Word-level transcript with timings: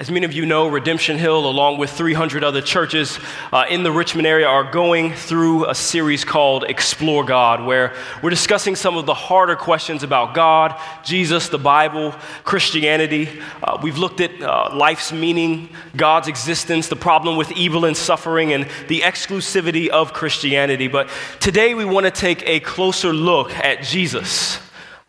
As 0.00 0.12
many 0.12 0.24
of 0.24 0.32
you 0.32 0.46
know, 0.46 0.68
Redemption 0.68 1.18
Hill, 1.18 1.50
along 1.50 1.78
with 1.78 1.90
300 1.90 2.44
other 2.44 2.60
churches 2.60 3.18
uh, 3.52 3.64
in 3.68 3.82
the 3.82 3.90
Richmond 3.90 4.28
area, 4.28 4.46
are 4.46 4.62
going 4.62 5.12
through 5.12 5.68
a 5.68 5.74
series 5.74 6.24
called 6.24 6.62
Explore 6.62 7.24
God, 7.24 7.66
where 7.66 7.96
we're 8.22 8.30
discussing 8.30 8.76
some 8.76 8.96
of 8.96 9.06
the 9.06 9.14
harder 9.14 9.56
questions 9.56 10.04
about 10.04 10.34
God, 10.34 10.80
Jesus, 11.02 11.48
the 11.48 11.58
Bible, 11.58 12.14
Christianity. 12.44 13.28
Uh, 13.60 13.80
we've 13.82 13.98
looked 13.98 14.20
at 14.20 14.40
uh, 14.40 14.70
life's 14.72 15.10
meaning, 15.10 15.68
God's 15.96 16.28
existence, 16.28 16.86
the 16.86 16.94
problem 16.94 17.36
with 17.36 17.50
evil 17.50 17.84
and 17.84 17.96
suffering, 17.96 18.52
and 18.52 18.68
the 18.86 19.00
exclusivity 19.00 19.88
of 19.88 20.12
Christianity. 20.12 20.86
But 20.86 21.08
today 21.40 21.74
we 21.74 21.84
want 21.84 22.04
to 22.04 22.12
take 22.12 22.48
a 22.48 22.60
closer 22.60 23.12
look 23.12 23.50
at 23.50 23.82
Jesus 23.82 24.60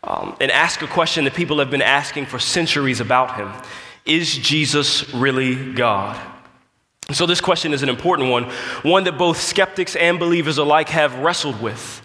um, 0.02 0.36
and 0.40 0.50
ask 0.50 0.82
a 0.82 0.88
question 0.88 1.26
that 1.26 1.34
people 1.34 1.60
have 1.60 1.70
been 1.70 1.80
asking 1.80 2.26
for 2.26 2.40
centuries 2.40 2.98
about 2.98 3.36
him. 3.36 3.52
Is 4.10 4.36
Jesus 4.36 5.14
really 5.14 5.72
God? 5.72 6.20
So, 7.12 7.26
this 7.26 7.40
question 7.40 7.72
is 7.72 7.84
an 7.84 7.88
important 7.88 8.28
one, 8.28 8.50
one 8.82 9.04
that 9.04 9.16
both 9.16 9.40
skeptics 9.40 9.94
and 9.94 10.18
believers 10.18 10.58
alike 10.58 10.88
have 10.88 11.14
wrestled 11.20 11.62
with. 11.62 12.02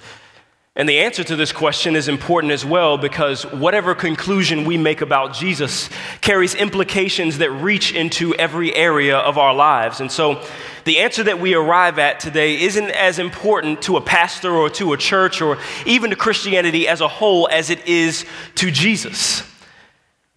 And 0.75 0.87
the 0.87 0.99
answer 0.99 1.23
to 1.23 1.35
this 1.35 1.51
question 1.51 1.95
is 1.95 2.07
important 2.07 2.53
as 2.53 2.63
well 2.63 2.99
because 2.99 3.43
whatever 3.47 3.95
conclusion 3.95 4.65
we 4.65 4.77
make 4.77 5.01
about 5.01 5.33
Jesus 5.33 5.89
carries 6.21 6.53
implications 6.53 7.39
that 7.39 7.49
reach 7.49 7.91
into 7.91 8.35
every 8.35 8.75
area 8.75 9.17
of 9.17 9.39
our 9.39 9.55
lives. 9.55 9.99
And 9.99 10.11
so, 10.11 10.45
the 10.83 10.99
answer 10.99 11.23
that 11.23 11.39
we 11.39 11.55
arrive 11.55 11.97
at 11.97 12.19
today 12.19 12.61
isn't 12.61 12.91
as 12.91 13.17
important 13.17 13.81
to 13.81 13.97
a 13.97 14.01
pastor 14.01 14.51
or 14.51 14.69
to 14.69 14.93
a 14.93 14.97
church 14.97 15.41
or 15.41 15.57
even 15.87 16.11
to 16.11 16.15
Christianity 16.15 16.87
as 16.87 17.01
a 17.01 17.07
whole 17.07 17.49
as 17.51 17.71
it 17.71 17.87
is 17.87 18.27
to 18.53 18.69
Jesus 18.69 19.41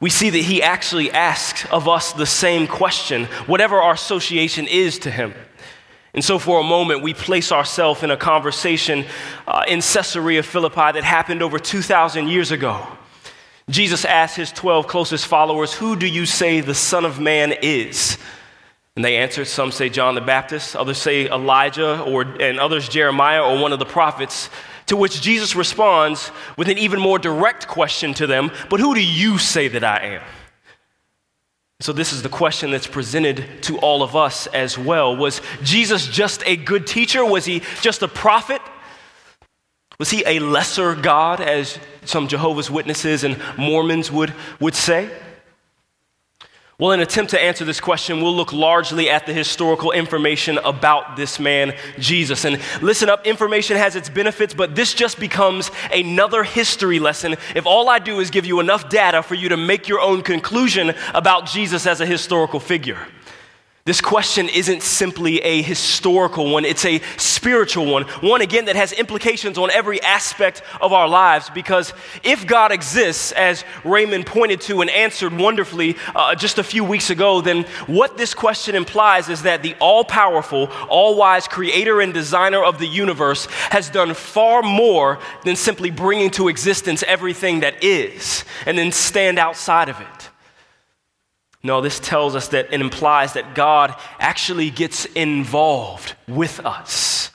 we 0.01 0.11
see 0.11 0.31
that 0.31 0.39
he 0.39 0.63
actually 0.63 1.11
asks 1.11 1.65
of 1.73 1.89
us 1.89 2.13
the 2.13 2.27
same 2.27 2.67
question, 2.67 3.25
whatever 3.47 3.81
our 3.81 3.95
association 3.95 4.67
is 4.67 4.99
to 5.01 5.11
him. 5.11 5.35
And 6.15 6.25
so, 6.25 6.39
for 6.39 6.61
a 6.61 6.65
moment, 6.65 7.03
we 7.03 7.15
place 7.15 7.53
ourselves 7.53 8.03
in 8.03 8.11
a 8.11 8.17
conversation 8.17 9.05
uh, 9.47 9.65
in 9.69 9.81
Caesarea 9.81 10.43
Philippi 10.43 10.93
that 10.93 11.05
happened 11.05 11.43
over 11.43 11.59
2,000 11.59 12.29
years 12.29 12.51
ago. 12.51 12.87
Jesus 13.69 14.05
asked 14.05 14.37
his 14.37 14.51
12 14.51 14.87
closest 14.87 15.27
followers, 15.27 15.75
Who 15.75 15.97
do 15.97 16.07
you 16.07 16.25
say 16.27 16.61
the 16.61 16.75
Son 16.75 17.05
of 17.05 17.21
Man 17.21 17.53
is? 17.63 18.17
And 18.97 19.05
they 19.05 19.17
answered, 19.19 19.47
some 19.47 19.71
say 19.71 19.91
John 19.91 20.17
the 20.17 20.21
Baptist, 20.21 20.75
others 20.75 20.99
say 20.99 21.29
Elijah, 21.29 22.03
or, 22.03 22.23
and 22.23 22.59
others 22.59 22.89
Jeremiah 22.89 23.45
or 23.45 23.63
one 23.63 23.73
of 23.73 23.79
the 23.79 23.85
prophets. 23.85 24.51
To 24.89 24.97
which 24.97 25.21
Jesus 25.21 25.55
responds 25.55 26.31
with 26.57 26.69
an 26.69 26.79
even 26.79 27.01
more 27.01 27.19
direct 27.19 27.69
question 27.69 28.15
to 28.15 28.27
them 28.27 28.51
But 28.69 28.81
who 28.81 28.95
do 28.95 29.03
you 29.03 29.39
say 29.39 29.69
that 29.69 29.85
I 29.85 30.17
am? 30.17 30.23
So, 31.81 31.93
this 31.93 32.13
is 32.13 32.23
the 32.23 32.29
question 32.29 32.73
that's 32.73 32.89
presented 32.89 33.63
to 33.63 33.79
all 33.79 34.03
of 34.03 34.17
us 34.17 34.49
as 34.49 34.77
well. 34.77 35.17
Was 35.17 35.41
Jesus 35.63 36.09
just 36.09 36.43
a 36.45 36.57
good 36.57 36.89
teacher? 36.89 37.25
Was 37.25 37.45
he 37.45 37.63
just 37.81 38.03
a 38.03 38.09
prophet? 38.09 38.61
Was 40.01 40.11
he 40.11 40.25
a 40.27 40.41
lesser 40.41 40.97
God, 40.97 41.41
as 41.41 41.79
some 42.05 42.27
Jehovah's 42.27 42.71
Witnesses 42.71 43.23
and 43.23 43.41
Mormons 43.57 44.11
would, 44.11 44.35
would 44.59 44.75
say? 44.75 45.09
Well, 46.81 46.93
in 46.93 47.01
an 47.01 47.07
attempt 47.09 47.33
to 47.33 47.43
answer 47.43 47.65
this 47.65 47.81
question, 47.81 48.23
we'll 48.23 48.37
look 48.37 48.53
largely 48.53 49.11
at 49.11 49.27
the 49.27 49.33
historical 49.33 49.91
information 49.91 50.59
about 50.59 51.17
this 51.17 51.41
man, 51.41 51.75
Jesus. 51.99 52.45
And 52.45 52.61
listen 52.81 53.09
up, 53.09 53.27
information 53.27 53.77
has 53.77 53.97
its 53.97 54.09
benefits, 54.09 54.55
but 54.55 54.77
this 54.77 54.95
just 54.95 55.19
becomes 55.19 55.73
another 55.93 56.45
history 56.45 57.01
lesson 57.01 57.35
if 57.57 57.67
all 57.67 57.89
I 57.89 57.99
do 57.99 58.21
is 58.21 58.31
give 58.31 58.47
you 58.47 58.61
enough 58.61 58.89
data 58.89 59.25
for 59.25 59.35
you 59.35 59.49
to 59.49 59.57
make 59.57 59.89
your 59.89 60.01
own 60.01 60.23
conclusion 60.23 60.95
about 61.15 61.47
Jesus 61.47 61.85
as 61.85 62.01
a 62.01 62.07
historical 62.07 62.61
figure. 62.61 63.09
This 63.89 64.03
question 64.03 64.51
isn't 64.51 64.83
simply 64.83 65.39
a 65.39 65.63
historical 65.63 66.51
one, 66.51 66.67
it's 66.67 66.85
a 66.85 67.01
spiritual 67.17 67.87
one. 67.87 68.03
One, 68.21 68.43
again, 68.43 68.67
that 68.67 68.77
has 68.77 68.93
implications 68.93 69.57
on 69.57 69.71
every 69.71 69.99
aspect 70.03 70.61
of 70.83 70.93
our 70.93 71.09
lives. 71.09 71.49
Because 71.49 71.95
if 72.23 72.47
God 72.47 72.71
exists, 72.71 73.33
as 73.33 73.65
Raymond 73.85 74.27
pointed 74.27 74.61
to 74.61 74.83
and 74.83 74.91
answered 74.91 75.33
wonderfully 75.33 75.97
uh, 76.15 76.35
just 76.35 76.59
a 76.59 76.63
few 76.63 76.85
weeks 76.85 77.09
ago, 77.09 77.41
then 77.41 77.63
what 77.87 78.19
this 78.19 78.35
question 78.35 78.75
implies 78.75 79.31
is 79.31 79.41
that 79.45 79.63
the 79.63 79.75
all 79.81 80.05
powerful, 80.05 80.67
all 80.91 81.17
wise 81.17 81.49
creator 81.49 82.03
and 82.03 82.13
designer 82.13 82.63
of 82.63 82.79
the 82.79 82.87
universe 82.87 83.47
has 83.71 83.89
done 83.89 84.13
far 84.13 84.61
more 84.63 85.19
than 85.47 85.57
simply 85.57 85.89
bringing 85.91 86.29
to 86.33 86.49
existence 86.49 87.03
everything 87.05 87.61
that 87.61 87.83
is 87.83 88.45
and 88.67 88.77
then 88.77 88.93
stand 88.93 89.39
outside 89.39 89.89
of 89.89 89.99
it. 89.99 90.18
No, 91.69 91.83
this 91.83 92.01
tells 92.01 92.35
us 92.35 92.49
that 92.49 92.73
it 92.73 92.81
implies 92.81 93.35
that 93.35 93.55
God 93.55 93.95
actually 94.19 94.71
gets 94.71 95.05
involved 95.05 96.15
with 96.27 96.65
us. 96.65 97.31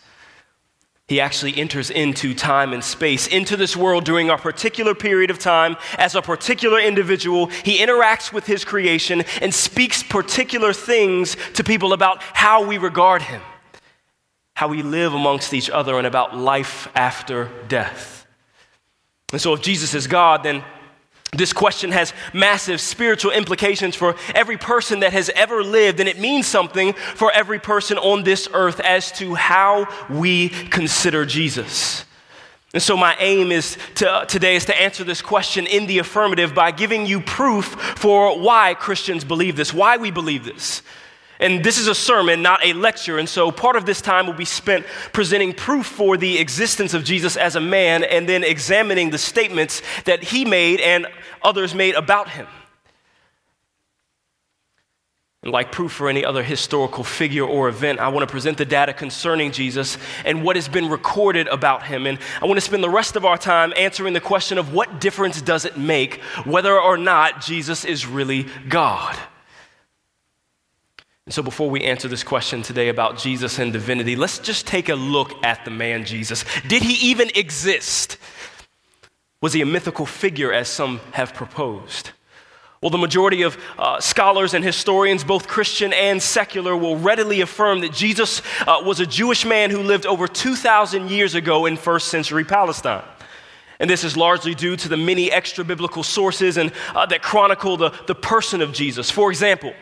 He 1.07 1.21
actually 1.21 1.55
enters 1.55 1.91
into 1.91 2.33
time 2.33 2.73
and 2.73 2.83
space, 2.83 3.27
into 3.27 3.55
this 3.55 3.77
world 3.77 4.05
during 4.05 4.31
a 4.31 4.37
particular 4.39 4.95
period 4.95 5.29
of 5.29 5.37
time 5.37 5.77
as 5.99 6.15
a 6.15 6.21
particular 6.23 6.79
individual. 6.79 7.45
He 7.45 7.77
interacts 7.77 8.33
with 8.33 8.47
his 8.47 8.65
creation 8.65 9.23
and 9.39 9.53
speaks 9.53 10.01
particular 10.01 10.73
things 10.73 11.37
to 11.53 11.63
people 11.63 11.93
about 11.93 12.23
how 12.23 12.65
we 12.65 12.79
regard 12.79 13.21
him, 13.21 13.41
how 14.55 14.67
we 14.67 14.81
live 14.81 15.13
amongst 15.13 15.53
each 15.53 15.69
other, 15.69 15.99
and 15.99 16.07
about 16.07 16.35
life 16.35 16.87
after 16.95 17.51
death. 17.67 18.25
And 19.31 19.39
so, 19.39 19.53
if 19.53 19.61
Jesus 19.61 19.93
is 19.93 20.07
God, 20.07 20.41
then 20.41 20.63
this 21.35 21.53
question 21.53 21.91
has 21.91 22.13
massive 22.33 22.79
spiritual 22.79 23.31
implications 23.31 23.95
for 23.95 24.15
every 24.35 24.57
person 24.57 25.01
that 25.01 25.13
has 25.13 25.29
ever 25.35 25.63
lived, 25.63 25.99
and 25.99 26.09
it 26.09 26.19
means 26.19 26.47
something 26.47 26.93
for 26.93 27.31
every 27.31 27.59
person 27.59 27.97
on 27.97 28.23
this 28.23 28.47
earth 28.53 28.79
as 28.79 29.11
to 29.13 29.35
how 29.35 29.87
we 30.09 30.49
consider 30.49 31.25
Jesus. 31.25 32.05
And 32.73 32.81
so, 32.81 32.97
my 32.97 33.15
aim 33.19 33.51
is 33.51 33.77
to, 33.95 34.25
today 34.27 34.55
is 34.55 34.65
to 34.65 34.81
answer 34.81 35.03
this 35.03 35.21
question 35.21 35.67
in 35.67 35.85
the 35.85 35.99
affirmative 35.99 36.55
by 36.55 36.71
giving 36.71 37.05
you 37.05 37.21
proof 37.21 37.65
for 37.65 38.39
why 38.39 38.73
Christians 38.73 39.23
believe 39.23 39.55
this, 39.55 39.71
why 39.71 39.97
we 39.97 40.09
believe 40.09 40.43
this. 40.43 40.81
And 41.43 41.61
this 41.61 41.77
is 41.77 41.89
a 41.89 41.93
sermon, 41.93 42.41
not 42.41 42.65
a 42.65 42.71
lecture. 42.71 43.19
And 43.19 43.27
so 43.27 43.51
part 43.51 43.75
of 43.75 43.85
this 43.85 43.99
time 43.99 44.27
will 44.27 44.33
be 44.33 44.45
spent 44.45 44.85
presenting 45.11 45.53
proof 45.53 45.85
for 45.85 46.15
the 46.15 46.39
existence 46.39 46.93
of 46.93 47.03
Jesus 47.03 47.35
as 47.35 47.57
a 47.57 47.61
man 47.61 48.05
and 48.05 48.29
then 48.29 48.45
examining 48.45 49.09
the 49.09 49.17
statements 49.17 49.81
that 50.05 50.23
he 50.23 50.45
made 50.45 50.79
and 50.79 51.05
others 51.43 51.75
made 51.75 51.95
about 51.95 52.29
him. 52.29 52.47
And 55.41 55.51
like 55.51 55.73
proof 55.73 55.91
for 55.91 56.07
any 56.07 56.23
other 56.23 56.43
historical 56.43 57.03
figure 57.03 57.43
or 57.43 57.67
event, 57.67 57.99
I 57.99 58.07
want 58.07 58.25
to 58.25 58.31
present 58.31 58.57
the 58.57 58.63
data 58.63 58.93
concerning 58.93 59.51
Jesus 59.51 59.97
and 60.23 60.45
what 60.45 60.55
has 60.55 60.69
been 60.69 60.87
recorded 60.87 61.49
about 61.49 61.83
him. 61.83 62.07
And 62.07 62.19
I 62.41 62.45
want 62.45 62.55
to 62.55 62.61
spend 62.61 62.81
the 62.81 62.89
rest 62.89 63.17
of 63.17 63.25
our 63.25 63.37
time 63.37 63.73
answering 63.75 64.13
the 64.13 64.21
question 64.21 64.57
of 64.57 64.73
what 64.73 65.01
difference 65.01 65.41
does 65.41 65.65
it 65.65 65.75
make 65.75 66.21
whether 66.45 66.79
or 66.79 66.95
not 66.95 67.41
Jesus 67.41 67.83
is 67.83 68.07
really 68.07 68.47
God? 68.69 69.19
And 71.25 71.33
so, 71.33 71.41
before 71.41 71.69
we 71.69 71.81
answer 71.83 72.09
this 72.09 72.23
question 72.23 72.63
today 72.63 72.89
about 72.89 73.17
Jesus 73.17 73.57
and 73.57 73.71
divinity, 73.71 74.17
let's 74.17 74.39
just 74.39 74.67
take 74.67 74.89
a 74.89 74.95
look 74.95 75.31
at 75.43 75.63
the 75.63 75.71
man 75.71 76.03
Jesus. 76.03 76.43
Did 76.67 76.83
he 76.83 77.11
even 77.11 77.29
exist? 77.35 78.17
Was 79.39 79.53
he 79.53 79.61
a 79.61 79.65
mythical 79.65 80.05
figure, 80.05 80.51
as 80.51 80.67
some 80.67 80.99
have 81.13 81.33
proposed? 81.33 82.11
Well, 82.81 82.89
the 82.89 82.97
majority 82.97 83.43
of 83.43 83.57
uh, 83.79 84.01
scholars 84.01 84.53
and 84.53 84.65
historians, 84.65 85.23
both 85.23 85.47
Christian 85.47 85.93
and 85.93 86.21
secular, 86.21 86.75
will 86.75 86.97
readily 86.97 87.39
affirm 87.39 87.79
that 87.79 87.93
Jesus 87.93 88.41
uh, 88.67 88.81
was 88.83 88.99
a 88.99 89.05
Jewish 89.05 89.45
man 89.45 89.69
who 89.69 89.81
lived 89.81 90.05
over 90.05 90.27
2,000 90.27 91.09
years 91.09 91.35
ago 91.35 91.65
in 91.65 91.77
first 91.77 92.09
century 92.09 92.43
Palestine. 92.43 93.05
And 93.79 93.89
this 93.89 94.03
is 94.03 94.17
largely 94.17 94.53
due 94.53 94.75
to 94.75 94.89
the 94.89 94.97
many 94.97 95.31
extra 95.31 95.63
biblical 95.63 96.03
sources 96.03 96.57
and, 96.57 96.73
uh, 96.93 97.05
that 97.05 97.21
chronicle 97.21 97.77
the, 97.77 97.91
the 98.07 98.15
person 98.15 98.61
of 98.61 98.73
Jesus. 98.73 99.09
For 99.09 99.29
example, 99.29 99.73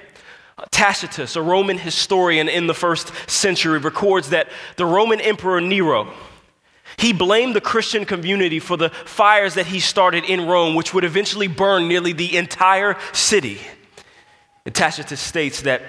Tacitus, 0.69 1.35
a 1.35 1.41
Roman 1.41 1.77
historian 1.77 2.47
in 2.47 2.67
the 2.67 2.73
first 2.73 3.11
century, 3.29 3.79
records 3.79 4.29
that 4.29 4.49
the 4.75 4.85
Roman 4.85 5.19
Emperor 5.19 5.59
Nero, 5.59 6.13
he 6.97 7.13
blamed 7.13 7.55
the 7.55 7.61
Christian 7.61 8.05
community 8.05 8.59
for 8.59 8.77
the 8.77 8.89
fires 8.89 9.55
that 9.55 9.67
he 9.67 9.79
started 9.79 10.25
in 10.25 10.45
Rome, 10.45 10.75
which 10.75 10.93
would 10.93 11.03
eventually 11.03 11.47
burn 11.47 11.87
nearly 11.87 12.13
the 12.13 12.37
entire 12.37 12.97
city. 13.13 13.59
And 14.65 14.75
Tacitus 14.75 15.19
states 15.19 15.61
that 15.61 15.81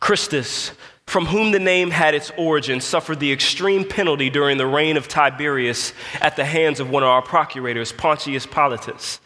Christus, 0.00 0.72
from 1.06 1.26
whom 1.26 1.52
the 1.52 1.58
name 1.58 1.90
had 1.90 2.14
its 2.14 2.32
origin, 2.36 2.80
suffered 2.80 3.20
the 3.20 3.32
extreme 3.32 3.86
penalty 3.86 4.30
during 4.30 4.58
the 4.58 4.66
reign 4.66 4.96
of 4.96 5.08
Tiberius 5.08 5.92
at 6.20 6.36
the 6.36 6.44
hands 6.44 6.80
of 6.80 6.90
one 6.90 7.02
of 7.02 7.08
our 7.08 7.22
procurators, 7.22 7.92
Pontius 7.92 8.46
Pilatus 8.46 9.20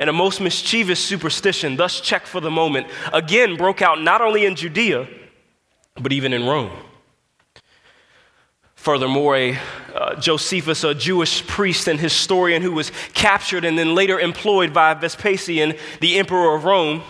and 0.00 0.10
a 0.10 0.12
most 0.12 0.40
mischievous 0.40 0.98
superstition, 0.98 1.76
thus 1.76 2.00
checked 2.00 2.26
for 2.26 2.40
the 2.40 2.50
moment, 2.50 2.88
again 3.12 3.56
broke 3.56 3.82
out 3.82 4.00
not 4.00 4.20
only 4.20 4.46
in 4.46 4.56
Judea, 4.56 5.06
but 5.94 6.12
even 6.12 6.32
in 6.32 6.46
Rome. 6.46 6.72
Furthermore, 8.74 9.36
a, 9.36 9.58
uh, 9.94 10.14
Josephus, 10.16 10.84
a 10.84 10.94
Jewish 10.94 11.46
priest 11.46 11.86
and 11.86 12.00
historian 12.00 12.62
who 12.62 12.72
was 12.72 12.90
captured 13.12 13.66
and 13.66 13.78
then 13.78 13.94
later 13.94 14.18
employed 14.18 14.72
by 14.72 14.94
Vespasian, 14.94 15.74
the 16.00 16.18
emperor 16.18 16.56
of 16.56 16.64
Rome, 16.64 17.02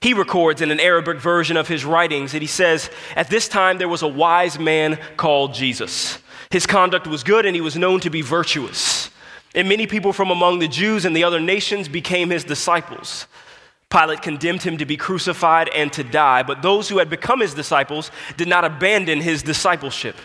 He 0.00 0.14
records 0.14 0.60
in 0.60 0.70
an 0.70 0.78
Arabic 0.78 1.18
version 1.18 1.56
of 1.56 1.66
his 1.66 1.84
writings 1.84 2.30
that 2.30 2.40
he 2.40 2.46
says, 2.46 2.88
At 3.16 3.30
this 3.30 3.48
time 3.48 3.78
there 3.78 3.88
was 3.88 4.02
a 4.02 4.08
wise 4.08 4.56
man 4.58 4.96
called 5.16 5.54
Jesus. 5.54 6.18
His 6.50 6.66
conduct 6.66 7.08
was 7.08 7.24
good 7.24 7.44
and 7.44 7.56
he 7.56 7.60
was 7.60 7.76
known 7.76 7.98
to 8.00 8.10
be 8.10 8.22
virtuous. 8.22 9.10
And 9.54 9.68
many 9.68 9.86
people 9.86 10.12
from 10.12 10.30
among 10.30 10.58
the 10.58 10.68
Jews 10.68 11.04
and 11.04 11.16
the 11.16 11.24
other 11.24 11.40
nations 11.40 11.88
became 11.88 12.30
his 12.30 12.44
disciples. 12.44 13.26
Pilate 13.90 14.20
condemned 14.20 14.62
him 14.62 14.76
to 14.78 14.84
be 14.84 14.96
crucified 14.96 15.70
and 15.70 15.92
to 15.94 16.04
die, 16.04 16.42
but 16.42 16.60
those 16.60 16.88
who 16.88 16.98
had 16.98 17.08
become 17.08 17.40
his 17.40 17.54
disciples 17.54 18.10
did 18.36 18.46
not 18.46 18.64
abandon 18.64 19.20
his 19.20 19.42
discipleship. 19.42 20.16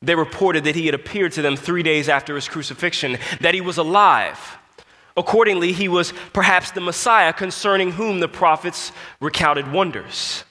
They 0.00 0.14
reported 0.14 0.64
that 0.64 0.74
he 0.74 0.86
had 0.86 0.94
appeared 0.94 1.32
to 1.32 1.42
them 1.42 1.56
three 1.56 1.82
days 1.82 2.08
after 2.08 2.34
his 2.34 2.48
crucifixion, 2.48 3.18
that 3.40 3.54
he 3.54 3.60
was 3.60 3.76
alive. 3.76 4.58
Accordingly, 5.16 5.72
he 5.72 5.88
was 5.88 6.12
perhaps 6.32 6.70
the 6.70 6.80
Messiah 6.80 7.32
concerning 7.32 7.92
whom 7.92 8.20
the 8.20 8.28
prophets 8.28 8.92
recounted 9.20 9.72
wonders. 9.72 10.44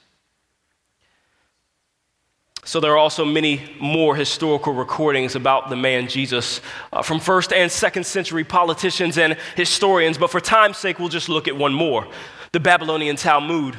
So, 2.66 2.80
there 2.80 2.90
are 2.90 2.98
also 2.98 3.24
many 3.24 3.62
more 3.78 4.16
historical 4.16 4.72
recordings 4.72 5.36
about 5.36 5.70
the 5.70 5.76
man 5.76 6.08
Jesus 6.08 6.60
uh, 6.92 7.00
from 7.00 7.20
first 7.20 7.52
and 7.52 7.70
second 7.70 8.04
century 8.04 8.42
politicians 8.42 9.18
and 9.18 9.34
historians, 9.54 10.18
but 10.18 10.32
for 10.32 10.40
time's 10.40 10.76
sake, 10.76 10.98
we'll 10.98 11.08
just 11.08 11.28
look 11.28 11.46
at 11.46 11.56
one 11.56 11.72
more 11.72 12.08
the 12.50 12.58
Babylonian 12.58 13.14
Talmud, 13.14 13.76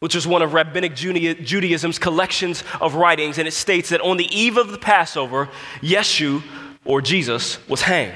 which 0.00 0.14
is 0.14 0.26
one 0.26 0.42
of 0.42 0.52
Rabbinic 0.52 0.94
Judaism's 0.94 1.98
collections 1.98 2.64
of 2.82 2.96
writings, 2.96 3.38
and 3.38 3.48
it 3.48 3.52
states 3.52 3.88
that 3.88 4.02
on 4.02 4.18
the 4.18 4.26
eve 4.26 4.58
of 4.58 4.72
the 4.72 4.78
Passover, 4.78 5.48
Yeshu, 5.80 6.42
or 6.84 7.00
Jesus, 7.00 7.66
was 7.66 7.80
hanged. 7.80 8.12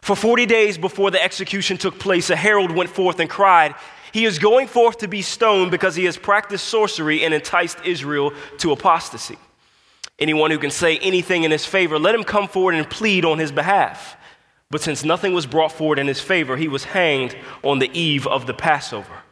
For 0.00 0.16
40 0.16 0.46
days 0.46 0.78
before 0.78 1.10
the 1.10 1.22
execution 1.22 1.76
took 1.76 1.98
place, 1.98 2.30
a 2.30 2.36
herald 2.36 2.70
went 2.70 2.88
forth 2.88 3.20
and 3.20 3.28
cried, 3.28 3.74
He 4.14 4.26
is 4.26 4.38
going 4.38 4.68
forth 4.68 4.98
to 4.98 5.08
be 5.08 5.22
stoned 5.22 5.72
because 5.72 5.96
he 5.96 6.04
has 6.04 6.16
practiced 6.16 6.68
sorcery 6.68 7.24
and 7.24 7.34
enticed 7.34 7.78
Israel 7.84 8.32
to 8.58 8.70
apostasy. 8.70 9.36
Anyone 10.20 10.52
who 10.52 10.58
can 10.58 10.70
say 10.70 10.98
anything 10.98 11.42
in 11.42 11.50
his 11.50 11.66
favor, 11.66 11.98
let 11.98 12.14
him 12.14 12.22
come 12.22 12.46
forward 12.46 12.76
and 12.76 12.88
plead 12.88 13.24
on 13.24 13.40
his 13.40 13.50
behalf. 13.50 14.16
But 14.70 14.82
since 14.82 15.02
nothing 15.02 15.34
was 15.34 15.46
brought 15.46 15.72
forward 15.72 15.98
in 15.98 16.06
his 16.06 16.20
favor, 16.20 16.56
he 16.56 16.68
was 16.68 16.84
hanged 16.84 17.36
on 17.64 17.80
the 17.80 17.90
eve 17.92 18.24
of 18.28 18.46
the 18.46 18.54
Passover. 18.54 19.22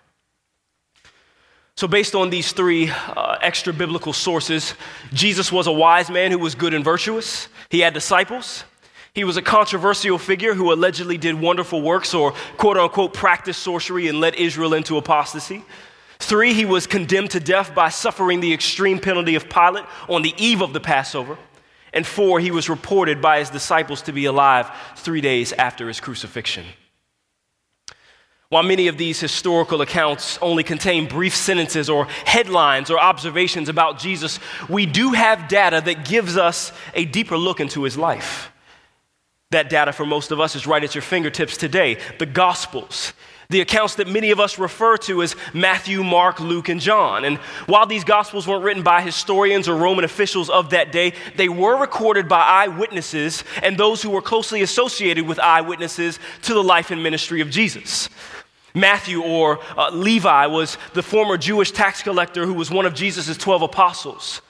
So, 1.76 1.87
based 1.87 2.17
on 2.17 2.31
these 2.31 2.50
three 2.50 2.90
uh, 2.90 3.38
extra 3.40 3.73
biblical 3.73 4.12
sources, 4.12 4.75
Jesus 5.12 5.52
was 5.52 5.69
a 5.69 5.73
wise 5.73 6.11
man 6.11 6.32
who 6.32 6.40
was 6.40 6.56
good 6.56 6.75
and 6.75 6.85
virtuous. 6.85 7.46
He 7.70 7.78
had 7.78 7.94
disciples. 7.94 8.64
He 9.14 9.25
was 9.25 9.37
a 9.37 9.43
controversial 9.43 10.17
figure 10.17 10.55
who 10.55 10.73
allegedly 10.73 11.19
did 11.19 11.38
wonderful 11.38 11.82
works 11.82 12.14
or 12.14 12.32
quote 12.56 12.79
unquote 12.79 13.12
practiced 13.12 13.62
sorcery 13.62 14.09
and 14.09 14.20
led 14.20 14.35
Israel 14.37 14.73
into 14.73 14.97
apostasy. 14.97 15.64
Three, 16.19 16.55
he 16.55 16.64
was 16.64 16.87
condemned 16.87 17.32
to 17.32 17.41
death 17.41 17.75
by 17.75 17.91
suffering 17.91 18.41
the 18.41 18.55
extreme 18.55 18.99
penalty 18.99 19.35
of 19.35 19.50
Pilate 19.50 19.85
on 20.09 20.23
the 20.23 20.35
eve 20.38 20.62
of 20.62 20.73
the 20.73 20.81
Passover. 20.81 21.37
And 21.93 22.06
four, 22.06 22.41
he 22.41 22.50
was 22.50 22.70
reported 22.70 23.20
by 23.20 23.41
his 23.41 23.50
disciples 23.50 24.00
to 24.03 24.12
be 24.12 24.25
alive 24.25 24.70
three 24.97 25.20
days 25.20 25.53
after 25.53 25.88
his 25.88 26.00
crucifixion. 26.00 26.64
While 28.49 28.62
many 28.62 28.87
of 28.88 28.97
these 28.97 29.20
historical 29.20 29.82
accounts 29.82 30.38
only 30.41 30.62
contain 30.62 31.06
brief 31.06 31.35
sentences 31.35 31.91
or 31.91 32.06
headlines 32.25 32.91
or 32.91 32.99
observations 32.99 33.69
about 33.69 33.99
Jesus, 33.99 34.38
we 34.70 34.87
do 34.87 35.12
have 35.12 35.49
data 35.49 35.82
that 35.85 36.06
gives 36.06 36.38
us 36.38 36.73
a 36.94 37.05
deeper 37.05 37.37
look 37.37 37.61
into 37.61 37.82
his 37.82 37.99
life. 37.99 38.51
That 39.52 39.69
data 39.69 39.93
for 39.93 40.06
most 40.06 40.31
of 40.31 40.40
us 40.40 40.56
is 40.56 40.66
right 40.66 40.82
at 40.82 40.94
your 40.94 41.02
fingertips 41.02 41.58
today. 41.58 41.99
The 42.19 42.25
Gospels, 42.25 43.12
the 43.50 43.60
accounts 43.60 43.96
that 43.96 44.08
many 44.08 44.31
of 44.31 44.40
us 44.40 44.58
refer 44.58 44.96
to 44.96 45.22
as 45.22 45.37
Matthew, 45.52 46.02
Mark, 46.02 46.40
Luke, 46.40 46.70
and 46.70 46.81
John. 46.81 47.26
And 47.26 47.37
while 47.66 47.84
these 47.84 48.02
Gospels 48.02 48.49
weren't 48.49 48.64
written 48.64 48.82
by 48.82 49.02
historians 49.02 49.69
or 49.69 49.76
Roman 49.76 50.06
officials 50.06 50.49
of 50.49 50.70
that 50.70 50.90
day, 50.90 51.12
they 51.37 51.50
were 51.50 51.78
recorded 51.78 52.28
by 52.28 52.40
eyewitnesses 52.40 53.44
and 53.62 53.76
those 53.76 54.00
who 54.00 54.08
were 54.08 54.22
closely 54.22 54.62
associated 54.62 55.26
with 55.26 55.38
eyewitnesses 55.38 56.19
to 56.43 56.54
the 56.54 56.62
life 56.62 56.90
and 56.90 57.02
ministry 57.02 57.43
of 57.43 57.50
Jesus. 57.50 58.08
Matthew, 58.75 59.22
or 59.22 59.60
uh, 59.76 59.90
Levi, 59.90 60.46
was 60.46 60.78
the 60.94 61.02
former 61.02 61.37
Jewish 61.37 61.72
tax 61.72 62.02
collector 62.02 62.46
who 62.46 62.54
was 62.54 62.70
one 62.70 62.87
of 62.87 62.94
Jesus' 62.94 63.37
12 63.37 63.60
apostles. 63.60 64.40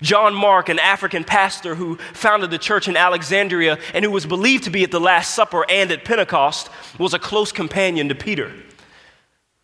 John 0.00 0.34
Mark, 0.34 0.68
an 0.68 0.78
African 0.78 1.24
pastor 1.24 1.74
who 1.74 1.96
founded 2.14 2.50
the 2.50 2.58
church 2.58 2.88
in 2.88 2.96
Alexandria 2.96 3.78
and 3.92 4.04
who 4.04 4.10
was 4.10 4.26
believed 4.26 4.64
to 4.64 4.70
be 4.70 4.84
at 4.84 4.90
the 4.90 5.00
Last 5.00 5.34
Supper 5.34 5.64
and 5.70 5.90
at 5.90 6.04
Pentecost, 6.04 6.70
was 6.98 7.14
a 7.14 7.18
close 7.18 7.52
companion 7.52 8.08
to 8.08 8.14
Peter. 8.14 8.52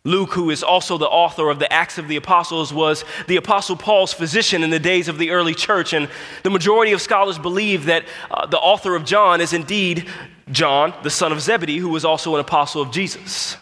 Luke, 0.05 0.31
who 0.31 0.49
is 0.49 0.63
also 0.63 0.97
the 0.97 1.07
author 1.07 1.49
of 1.49 1.59
the 1.59 1.71
Acts 1.71 1.97
of 1.97 2.07
the 2.07 2.15
Apostles, 2.15 2.73
was 2.73 3.03
the 3.27 3.35
Apostle 3.35 3.75
Paul's 3.75 4.13
physician 4.13 4.63
in 4.63 4.69
the 4.69 4.79
days 4.79 5.09
of 5.09 5.17
the 5.17 5.31
early 5.31 5.53
church. 5.53 5.91
And 5.91 6.07
the 6.43 6.49
majority 6.49 6.93
of 6.93 7.01
scholars 7.01 7.37
believe 7.37 7.85
that 7.85 8.05
uh, 8.31 8.45
the 8.45 8.57
author 8.57 8.95
of 8.95 9.03
John 9.03 9.41
is 9.41 9.51
indeed 9.51 10.07
John, 10.51 10.93
the 11.03 11.09
son 11.09 11.31
of 11.31 11.41
Zebedee, 11.41 11.77
who 11.77 11.89
was 11.89 12.05
also 12.05 12.33
an 12.35 12.41
apostle 12.41 12.81
of 12.81 12.91
Jesus. 12.91 13.57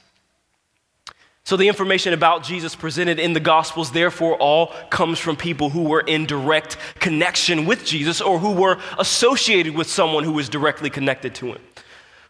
So, 1.47 1.55
the 1.55 1.69
information 1.69 2.11
about 2.11 2.43
Jesus 2.43 2.75
presented 2.75 3.19
in 3.19 3.31
the 3.31 3.39
Gospels, 3.39 3.93
therefore, 3.93 4.35
all 4.35 4.73
comes 4.89 5.17
from 5.17 5.37
people 5.37 5.69
who 5.69 5.83
were 5.83 6.01
in 6.01 6.25
direct 6.25 6.75
connection 6.95 7.65
with 7.65 7.85
Jesus 7.85 8.19
or 8.19 8.37
who 8.37 8.51
were 8.51 8.77
associated 8.99 9.73
with 9.73 9.89
someone 9.89 10.25
who 10.25 10.33
was 10.33 10.49
directly 10.49 10.89
connected 10.89 11.33
to 11.35 11.53
him. 11.53 11.59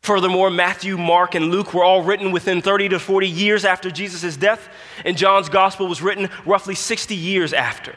Furthermore, 0.02 0.52
Matthew, 0.52 1.00
Mark, 1.00 1.34
and 1.34 1.50
Luke 1.50 1.74
were 1.74 1.84
all 1.84 2.04
written 2.04 2.31
within 2.31 2.62
30 2.62 2.90
to 2.90 3.00
40 3.00 3.28
years 3.28 3.66
after 3.66 3.90
Jesus' 3.90 4.38
death, 4.38 4.69
and 5.04 5.18
John's 5.18 5.50
Gospel 5.50 5.88
was 5.88 6.00
written 6.00 6.30
roughly 6.46 6.75
60 6.75 7.16
years 7.16 7.54
after. 7.54 7.96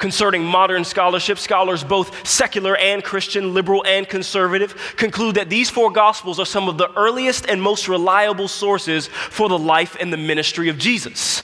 Concerning 0.00 0.42
modern 0.42 0.82
scholarship, 0.82 1.38
scholars 1.38 1.84
both 1.84 2.26
secular 2.26 2.74
and 2.74 3.04
Christian, 3.04 3.52
liberal 3.52 3.84
and 3.86 4.08
conservative, 4.08 4.94
conclude 4.96 5.34
that 5.34 5.50
these 5.50 5.68
four 5.68 5.92
Gospels 5.92 6.40
are 6.40 6.46
some 6.46 6.70
of 6.70 6.78
the 6.78 6.90
earliest 6.96 7.46
and 7.46 7.60
most 7.60 7.86
reliable 7.86 8.48
sources 8.48 9.08
for 9.08 9.50
the 9.50 9.58
life 9.58 9.98
and 10.00 10.10
the 10.10 10.16
ministry 10.16 10.70
of 10.70 10.78
Jesus. 10.78 11.42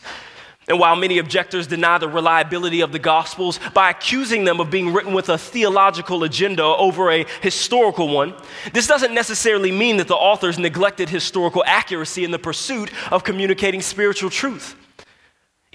And 0.68 0.78
while 0.78 0.96
many 0.96 1.18
objectors 1.18 1.66
deny 1.66 1.98
the 1.98 2.08
reliability 2.08 2.80
of 2.80 2.92
the 2.92 2.98
Gospels 2.98 3.60
by 3.74 3.90
accusing 3.90 4.44
them 4.44 4.58
of 4.58 4.70
being 4.70 4.90
written 4.90 5.12
with 5.12 5.28
a 5.28 5.36
theological 5.36 6.24
agenda 6.24 6.64
over 6.64 7.12
a 7.12 7.26
historical 7.42 8.08
one, 8.08 8.34
this 8.72 8.86
doesn't 8.86 9.12
necessarily 9.12 9.70
mean 9.70 9.98
that 9.98 10.08
the 10.08 10.16
authors 10.16 10.58
neglected 10.58 11.10
historical 11.10 11.62
accuracy 11.66 12.24
in 12.24 12.30
the 12.30 12.38
pursuit 12.38 12.90
of 13.12 13.22
communicating 13.22 13.82
spiritual 13.82 14.30
truth. 14.30 14.76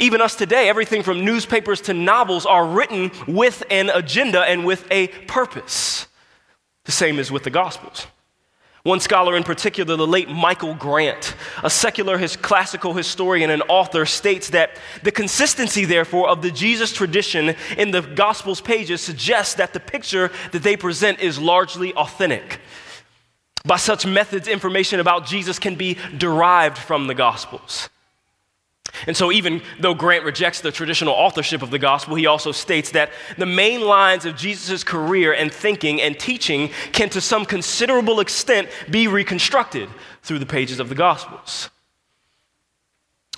Even 0.02 0.20
us 0.20 0.36
today, 0.36 0.68
everything 0.68 1.04
from 1.04 1.24
newspapers 1.24 1.80
to 1.82 1.94
novels 1.94 2.48
are 2.48 2.66
written 2.66 3.12
with 3.28 3.62
an 3.70 3.92
agenda 3.92 4.42
and 4.42 4.66
with 4.66 4.84
a 4.90 5.10
purpose. 5.28 6.08
The 6.86 6.92
same 6.92 7.20
as 7.20 7.32
with 7.32 7.44
the 7.44 7.52
Gospels. 7.52 8.08
One 8.82 9.00
scholar 9.00 9.38
in 9.38 9.44
particular, 9.44 9.96
the 9.96 10.08
late 10.08 10.28
Michael 10.28 10.74
Grant, 10.74 11.36
a 11.64 11.70
secular 11.70 12.18
his 12.18 12.36
classical 12.36 12.96
historian 12.96 13.52
and 13.52 13.62
author, 13.70 14.08
states 14.08 14.50
that 14.50 14.80
the 15.04 15.12
consistency, 15.12 15.86
therefore, 15.86 16.30
of 16.30 16.42
the 16.42 16.50
Jesus 16.50 16.92
tradition 16.92 17.56
in 17.78 17.92
the 17.92 18.02
Gospels 18.02 18.60
pages 18.60 19.02
suggests 19.02 19.54
that 19.54 19.72
the 19.72 19.80
picture 19.80 20.32
that 20.52 20.64
they 20.64 20.76
present 20.76 21.20
is 21.20 21.38
largely 21.38 21.94
authentic. 21.94 22.60
By 23.64 23.78
such 23.78 24.08
methods, 24.08 24.48
information 24.48 25.00
about 25.00 25.28
Jesus 25.28 25.60
can 25.60 25.76
be 25.76 26.00
derived 26.18 26.80
from 26.80 27.06
the 27.06 27.14
Gospels. 27.14 27.88
And 29.08 29.16
so, 29.16 29.32
even 29.32 29.62
though 29.80 29.94
Grant 29.94 30.26
rejects 30.26 30.62
the 30.62 30.72
traditional 30.72 31.14
authorship 31.14 31.62
of 31.62 31.72
the 31.72 31.80
gospel, 31.80 32.16
he 32.16 32.26
also 32.26 32.52
states 32.52 32.92
that 32.92 33.12
the 33.38 33.46
main 33.46 33.82
lines 33.82 34.26
of 34.26 34.36
Jesus' 34.36 34.84
career 34.84 35.34
and 35.34 35.52
thinking 35.52 36.02
and 36.02 36.20
teaching 36.20 36.70
can, 36.92 37.10
to 37.10 37.22
some 37.22 37.46
considerable 37.46 38.20
extent, 38.20 38.70
be 38.90 39.08
reconstructed 39.08 39.90
through 40.24 40.40
the 40.40 40.46
pages 40.46 40.80
of 40.80 40.90
the 40.90 40.96
gospels. 40.96 41.70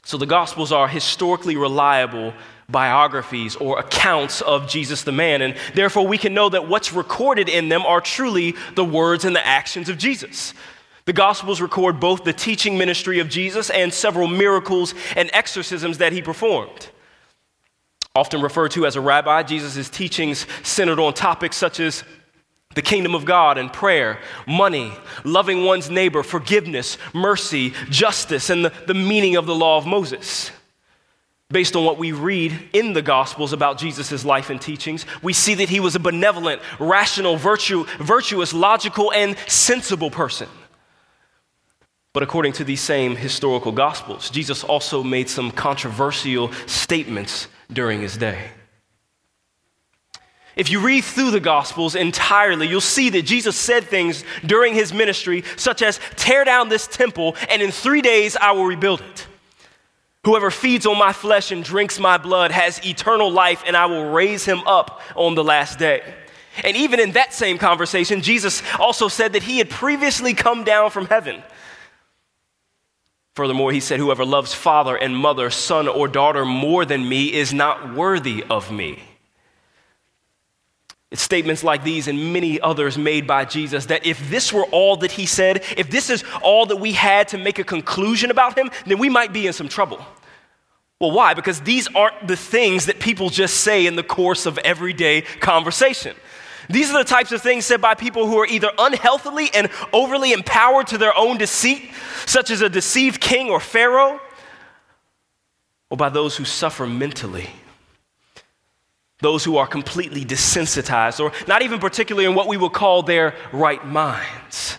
So, 0.03 0.17
the 0.17 0.25
gospels 0.25 0.71
are 0.71 0.87
historically 0.87 1.55
reliable 1.55 2.33
biographies 2.69 3.55
or 3.55 3.79
accounts 3.79 4.41
of 4.41 4.67
Jesus 4.67 5.03
the 5.03 5.11
man, 5.11 5.41
and 5.41 5.55
therefore 5.75 6.07
we 6.07 6.17
can 6.17 6.33
know 6.33 6.49
that 6.49 6.67
what's 6.67 6.91
recorded 6.93 7.49
in 7.49 7.69
them 7.69 7.85
are 7.85 8.01
truly 8.01 8.55
the 8.75 8.85
words 8.85 9.25
and 9.25 9.35
the 9.35 9.45
actions 9.45 9.89
of 9.89 9.97
Jesus. 9.97 10.53
The 11.05 11.13
Gospels 11.13 11.59
record 11.59 11.99
both 11.99 12.23
the 12.23 12.31
teaching 12.31 12.77
ministry 12.77 13.19
of 13.19 13.27
Jesus 13.27 13.69
and 13.69 13.93
several 13.93 14.27
miracles 14.27 14.93
and 15.15 15.29
exorcisms 15.33 15.97
that 15.97 16.13
he 16.13 16.21
performed. 16.21 16.89
Often 18.15 18.41
referred 18.41 18.71
to 18.71 18.85
as 18.85 18.95
a 18.95 19.01
rabbi, 19.01 19.43
Jesus' 19.43 19.89
teachings 19.89 20.45
centered 20.63 20.99
on 20.99 21.13
topics 21.13 21.57
such 21.57 21.79
as 21.79 22.03
the 22.75 22.81
kingdom 22.81 23.15
of 23.15 23.25
God 23.25 23.57
and 23.57 23.71
prayer, 23.71 24.19
money, 24.47 24.93
loving 25.23 25.63
one's 25.65 25.89
neighbor, 25.89 26.23
forgiveness, 26.23 26.97
mercy, 27.13 27.73
justice, 27.89 28.49
and 28.49 28.65
the, 28.65 28.73
the 28.87 28.93
meaning 28.93 29.35
of 29.35 29.45
the 29.45 29.55
law 29.55 29.77
of 29.77 29.85
Moses. 29.85 30.51
Based 31.49 31.75
on 31.75 31.85
what 31.85 31.99
we 31.99 32.13
read 32.13 32.57
in 32.73 32.93
the 32.93 33.01
Gospels 33.01 33.53
about 33.53 33.77
Jesus' 33.77 34.25
life 34.25 34.49
and 34.49 34.59
teachings, 34.59 35.05
we 35.21 35.33
see 35.33 35.55
that 35.55 35.69
he 35.69 35.79
was 35.79 35.95
a 35.95 35.99
benevolent, 35.99 36.61
rational, 36.79 37.35
virtue, 37.35 37.85
virtuous, 37.99 38.53
logical, 38.53 39.11
and 39.11 39.37
sensible 39.47 40.09
person. 40.09 40.47
But 42.13 42.21
according 42.21 42.53
to 42.53 42.63
these 42.63 42.81
same 42.81 43.15
historical 43.15 43.71
gospels, 43.71 44.29
Jesus 44.29 44.63
also 44.63 45.03
made 45.03 45.29
some 45.29 45.49
controversial 45.49 46.51
statements 46.67 47.47
during 47.71 48.01
his 48.01 48.17
day. 48.17 48.49
If 50.55 50.69
you 50.69 50.79
read 50.79 51.03
through 51.03 51.31
the 51.31 51.39
Gospels 51.39 51.95
entirely, 51.95 52.67
you'll 52.67 52.81
see 52.81 53.09
that 53.09 53.23
Jesus 53.23 53.55
said 53.55 53.85
things 53.85 54.23
during 54.45 54.75
his 54.75 54.93
ministry, 54.93 55.43
such 55.55 55.81
as, 55.81 55.99
Tear 56.15 56.43
down 56.43 56.69
this 56.69 56.85
temple, 56.85 57.35
and 57.49 57.59
in 57.59 57.71
three 57.71 58.01
days 58.01 58.37
I 58.39 58.51
will 58.51 58.65
rebuild 58.65 59.01
it. 59.01 59.27
Whoever 60.25 60.51
feeds 60.51 60.85
on 60.85 60.97
my 60.97 61.11
flesh 61.11 61.51
and 61.51 61.63
drinks 61.63 61.99
my 61.99 62.17
blood 62.17 62.51
has 62.51 62.85
eternal 62.85 63.31
life, 63.31 63.63
and 63.65 63.75
I 63.75 63.87
will 63.87 64.11
raise 64.11 64.45
him 64.45 64.59
up 64.67 65.01
on 65.15 65.33
the 65.33 65.43
last 65.43 65.79
day. 65.79 66.01
And 66.63 66.77
even 66.77 66.99
in 66.99 67.13
that 67.13 67.33
same 67.33 67.57
conversation, 67.57 68.21
Jesus 68.21 68.61
also 68.79 69.07
said 69.07 69.33
that 69.33 69.43
he 69.43 69.57
had 69.57 69.71
previously 69.71 70.35
come 70.35 70.63
down 70.63 70.91
from 70.91 71.07
heaven. 71.07 71.41
Furthermore, 73.35 73.71
he 73.71 73.79
said, 73.79 73.99
Whoever 73.99 74.25
loves 74.25 74.53
father 74.53 74.95
and 74.95 75.15
mother, 75.15 75.49
son 75.49 75.87
or 75.87 76.07
daughter 76.07 76.45
more 76.45 76.85
than 76.85 77.07
me 77.07 77.33
is 77.33 77.53
not 77.53 77.93
worthy 77.93 78.43
of 78.49 78.71
me. 78.71 79.01
It's 81.09 81.21
statements 81.21 81.63
like 81.63 81.83
these 81.83 82.07
and 82.07 82.33
many 82.33 82.59
others 82.59 82.97
made 82.97 83.27
by 83.27 83.45
Jesus 83.45 83.85
that 83.87 84.05
if 84.05 84.29
this 84.31 84.51
were 84.51 84.65
all 84.65 84.97
that 84.97 85.11
he 85.11 85.27
said, 85.27 85.63
if 85.77 85.89
this 85.89 86.09
is 86.09 86.23
all 86.41 86.65
that 86.67 86.77
we 86.77 86.91
had 86.91 87.27
to 87.29 87.37
make 87.37 87.59
a 87.59 87.63
conclusion 87.63 88.31
about 88.31 88.57
him, 88.57 88.71
then 88.87 88.97
we 88.97 89.09
might 89.09 89.31
be 89.31 89.45
in 89.45 89.53
some 89.53 89.69
trouble. 89.69 90.03
Well, 90.99 91.11
why? 91.11 91.33
Because 91.33 91.61
these 91.61 91.87
aren't 91.95 92.27
the 92.27 92.35
things 92.35 92.87
that 92.87 92.99
people 92.99 93.29
just 93.29 93.57
say 93.57 93.85
in 93.85 93.95
the 93.95 94.03
course 94.03 94.45
of 94.45 94.57
everyday 94.59 95.21
conversation. 95.21 96.15
These 96.69 96.91
are 96.91 96.97
the 96.97 97.09
types 97.09 97.31
of 97.31 97.41
things 97.41 97.65
said 97.65 97.81
by 97.81 97.93
people 97.93 98.27
who 98.27 98.37
are 98.39 98.47
either 98.47 98.71
unhealthily 98.77 99.49
and 99.53 99.69
overly 99.91 100.31
empowered 100.31 100.87
to 100.87 100.97
their 100.97 101.17
own 101.17 101.37
deceit, 101.37 101.91
such 102.25 102.51
as 102.51 102.61
a 102.61 102.69
deceived 102.69 103.19
king 103.21 103.49
or 103.49 103.59
Pharaoh, 103.59 104.19
or 105.89 105.97
by 105.97 106.09
those 106.09 106.37
who 106.37 106.45
suffer 106.45 106.87
mentally 106.87 107.49
those 109.23 109.43
who 109.43 109.57
are 109.57 109.65
completely 109.65 110.23
desensitized, 110.23 111.19
or 111.19 111.31
not 111.47 111.63
even 111.63 111.79
particularly 111.79 112.27
in 112.27 112.35
what 112.35 112.47
we 112.47 112.57
would 112.57 112.73
call 112.73 113.01
their 113.01 113.33
right 113.51 113.83
minds. 113.87 114.77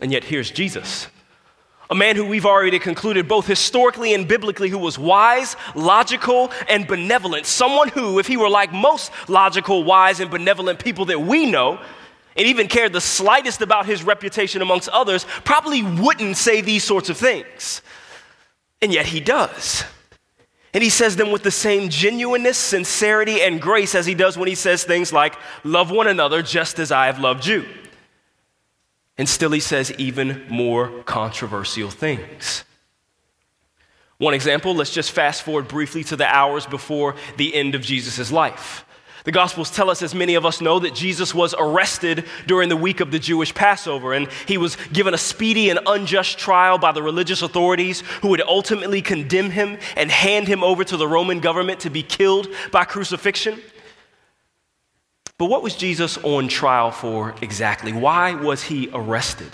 And 0.00 0.10
yet, 0.10 0.24
here's 0.24 0.50
Jesus, 0.50 1.08
a 1.90 1.94
man 1.94 2.16
who 2.16 2.24
we've 2.24 2.46
already 2.46 2.78
concluded, 2.78 3.28
both 3.28 3.46
historically 3.46 4.14
and 4.14 4.26
biblically, 4.26 4.68
who 4.68 4.78
was 4.78 4.98
wise, 4.98 5.56
logical, 5.74 6.50
and 6.68 6.86
benevolent. 6.86 7.44
Someone 7.46 7.88
who, 7.88 8.18
if 8.18 8.26
he 8.26 8.36
were 8.36 8.48
like 8.48 8.72
most 8.72 9.12
logical, 9.28 9.84
wise, 9.84 10.20
and 10.20 10.30
benevolent 10.30 10.82
people 10.82 11.04
that 11.06 11.20
we 11.20 11.46
know, 11.46 11.78
and 12.36 12.46
even 12.46 12.66
cared 12.66 12.92
the 12.92 13.00
slightest 13.00 13.60
about 13.60 13.86
his 13.86 14.02
reputation 14.02 14.62
amongst 14.62 14.88
others, 14.88 15.26
probably 15.44 15.82
wouldn't 15.82 16.36
say 16.36 16.60
these 16.60 16.82
sorts 16.82 17.10
of 17.10 17.18
things. 17.18 17.82
And 18.80 18.92
yet 18.92 19.06
he 19.06 19.20
does. 19.20 19.84
And 20.74 20.82
he 20.82 20.88
says 20.88 21.16
them 21.16 21.30
with 21.30 21.42
the 21.42 21.50
same 21.50 21.90
genuineness, 21.90 22.56
sincerity, 22.56 23.42
and 23.42 23.60
grace 23.60 23.94
as 23.94 24.06
he 24.06 24.14
does 24.14 24.38
when 24.38 24.48
he 24.48 24.54
says 24.54 24.84
things 24.84 25.12
like, 25.12 25.36
Love 25.64 25.90
one 25.90 26.06
another 26.06 26.42
just 26.42 26.78
as 26.78 26.90
I 26.90 27.06
have 27.06 27.18
loved 27.18 27.46
you. 27.46 27.66
And 29.18 29.28
still, 29.28 29.50
he 29.50 29.60
says 29.60 29.92
even 29.98 30.44
more 30.48 31.02
controversial 31.02 31.90
things. 31.90 32.64
One 34.18 34.34
example, 34.34 34.74
let's 34.74 34.92
just 34.92 35.10
fast 35.10 35.42
forward 35.42 35.68
briefly 35.68 36.04
to 36.04 36.16
the 36.16 36.26
hours 36.26 36.64
before 36.64 37.16
the 37.36 37.54
end 37.54 37.74
of 37.74 37.82
Jesus' 37.82 38.30
life. 38.30 38.84
The 39.24 39.32
Gospels 39.32 39.70
tell 39.70 39.90
us, 39.90 40.02
as 40.02 40.14
many 40.14 40.34
of 40.34 40.44
us 40.44 40.60
know, 40.60 40.80
that 40.80 40.94
Jesus 40.94 41.34
was 41.34 41.54
arrested 41.56 42.24
during 42.46 42.68
the 42.68 42.76
week 42.76 43.00
of 43.00 43.12
the 43.12 43.20
Jewish 43.20 43.54
Passover, 43.54 44.12
and 44.12 44.28
he 44.46 44.58
was 44.58 44.76
given 44.92 45.14
a 45.14 45.18
speedy 45.18 45.70
and 45.70 45.78
unjust 45.86 46.38
trial 46.38 46.78
by 46.78 46.90
the 46.90 47.02
religious 47.02 47.42
authorities 47.42 48.00
who 48.22 48.28
would 48.28 48.40
ultimately 48.42 49.00
condemn 49.00 49.50
him 49.50 49.78
and 49.96 50.10
hand 50.10 50.48
him 50.48 50.64
over 50.64 50.82
to 50.82 50.96
the 50.96 51.06
Roman 51.06 51.38
government 51.38 51.80
to 51.80 51.90
be 51.90 52.02
killed 52.02 52.48
by 52.72 52.84
crucifixion. 52.84 53.60
But 55.38 55.46
what 55.46 55.62
was 55.62 55.74
Jesus 55.74 56.18
on 56.18 56.48
trial 56.48 56.90
for 56.90 57.34
exactly? 57.40 57.92
Why 57.92 58.34
was 58.34 58.62
he 58.62 58.90
arrested? 58.92 59.52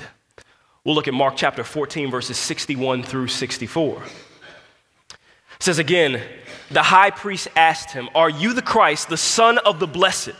We'll 0.85 0.95
look 0.95 1.09
at 1.09 1.15
Mark 1.15 1.35
chapter 1.37 1.65
14, 1.65 2.11
verses 2.11 2.37
61 2.37 3.03
through 3.03 3.29
64. 3.29 4.03
It 4.03 5.19
says 5.61 5.79
again, 5.79 6.23
the 6.71 6.83
high 6.83 7.11
priest 7.11 7.49
asked 7.57 7.93
him, 7.93 8.09
Are 8.15 8.31
you 8.31 8.53
the 8.53 8.63
Christ, 8.63 9.09
the 9.09 9.17
Son 9.17 9.59
of 9.59 9.81
the 9.81 9.87
Blessed? 9.87 10.37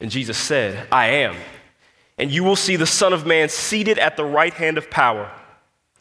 And 0.00 0.10
Jesus 0.10 0.38
said, 0.38 0.86
I 0.92 1.06
am. 1.06 1.36
And 2.18 2.30
you 2.30 2.42
will 2.44 2.56
see 2.56 2.76
the 2.76 2.86
Son 2.86 3.12
of 3.12 3.26
Man 3.26 3.48
seated 3.48 3.98
at 3.98 4.16
the 4.16 4.24
right 4.24 4.52
hand 4.52 4.78
of 4.78 4.90
power 4.90 5.30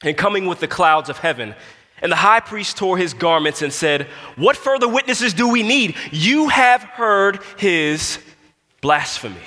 and 0.03 0.17
coming 0.17 0.45
with 0.45 0.59
the 0.59 0.67
clouds 0.67 1.09
of 1.09 1.19
heaven. 1.19 1.55
And 2.01 2.11
the 2.11 2.17
high 2.17 2.39
priest 2.39 2.77
tore 2.77 2.97
his 2.97 3.13
garments 3.13 3.61
and 3.61 3.73
said, 3.73 4.07
What 4.35 4.55
further 4.55 4.87
witnesses 4.87 5.33
do 5.33 5.49
we 5.49 5.63
need? 5.63 5.95
You 6.11 6.49
have 6.49 6.83
heard 6.83 7.39
his 7.57 8.19
blasphemy. 8.81 9.41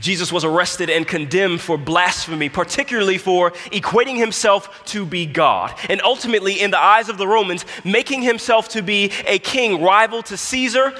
Jesus 0.00 0.32
was 0.32 0.44
arrested 0.44 0.90
and 0.90 1.06
condemned 1.06 1.60
for 1.60 1.78
blasphemy, 1.78 2.48
particularly 2.48 3.16
for 3.16 3.52
equating 3.70 4.16
himself 4.16 4.84
to 4.86 5.06
be 5.06 5.24
God, 5.24 5.72
and 5.88 6.02
ultimately, 6.02 6.60
in 6.60 6.72
the 6.72 6.80
eyes 6.80 7.08
of 7.08 7.16
the 7.16 7.28
Romans, 7.28 7.64
making 7.84 8.22
himself 8.22 8.70
to 8.70 8.82
be 8.82 9.12
a 9.26 9.38
king 9.38 9.82
rival 9.82 10.20
to 10.24 10.36
Caesar, 10.36 10.94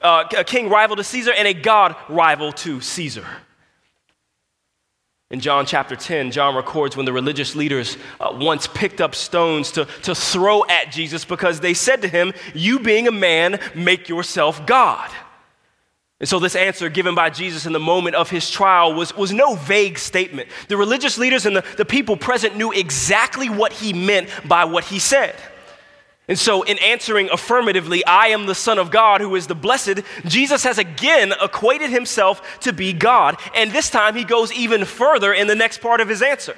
uh, 0.00 0.24
a 0.36 0.44
king 0.44 0.70
rival 0.70 0.96
to 0.96 1.04
Caesar, 1.04 1.32
and 1.32 1.46
a 1.46 1.52
God 1.52 1.94
rival 2.08 2.52
to 2.52 2.80
Caesar. 2.80 3.26
In 5.32 5.40
John 5.40 5.64
chapter 5.64 5.96
10, 5.96 6.30
John 6.30 6.54
records 6.54 6.94
when 6.94 7.06
the 7.06 7.12
religious 7.12 7.56
leaders 7.56 7.96
uh, 8.20 8.36
once 8.38 8.66
picked 8.66 9.00
up 9.00 9.14
stones 9.14 9.72
to, 9.72 9.86
to 10.02 10.14
throw 10.14 10.66
at 10.66 10.92
Jesus 10.92 11.24
because 11.24 11.60
they 11.60 11.72
said 11.72 12.02
to 12.02 12.08
him, 12.08 12.34
You 12.54 12.78
being 12.78 13.08
a 13.08 13.12
man, 13.12 13.58
make 13.74 14.10
yourself 14.10 14.66
God. 14.66 15.10
And 16.20 16.28
so, 16.28 16.38
this 16.38 16.54
answer 16.54 16.90
given 16.90 17.14
by 17.14 17.30
Jesus 17.30 17.64
in 17.64 17.72
the 17.72 17.80
moment 17.80 18.14
of 18.14 18.28
his 18.28 18.50
trial 18.50 18.92
was, 18.92 19.16
was 19.16 19.32
no 19.32 19.54
vague 19.54 19.98
statement. 19.98 20.50
The 20.68 20.76
religious 20.76 21.16
leaders 21.16 21.46
and 21.46 21.56
the, 21.56 21.64
the 21.78 21.86
people 21.86 22.18
present 22.18 22.56
knew 22.56 22.70
exactly 22.70 23.48
what 23.48 23.72
he 23.72 23.94
meant 23.94 24.28
by 24.46 24.66
what 24.66 24.84
he 24.84 24.98
said. 24.98 25.34
And 26.32 26.38
so, 26.38 26.62
in 26.62 26.78
answering 26.78 27.28
affirmatively, 27.28 28.02
I 28.06 28.28
am 28.28 28.46
the 28.46 28.54
Son 28.54 28.78
of 28.78 28.90
God 28.90 29.20
who 29.20 29.34
is 29.34 29.48
the 29.48 29.54
blessed, 29.54 30.00
Jesus 30.24 30.64
has 30.64 30.78
again 30.78 31.34
equated 31.42 31.90
himself 31.90 32.58
to 32.60 32.72
be 32.72 32.94
God. 32.94 33.38
And 33.54 33.70
this 33.70 33.90
time, 33.90 34.16
he 34.16 34.24
goes 34.24 34.50
even 34.50 34.86
further 34.86 35.34
in 35.34 35.46
the 35.46 35.54
next 35.54 35.82
part 35.82 36.00
of 36.00 36.08
his 36.08 36.22
answer. 36.22 36.56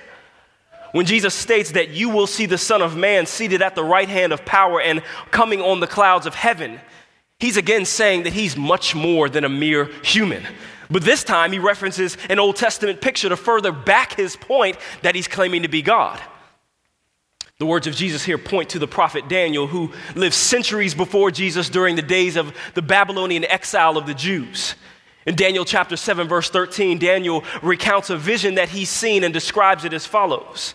When 0.92 1.06
Jesus 1.06 1.34
states 1.34 1.72
that 1.72 1.88
you 1.88 2.08
will 2.08 2.28
see 2.28 2.46
the 2.46 2.56
Son 2.56 2.82
of 2.82 2.96
Man 2.96 3.26
seated 3.26 3.62
at 3.62 3.74
the 3.74 3.82
right 3.82 4.08
hand 4.08 4.32
of 4.32 4.44
power 4.44 4.80
and 4.80 5.02
coming 5.32 5.60
on 5.60 5.80
the 5.80 5.88
clouds 5.88 6.26
of 6.26 6.36
heaven, 6.36 6.78
He's 7.40 7.56
again 7.56 7.84
saying 7.84 8.22
that 8.22 8.32
he's 8.32 8.56
much 8.56 8.94
more 8.94 9.28
than 9.28 9.42
a 9.42 9.48
mere 9.48 9.86
human. 10.04 10.46
But 10.88 11.02
this 11.02 11.24
time 11.24 11.50
he 11.50 11.58
references 11.58 12.16
an 12.30 12.38
Old 12.38 12.54
Testament 12.54 13.00
picture 13.00 13.28
to 13.28 13.36
further 13.36 13.72
back 13.72 14.14
his 14.14 14.36
point 14.36 14.76
that 15.02 15.16
he's 15.16 15.26
claiming 15.26 15.62
to 15.62 15.68
be 15.68 15.82
God. 15.82 16.20
The 17.64 17.70
words 17.70 17.86
of 17.86 17.96
Jesus 17.96 18.22
here 18.22 18.36
point 18.36 18.68
to 18.68 18.78
the 18.78 18.86
prophet 18.86 19.26
Daniel, 19.26 19.66
who 19.66 19.90
lived 20.14 20.34
centuries 20.34 20.94
before 20.94 21.30
Jesus 21.30 21.70
during 21.70 21.96
the 21.96 22.02
days 22.02 22.36
of 22.36 22.54
the 22.74 22.82
Babylonian 22.82 23.46
exile 23.46 23.96
of 23.96 24.04
the 24.04 24.12
Jews. 24.12 24.74
In 25.24 25.34
Daniel 25.34 25.64
chapter 25.64 25.96
7, 25.96 26.28
verse 26.28 26.50
13, 26.50 26.98
Daniel 26.98 27.42
recounts 27.62 28.10
a 28.10 28.18
vision 28.18 28.56
that 28.56 28.68
he's 28.68 28.90
seen 28.90 29.24
and 29.24 29.32
describes 29.32 29.86
it 29.86 29.94
as 29.94 30.04
follows. 30.04 30.74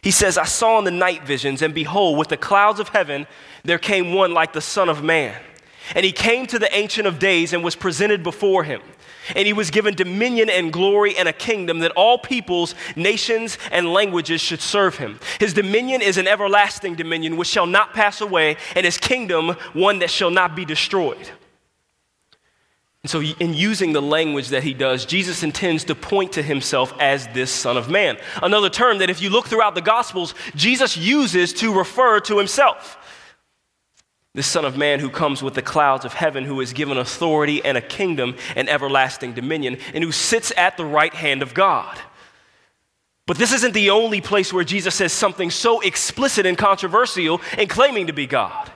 He 0.00 0.10
says, 0.10 0.38
I 0.38 0.46
saw 0.46 0.78
in 0.78 0.86
the 0.86 0.90
night 0.90 1.24
visions, 1.24 1.60
and 1.60 1.74
behold, 1.74 2.16
with 2.16 2.28
the 2.28 2.38
clouds 2.38 2.80
of 2.80 2.88
heaven, 2.88 3.26
there 3.62 3.78
came 3.78 4.14
one 4.14 4.32
like 4.32 4.54
the 4.54 4.62
Son 4.62 4.88
of 4.88 5.02
Man. 5.04 5.38
And 5.94 6.04
he 6.04 6.12
came 6.12 6.46
to 6.46 6.58
the 6.58 6.74
Ancient 6.74 7.06
of 7.06 7.18
Days 7.18 7.52
and 7.52 7.64
was 7.64 7.76
presented 7.76 8.22
before 8.22 8.64
him. 8.64 8.80
And 9.36 9.46
he 9.46 9.52
was 9.52 9.70
given 9.70 9.94
dominion 9.94 10.50
and 10.50 10.72
glory 10.72 11.16
and 11.16 11.28
a 11.28 11.32
kingdom 11.32 11.80
that 11.80 11.92
all 11.92 12.18
peoples, 12.18 12.74
nations, 12.96 13.58
and 13.70 13.92
languages 13.92 14.40
should 14.40 14.60
serve 14.60 14.96
him. 14.96 15.20
His 15.38 15.54
dominion 15.54 16.02
is 16.02 16.16
an 16.16 16.26
everlasting 16.26 16.94
dominion 16.94 17.36
which 17.36 17.48
shall 17.48 17.66
not 17.66 17.92
pass 17.92 18.20
away, 18.20 18.56
and 18.74 18.84
his 18.84 18.98
kingdom 18.98 19.50
one 19.72 20.00
that 20.00 20.10
shall 20.10 20.30
not 20.30 20.56
be 20.56 20.64
destroyed. 20.64 21.30
And 23.02 23.08
so, 23.08 23.22
in 23.22 23.54
using 23.54 23.94
the 23.94 24.02
language 24.02 24.48
that 24.48 24.62
he 24.62 24.74
does, 24.74 25.06
Jesus 25.06 25.42
intends 25.42 25.84
to 25.84 25.94
point 25.94 26.32
to 26.32 26.42
himself 26.42 26.92
as 27.00 27.26
this 27.28 27.50
Son 27.50 27.78
of 27.78 27.88
Man. 27.88 28.18
Another 28.42 28.68
term 28.68 28.98
that, 28.98 29.08
if 29.08 29.22
you 29.22 29.30
look 29.30 29.46
throughout 29.46 29.74
the 29.74 29.80
Gospels, 29.80 30.34
Jesus 30.54 30.98
uses 30.98 31.54
to 31.54 31.72
refer 31.72 32.20
to 32.20 32.36
himself. 32.36 32.98
The 34.34 34.42
Son 34.42 34.64
of 34.64 34.76
Man 34.76 35.00
who 35.00 35.10
comes 35.10 35.42
with 35.42 35.54
the 35.54 35.62
clouds 35.62 36.04
of 36.04 36.12
heaven, 36.14 36.44
who 36.44 36.60
is 36.60 36.72
given 36.72 36.96
authority 36.96 37.64
and 37.64 37.76
a 37.76 37.80
kingdom 37.80 38.36
and 38.54 38.68
everlasting 38.68 39.32
dominion, 39.32 39.78
and 39.92 40.04
who 40.04 40.12
sits 40.12 40.52
at 40.56 40.76
the 40.76 40.84
right 40.84 41.12
hand 41.12 41.42
of 41.42 41.52
God. 41.52 41.98
But 43.26 43.38
this 43.38 43.52
isn't 43.52 43.74
the 43.74 43.90
only 43.90 44.20
place 44.20 44.52
where 44.52 44.64
Jesus 44.64 44.94
says 44.94 45.12
something 45.12 45.50
so 45.50 45.80
explicit 45.80 46.46
and 46.46 46.56
controversial 46.56 47.40
in 47.58 47.68
claiming 47.68 48.06
to 48.08 48.12
be 48.12 48.26
God. 48.26 48.70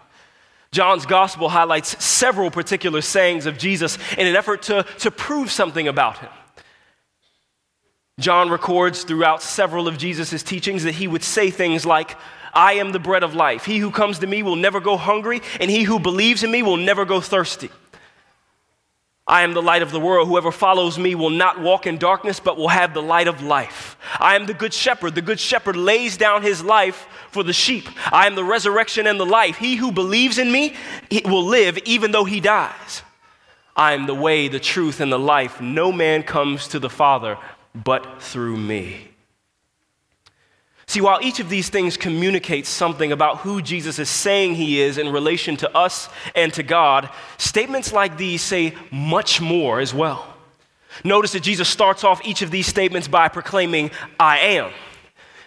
John's 0.72 1.06
gospel 1.06 1.48
highlights 1.48 2.04
several 2.04 2.50
particular 2.50 3.00
sayings 3.00 3.46
of 3.46 3.56
Jesus 3.56 3.96
in 4.18 4.26
an 4.26 4.34
effort 4.34 4.62
to, 4.62 4.84
to 4.98 5.10
prove 5.10 5.52
something 5.52 5.86
about 5.86 6.18
him. 6.18 6.30
John 8.18 8.48
records 8.48 9.04
throughout 9.04 9.42
several 9.42 9.88
of 9.88 9.98
Jesus' 9.98 10.42
teachings 10.42 10.84
that 10.84 10.94
he 10.94 11.08
would 11.08 11.24
say 11.24 11.50
things 11.50 11.84
like, 11.84 12.16
I 12.54 12.74
am 12.74 12.92
the 12.92 12.98
bread 12.98 13.22
of 13.22 13.34
life. 13.34 13.64
He 13.64 13.78
who 13.78 13.90
comes 13.90 14.20
to 14.20 14.26
me 14.26 14.42
will 14.42 14.56
never 14.56 14.80
go 14.80 14.96
hungry, 14.96 15.42
and 15.60 15.70
he 15.70 15.82
who 15.82 15.98
believes 15.98 16.42
in 16.42 16.50
me 16.50 16.62
will 16.62 16.76
never 16.76 17.04
go 17.04 17.20
thirsty. 17.20 17.70
I 19.26 19.42
am 19.42 19.54
the 19.54 19.62
light 19.62 19.80
of 19.80 19.90
the 19.90 20.00
world. 20.00 20.28
Whoever 20.28 20.52
follows 20.52 20.98
me 20.98 21.14
will 21.14 21.30
not 21.30 21.58
walk 21.58 21.86
in 21.86 21.96
darkness, 21.96 22.40
but 22.40 22.58
will 22.58 22.68
have 22.68 22.92
the 22.92 23.02
light 23.02 23.26
of 23.26 23.42
life. 23.42 23.96
I 24.20 24.36
am 24.36 24.44
the 24.44 24.52
good 24.52 24.74
shepherd. 24.74 25.14
The 25.14 25.22
good 25.22 25.40
shepherd 25.40 25.76
lays 25.76 26.18
down 26.18 26.42
his 26.42 26.62
life 26.62 27.06
for 27.30 27.42
the 27.42 27.54
sheep. 27.54 27.88
I 28.12 28.26
am 28.26 28.34
the 28.34 28.44
resurrection 28.44 29.06
and 29.06 29.18
the 29.18 29.24
life. 29.24 29.56
He 29.56 29.76
who 29.76 29.92
believes 29.92 30.36
in 30.36 30.52
me 30.52 30.76
will 31.24 31.44
live 31.44 31.78
even 31.86 32.12
though 32.12 32.24
he 32.24 32.40
dies. 32.40 33.02
I 33.74 33.94
am 33.94 34.06
the 34.06 34.14
way, 34.14 34.48
the 34.48 34.60
truth, 34.60 35.00
and 35.00 35.10
the 35.10 35.18
life. 35.18 35.58
No 35.58 35.90
man 35.90 36.22
comes 36.22 36.68
to 36.68 36.78
the 36.78 36.90
Father 36.90 37.38
but 37.74 38.22
through 38.22 38.58
me. 38.58 39.13
See, 40.86 41.00
while 41.00 41.20
each 41.22 41.40
of 41.40 41.48
these 41.48 41.70
things 41.70 41.96
communicates 41.96 42.68
something 42.68 43.10
about 43.10 43.38
who 43.38 43.62
Jesus 43.62 43.98
is 43.98 44.10
saying 44.10 44.54
he 44.54 44.80
is 44.80 44.98
in 44.98 45.10
relation 45.10 45.56
to 45.58 45.76
us 45.76 46.08
and 46.34 46.52
to 46.54 46.62
God, 46.62 47.08
statements 47.38 47.92
like 47.92 48.16
these 48.16 48.42
say 48.42 48.74
much 48.90 49.40
more 49.40 49.80
as 49.80 49.94
well. 49.94 50.26
Notice 51.02 51.32
that 51.32 51.42
Jesus 51.42 51.68
starts 51.68 52.04
off 52.04 52.24
each 52.24 52.42
of 52.42 52.50
these 52.50 52.66
statements 52.66 53.08
by 53.08 53.28
proclaiming, 53.28 53.90
I 54.20 54.38
am. 54.38 54.70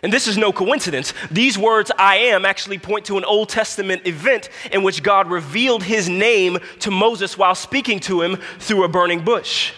And 0.03 0.13
this 0.13 0.27
is 0.27 0.37
no 0.37 0.51
coincidence. 0.51 1.13
These 1.31 1.57
words, 1.57 1.91
I 1.97 2.17
am, 2.17 2.45
actually 2.45 2.77
point 2.77 3.05
to 3.05 3.17
an 3.17 3.25
Old 3.25 3.49
Testament 3.49 4.05
event 4.05 4.49
in 4.71 4.83
which 4.83 5.01
God 5.01 5.27
revealed 5.29 5.83
his 5.83 6.07
name 6.07 6.59
to 6.79 6.91
Moses 6.91 7.37
while 7.37 7.55
speaking 7.55 7.99
to 8.01 8.21
him 8.21 8.37
through 8.59 8.83
a 8.83 8.87
burning 8.87 9.23
bush. 9.23 9.73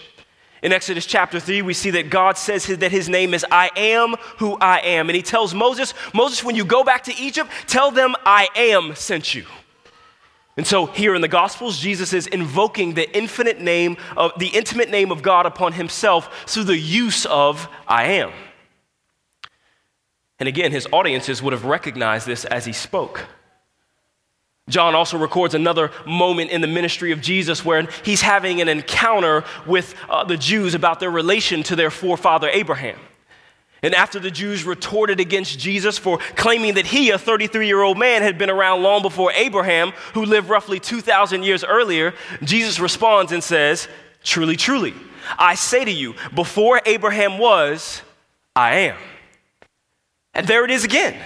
In 0.62 0.72
Exodus 0.72 1.06
chapter 1.06 1.40
3, 1.40 1.62
we 1.62 1.72
see 1.72 1.90
that 1.90 2.10
God 2.10 2.36
says 2.36 2.66
that 2.66 2.92
his 2.92 3.08
name 3.08 3.32
is 3.32 3.46
I 3.50 3.70
am 3.76 4.14
who 4.38 4.58
I 4.60 4.80
am. 4.80 5.08
And 5.08 5.16
he 5.16 5.22
tells 5.22 5.54
Moses, 5.54 5.94
Moses, 6.12 6.44
when 6.44 6.54
you 6.54 6.64
go 6.64 6.84
back 6.84 7.04
to 7.04 7.16
Egypt, 7.16 7.50
tell 7.66 7.90
them 7.90 8.14
I 8.26 8.48
am 8.54 8.94
sent 8.94 9.34
you. 9.34 9.46
And 10.56 10.66
so 10.66 10.84
here 10.84 11.14
in 11.14 11.22
the 11.22 11.28
Gospels, 11.28 11.78
Jesus 11.78 12.12
is 12.12 12.26
invoking 12.26 12.92
the 12.92 13.10
infinite 13.16 13.60
name 13.60 13.96
of 14.16 14.32
the 14.38 14.48
intimate 14.48 14.90
name 14.90 15.10
of 15.10 15.22
God 15.22 15.46
upon 15.46 15.72
himself 15.72 16.44
through 16.46 16.64
the 16.64 16.76
use 16.76 17.24
of 17.24 17.66
I 17.88 18.04
am. 18.04 18.32
And 20.38 20.48
again, 20.48 20.72
his 20.72 20.86
audiences 20.92 21.42
would 21.42 21.54
have 21.54 21.64
recognized 21.64 22.26
this 22.26 22.44
as 22.44 22.66
he 22.66 22.72
spoke. 22.72 23.26
John 24.68 24.94
also 24.94 25.18
records 25.18 25.54
another 25.54 25.90
moment 26.06 26.50
in 26.50 26.60
the 26.60 26.66
ministry 26.66 27.12
of 27.12 27.20
Jesus 27.20 27.64
where 27.64 27.88
he's 28.04 28.20
having 28.20 28.60
an 28.60 28.68
encounter 28.68 29.44
with 29.66 29.94
uh, 30.08 30.24
the 30.24 30.36
Jews 30.36 30.74
about 30.74 31.00
their 31.00 31.10
relation 31.10 31.62
to 31.64 31.76
their 31.76 31.90
forefather 31.90 32.48
Abraham. 32.48 32.98
And 33.82 33.94
after 33.94 34.18
the 34.18 34.30
Jews 34.30 34.64
retorted 34.64 35.20
against 35.20 35.58
Jesus 35.58 35.96
for 35.96 36.18
claiming 36.36 36.74
that 36.74 36.86
he, 36.86 37.10
a 37.10 37.18
33 37.18 37.66
year 37.66 37.82
old 37.82 37.98
man, 37.98 38.22
had 38.22 38.36
been 38.36 38.50
around 38.50 38.82
long 38.82 39.02
before 39.02 39.32
Abraham, 39.32 39.92
who 40.12 40.24
lived 40.24 40.48
roughly 40.48 40.78
2,000 40.78 41.42
years 41.42 41.64
earlier, 41.64 42.14
Jesus 42.44 42.78
responds 42.78 43.32
and 43.32 43.42
says, 43.42 43.88
Truly, 44.22 44.56
truly, 44.56 44.92
I 45.38 45.54
say 45.54 45.84
to 45.84 45.90
you, 45.90 46.14
before 46.34 46.82
Abraham 46.84 47.38
was, 47.38 48.02
I 48.54 48.74
am. 48.76 48.96
And 50.34 50.46
there 50.46 50.64
it 50.64 50.70
is 50.70 50.84
again. 50.84 51.18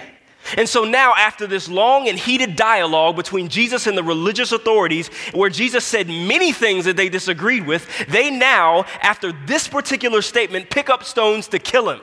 And 0.56 0.68
so 0.68 0.84
now, 0.84 1.14
after 1.16 1.46
this 1.46 1.68
long 1.68 2.08
and 2.08 2.18
heated 2.18 2.56
dialogue 2.56 3.16
between 3.16 3.48
Jesus 3.48 3.86
and 3.86 3.96
the 3.96 4.02
religious 4.02 4.52
authorities, 4.52 5.08
where 5.32 5.50
Jesus 5.50 5.84
said 5.84 6.08
many 6.08 6.52
things 6.52 6.84
that 6.84 6.96
they 6.96 7.08
disagreed 7.08 7.66
with, 7.66 7.88
they 8.08 8.30
now, 8.30 8.84
after 9.02 9.32
this 9.46 9.68
particular 9.68 10.22
statement, 10.22 10.70
pick 10.70 10.90
up 10.90 11.02
stones 11.04 11.48
to 11.48 11.58
kill 11.58 11.90
him. 11.90 12.00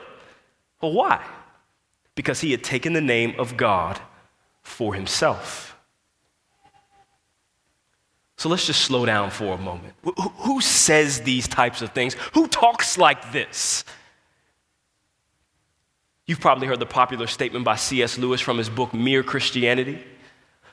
Well, 0.80 0.92
why? 0.92 1.24
Because 2.14 2.40
he 2.40 2.50
had 2.50 2.64
taken 2.64 2.92
the 2.92 3.00
name 3.00 3.34
of 3.38 3.56
God 3.56 4.00
for 4.62 4.94
himself. 4.94 5.76
So 8.36 8.48
let's 8.48 8.66
just 8.66 8.80
slow 8.80 9.06
down 9.06 9.30
for 9.30 9.54
a 9.54 9.58
moment. 9.58 9.94
Who 10.38 10.60
says 10.60 11.20
these 11.20 11.46
types 11.46 11.80
of 11.80 11.92
things? 11.92 12.14
Who 12.34 12.48
talks 12.48 12.98
like 12.98 13.30
this? 13.30 13.84
You've 16.32 16.40
probably 16.40 16.66
heard 16.66 16.80
the 16.80 16.86
popular 16.86 17.26
statement 17.26 17.62
by 17.62 17.76
C.S. 17.76 18.16
Lewis 18.16 18.40
from 18.40 18.56
his 18.56 18.70
book 18.70 18.94
Mere 18.94 19.22
Christianity. 19.22 20.02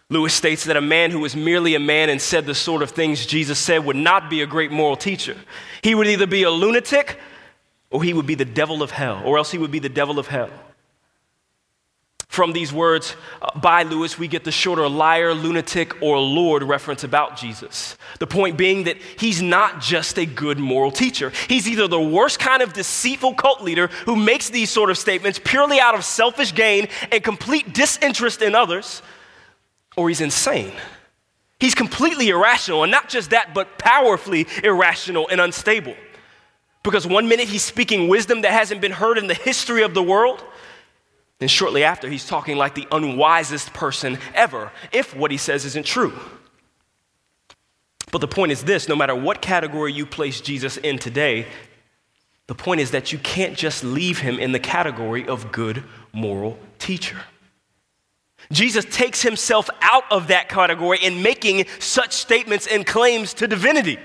Lewis 0.10 0.34
states 0.34 0.64
that 0.64 0.78
a 0.78 0.82
man 0.82 1.12
who 1.12 1.20
was 1.20 1.36
merely 1.36 1.76
a 1.76 1.82
man 1.82 2.08
and 2.08 2.22
said 2.22 2.46
the 2.46 2.56
sort 2.56 2.82
of 2.82 2.92
things 2.92 3.26
Jesus 3.26 3.60
said 3.60 3.84
would 3.84 3.98
not 3.98 4.30
be 4.30 4.42
a 4.42 4.46
great 4.46 4.72
moral 4.72 4.96
teacher. 4.96 5.36
He 5.82 5.96
would 5.96 6.08
either 6.08 6.28
be 6.28 6.44
a 6.44 6.50
lunatic 6.50 7.20
or 7.90 8.02
he 8.02 8.14
would 8.14 8.26
be 8.26 8.36
the 8.36 8.46
devil 8.46 8.82
of 8.82 8.92
hell, 8.92 9.22
or 9.26 9.38
else 9.38 9.52
he 9.52 9.58
would 9.58 9.70
be 9.70 9.80
the 9.80 9.90
devil 9.90 10.18
of 10.18 10.28
hell. 10.28 10.50
From 12.40 12.54
these 12.54 12.72
words 12.72 13.18
uh, 13.42 13.60
by 13.60 13.84
Lewis, 13.84 14.18
we 14.18 14.30
get 14.30 14.46
the 14.46 14.52
shorter 14.54 14.88
liar, 14.88 15.34
lunatic, 15.34 16.02
or 16.02 16.18
Lord 16.20 16.64
reference 16.64 17.04
about 17.04 17.36
Jesus. 17.36 17.98
The 18.20 18.28
point 18.28 18.58
being 18.58 18.86
that 18.86 18.96
he's 19.18 19.42
not 19.42 19.82
just 19.82 20.18
a 20.18 20.26
good 20.26 20.58
moral 20.58 20.90
teacher. 20.90 21.34
He's 21.50 21.68
either 21.68 21.90
the 21.90 22.00
worst 22.00 22.40
kind 22.40 22.62
of 22.62 22.72
deceitful 22.72 23.34
cult 23.34 23.62
leader 23.62 23.88
who 24.06 24.16
makes 24.16 24.50
these 24.50 24.70
sort 24.70 24.90
of 24.90 24.98
statements 24.98 25.38
purely 25.44 25.82
out 25.82 25.96
of 25.96 26.06
selfish 26.06 26.56
gain 26.56 26.88
and 27.12 27.22
complete 27.22 27.74
disinterest 27.74 28.42
in 28.42 28.56
others, 28.56 29.02
or 29.98 30.08
he's 30.08 30.22
insane. 30.22 30.72
He's 31.60 31.76
completely 31.76 32.30
irrational, 32.30 32.84
and 32.84 32.92
not 32.94 33.10
just 33.10 33.32
that, 33.32 33.54
but 33.54 33.78
powerfully 33.78 34.48
irrational 34.64 35.28
and 35.28 35.42
unstable. 35.42 35.96
Because 36.84 37.06
one 37.06 37.28
minute 37.28 37.50
he's 37.50 37.64
speaking 37.64 38.08
wisdom 38.08 38.44
that 38.44 38.54
hasn't 38.54 38.80
been 38.80 38.94
heard 38.94 39.18
in 39.18 39.28
the 39.28 39.34
history 39.34 39.84
of 39.84 39.94
the 39.94 40.02
world. 40.02 40.42
And 41.40 41.50
shortly 41.50 41.84
after, 41.84 42.10
he's 42.10 42.28
talking 42.28 42.58
like 42.58 42.76
the 42.76 42.88
unwisest 42.92 43.74
person 43.74 44.18
ever, 44.34 44.72
if 44.92 45.16
what 45.16 45.32
he 45.32 45.38
says 45.38 45.66
isn't 45.66 45.86
true. 45.86 46.14
But 48.12 48.20
the 48.20 48.28
point 48.28 48.52
is 48.52 48.64
this 48.64 48.90
no 48.90 48.96
matter 48.96 49.16
what 49.16 49.42
category 49.42 49.94
you 49.94 50.06
place 50.06 50.42
Jesus 50.42 50.78
in 50.78 50.98
today, 50.98 51.48
the 52.48 52.56
point 52.56 52.82
is 52.82 52.92
that 52.92 53.12
you 53.12 53.20
can't 53.20 53.56
just 53.56 53.84
leave 53.84 54.20
him 54.20 54.40
in 54.40 54.52
the 54.52 54.60
category 54.60 55.28
of 55.28 55.52
good 55.52 55.84
moral 56.12 56.58
teacher. 56.80 57.18
Jesus 58.52 58.86
takes 58.86 59.22
himself 59.22 59.70
out 59.82 60.06
of 60.12 60.30
that 60.30 60.50
category 60.50 60.98
in 61.02 61.22
making 61.22 61.66
such 61.78 62.14
statements 62.14 62.66
and 62.66 62.86
claims 62.86 63.34
to 63.36 63.48
divinity. 63.48 64.00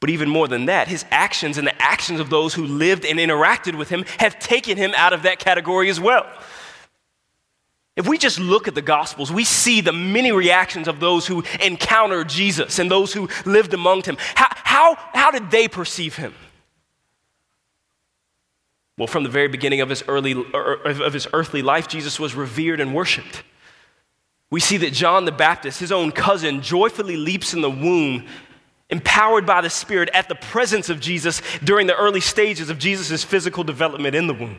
But 0.00 0.08
even 0.08 0.30
more 0.30 0.48
than 0.48 0.64
that, 0.66 0.88
his 0.88 1.04
actions 1.10 1.58
and 1.58 1.66
the 1.66 1.82
actions 1.82 2.20
of 2.20 2.30
those 2.30 2.54
who 2.54 2.64
lived 2.66 3.04
and 3.04 3.18
interacted 3.18 3.76
with 3.76 3.90
him 3.90 4.04
have 4.18 4.38
taken 4.38 4.78
him 4.78 4.94
out 4.96 5.12
of 5.12 5.22
that 5.22 5.38
category 5.38 5.90
as 5.90 6.00
well. 6.00 6.26
If 7.96 8.08
we 8.08 8.16
just 8.16 8.38
look 8.38 8.66
at 8.66 8.74
the 8.74 8.82
Gospels, 8.82 9.30
we 9.30 9.44
see 9.44 9.82
the 9.82 9.92
many 9.92 10.32
reactions 10.32 10.88
of 10.88 11.00
those 11.00 11.26
who 11.26 11.44
encountered 11.62 12.30
Jesus 12.30 12.78
and 12.78 12.90
those 12.90 13.12
who 13.12 13.28
lived 13.44 13.74
among 13.74 14.04
him. 14.04 14.16
How, 14.34 14.46
how, 14.50 14.96
how 15.12 15.30
did 15.30 15.50
they 15.50 15.68
perceive 15.68 16.16
him? 16.16 16.32
Well, 18.96 19.06
from 19.06 19.22
the 19.22 19.28
very 19.28 19.48
beginning 19.48 19.82
of 19.82 19.90
his, 19.90 20.02
early, 20.08 20.32
er, 20.32 20.74
of 20.84 21.12
his 21.12 21.26
earthly 21.34 21.60
life, 21.60 21.88
Jesus 21.88 22.18
was 22.18 22.34
revered 22.34 22.80
and 22.80 22.94
worshiped. 22.94 23.42
We 24.50 24.60
see 24.60 24.78
that 24.78 24.92
John 24.92 25.26
the 25.26 25.32
Baptist, 25.32 25.80
his 25.80 25.92
own 25.92 26.10
cousin, 26.10 26.62
joyfully 26.62 27.16
leaps 27.16 27.52
in 27.52 27.60
the 27.60 27.70
womb 27.70 28.26
empowered 28.90 29.46
by 29.46 29.60
the 29.60 29.70
Spirit 29.70 30.10
at 30.12 30.28
the 30.28 30.34
presence 30.34 30.88
of 30.88 31.00
Jesus 31.00 31.42
during 31.62 31.86
the 31.86 31.96
early 31.96 32.20
stages 32.20 32.70
of 32.70 32.78
Jesus' 32.78 33.24
physical 33.24 33.64
development 33.64 34.14
in 34.14 34.26
the 34.26 34.34
womb. 34.34 34.58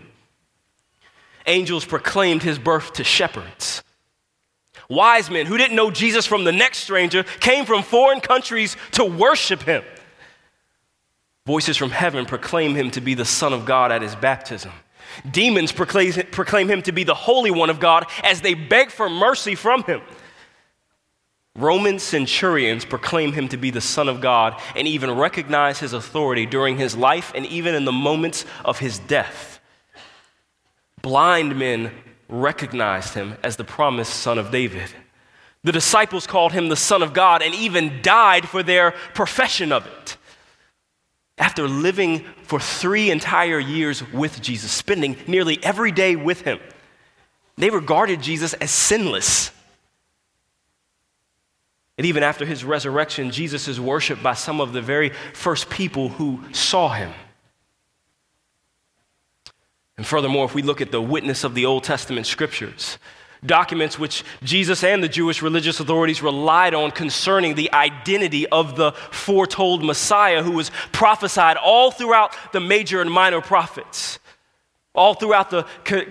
Angels 1.47 1.85
proclaimed 1.85 2.43
his 2.43 2.59
birth 2.59 2.93
to 2.93 3.03
shepherds. 3.03 3.83
Wise 4.89 5.29
men 5.29 5.45
who 5.45 5.57
didn't 5.57 5.75
know 5.75 5.89
Jesus 5.89 6.25
from 6.25 6.43
the 6.43 6.51
next 6.51 6.79
stranger 6.79 7.23
came 7.39 7.65
from 7.65 7.81
foreign 7.81 8.19
countries 8.19 8.75
to 8.91 9.05
worship 9.05 9.63
him. 9.63 9.83
Voices 11.45 11.77
from 11.77 11.89
heaven 11.89 12.25
proclaim 12.25 12.75
him 12.75 12.91
to 12.91 13.01
be 13.01 13.13
the 13.13 13.25
Son 13.25 13.53
of 13.53 13.65
God 13.65 13.91
at 13.91 14.01
his 14.01 14.15
baptism. 14.15 14.71
Demons 15.29 15.71
proclaim, 15.71 16.13
proclaim 16.31 16.69
him 16.69 16.81
to 16.83 16.91
be 16.91 17.03
the 17.03 17.15
Holy 17.15 17.51
One 17.51 17.69
of 17.69 17.79
God 17.79 18.05
as 18.23 18.41
they 18.41 18.53
beg 18.53 18.91
for 18.91 19.09
mercy 19.09 19.55
from 19.55 19.83
him. 19.83 20.01
Roman 21.55 21.99
centurions 21.99 22.85
proclaim 22.85 23.33
him 23.33 23.49
to 23.49 23.57
be 23.57 23.71
the 23.71 23.81
Son 23.81 24.07
of 24.07 24.21
God 24.21 24.59
and 24.75 24.87
even 24.87 25.11
recognize 25.11 25.79
his 25.79 25.93
authority 25.93 26.45
during 26.45 26.77
his 26.77 26.95
life 26.95 27.31
and 27.35 27.45
even 27.45 27.75
in 27.75 27.83
the 27.83 27.91
moments 27.91 28.45
of 28.63 28.79
his 28.79 28.99
death. 28.99 29.59
Blind 31.01 31.57
men 31.57 31.91
recognized 32.29 33.15
him 33.15 33.35
as 33.43 33.57
the 33.57 33.65
promised 33.65 34.13
Son 34.13 34.37
of 34.37 34.51
David. 34.51 34.91
The 35.63 35.73
disciples 35.73 36.25
called 36.25 36.53
him 36.53 36.69
the 36.69 36.75
Son 36.75 37.03
of 37.03 37.13
God 37.13 37.41
and 37.41 37.53
even 37.53 38.01
died 38.01 38.47
for 38.47 38.63
their 38.63 38.91
profession 39.13 39.73
of 39.73 39.85
it. 39.85 40.17
After 41.37 41.67
living 41.67 42.25
for 42.43 42.59
three 42.59 43.11
entire 43.11 43.59
years 43.59 44.07
with 44.11 44.41
Jesus, 44.41 44.71
spending 44.71 45.17
nearly 45.27 45.61
every 45.63 45.91
day 45.91 46.15
with 46.15 46.41
him, 46.41 46.59
they 47.57 47.69
regarded 47.69 48.21
Jesus 48.21 48.53
as 48.53 48.71
sinless 48.71 49.51
and 51.97 52.08
even 52.08 52.23
after 52.23 52.45
his 52.45 52.63
resurrection, 52.63 53.32
Jesus 53.32 53.67
is 53.67 53.80
worshiped 53.80 54.23
by 54.23 54.34
some 54.34 54.62
of 54.62 54.73
the 54.73 54.82
very 54.82 55.10
first 55.34 55.69
people 55.69 56.10
who 56.10 56.41
saw 56.54 56.89
him. 56.89 57.13
And 59.97 60.06
furthermore, 60.08 60.45
if 60.45 60.56
we 60.56 60.63
look 60.63 60.82
at 60.82 60.91
the 60.91 61.01
witness 61.01 61.43
of 61.43 61.54
the 61.54 61.65
Old 61.65 61.84
Testament 61.84 62.25
scriptures, 62.25 62.97
documents 63.45 63.99
which 63.99 64.23
Jesus 64.43 64.84
and 64.84 65.04
the 65.04 65.08
Jewish 65.08 65.41
religious 65.41 65.80
authorities 65.80 66.21
relied 66.21 66.73
on 66.73 66.91
concerning 66.91 67.56
the 67.56 67.71
identity 67.73 68.47
of 68.47 68.75
the 68.75 68.93
foretold 69.12 69.84
Messiah 69.84 70.43
who 70.43 70.51
was 70.51 70.71
prophesied 70.91 71.58
all 71.58 71.91
throughout 71.91 72.36
the 72.51 72.60
major 72.60 73.01
and 73.01 73.12
minor 73.12 73.41
prophets, 73.41 74.19
all 74.95 75.13
throughout 75.13 75.49
the, 75.49 75.65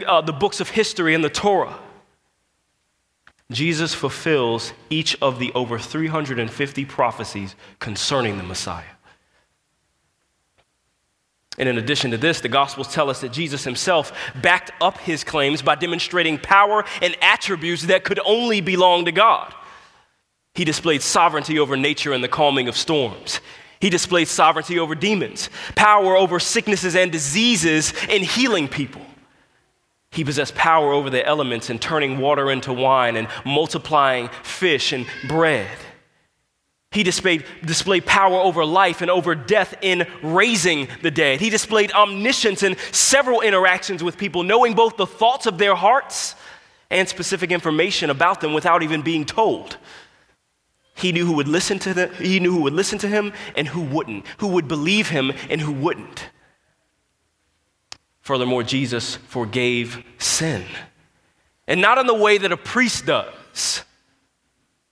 uh, 0.07 0.21
the 0.21 0.33
books 0.33 0.61
of 0.61 0.71
history 0.71 1.15
and 1.15 1.25
the 1.25 1.31
Torah. 1.31 1.79
Jesus 3.51 3.95
fulfills 3.95 4.73
each 4.91 5.17
of 5.21 5.39
the 5.39 5.53
over 5.55 5.79
350 5.79 6.85
prophecies 6.85 7.57
concerning 7.81 8.37
the 8.37 8.45
Messiah. 8.45 8.85
And 11.59 11.69
in 11.69 11.77
addition 11.77 12.13
to 12.13 12.17
this, 12.17 12.41
the 12.41 12.49
Gospels 12.49 12.93
tell 12.93 13.11
us 13.11 13.21
that 13.21 13.33
Jesus 13.33 13.65
himself 13.65 14.13
backed 14.41 14.71
up 14.81 14.99
his 14.99 15.25
claims 15.25 15.63
by 15.63 15.75
demonstrating 15.75 16.39
power 16.39 16.85
and 17.03 17.17
attributes 17.21 17.83
that 17.83 18.05
could 18.05 18.21
only 18.25 18.61
belong 18.61 19.05
to 19.05 19.13
God. 19.13 19.53
He 20.55 20.65
displayed 20.65 21.03
sovereignty 21.03 21.59
over 21.59 21.77
nature 21.77 22.13
and 22.13 22.23
the 22.23 22.29
calming 22.29 22.69
of 22.69 22.77
storms. 22.77 23.41
He 23.81 23.91
displayed 23.91 24.29
sovereignty 24.29 24.79
over 24.79 24.95
demons, 24.95 25.51
power 25.75 26.17
over 26.17 26.39
sicknesses 26.39 26.95
and 26.95 27.11
diseases, 27.11 27.93
and 28.09 28.23
healing 28.23 28.69
people. 28.69 29.03
He 30.13 30.25
possessed 30.25 30.55
power 30.55 30.93
over 30.93 31.09
the 31.09 31.25
elements 31.25 31.71
and 31.71 31.81
turning 31.81 32.19
water 32.19 32.51
into 32.51 32.73
wine 32.73 33.17
and 33.17 33.29
multiplying 33.45 34.29
fish 34.43 34.93
and 34.93 35.07
bread. 35.29 35.69
He 36.93 37.05
displayed, 37.05 37.45
displayed 37.65 38.05
power 38.05 38.37
over 38.37 38.65
life 38.65 39.01
and 39.01 39.11
over 39.11 39.37
death 39.37 39.77
in 39.81 40.09
raising 40.23 40.89
the 41.03 41.11
dead. 41.13 41.41
He 41.41 41.49
displayed 41.49 41.93
omniscience 41.93 42.65
in 42.65 42.77
several 42.91 43.43
interactions 43.43 44.03
with 44.03 44.19
people, 44.19 44.43
knowing 44.43 44.75
both 44.75 44.97
the 44.97 45.07
thoughts 45.07 45.47
of 45.47 45.59
their 45.59 45.77
hearts 45.77 46.35
and 46.91 47.09
specific 47.09 47.53
information 47.53 48.11
about 48.11 48.41
them 48.41 48.53
without 48.53 48.83
even 48.83 49.03
being 49.03 49.25
told. 49.25 49.77
He 50.97 51.13
knew 51.13 51.25
who 51.25 51.35
would 51.35 51.47
listen 51.47 51.79
to 51.79 51.95
them, 51.95 52.13
he 52.15 52.41
knew 52.41 52.51
who 52.51 52.63
would 52.63 52.73
listen 52.73 52.99
to 52.99 53.09
him 53.09 53.33
and 53.57 53.69
who 53.69 53.83
wouldn't, 53.83 54.27
who 54.39 54.49
would 54.49 54.67
believe 54.67 55.11
him 55.11 55.33
and 55.49 55.61
who 55.61 55.73
wouldn't. 55.73 56.29
Furthermore, 58.21 58.63
Jesus 58.63 59.17
forgave 59.17 60.05
sin. 60.19 60.65
And 61.67 61.81
not 61.81 61.99
in 61.99 62.07
the 62.07 62.15
way 62.15 62.39
that 62.39 62.53
a 62.53 62.57
priest 62.57 63.07
does 63.07 63.85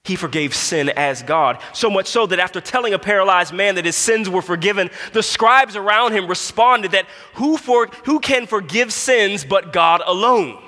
he 0.09 0.15
forgave 0.15 0.55
sin 0.55 0.89
as 0.89 1.21
God. 1.21 1.61
So 1.71 1.89
much 1.89 2.07
so 2.07 2.25
that 2.25 2.39
after 2.39 2.59
telling 2.59 2.93
a 2.93 2.99
paralyzed 2.99 3.53
man 3.53 3.75
that 3.75 3.85
his 3.85 3.95
sins 3.95 4.27
were 4.27 4.41
forgiven, 4.41 4.89
the 5.13 5.23
scribes 5.23 5.75
around 5.75 6.13
him 6.13 6.27
responded 6.27 6.91
that 6.91 7.05
who, 7.35 7.57
for, 7.57 7.87
who 8.05 8.19
can 8.19 8.47
forgive 8.47 8.91
sins 8.91 9.45
but 9.45 9.71
God 9.71 10.01
alone? 10.05 10.61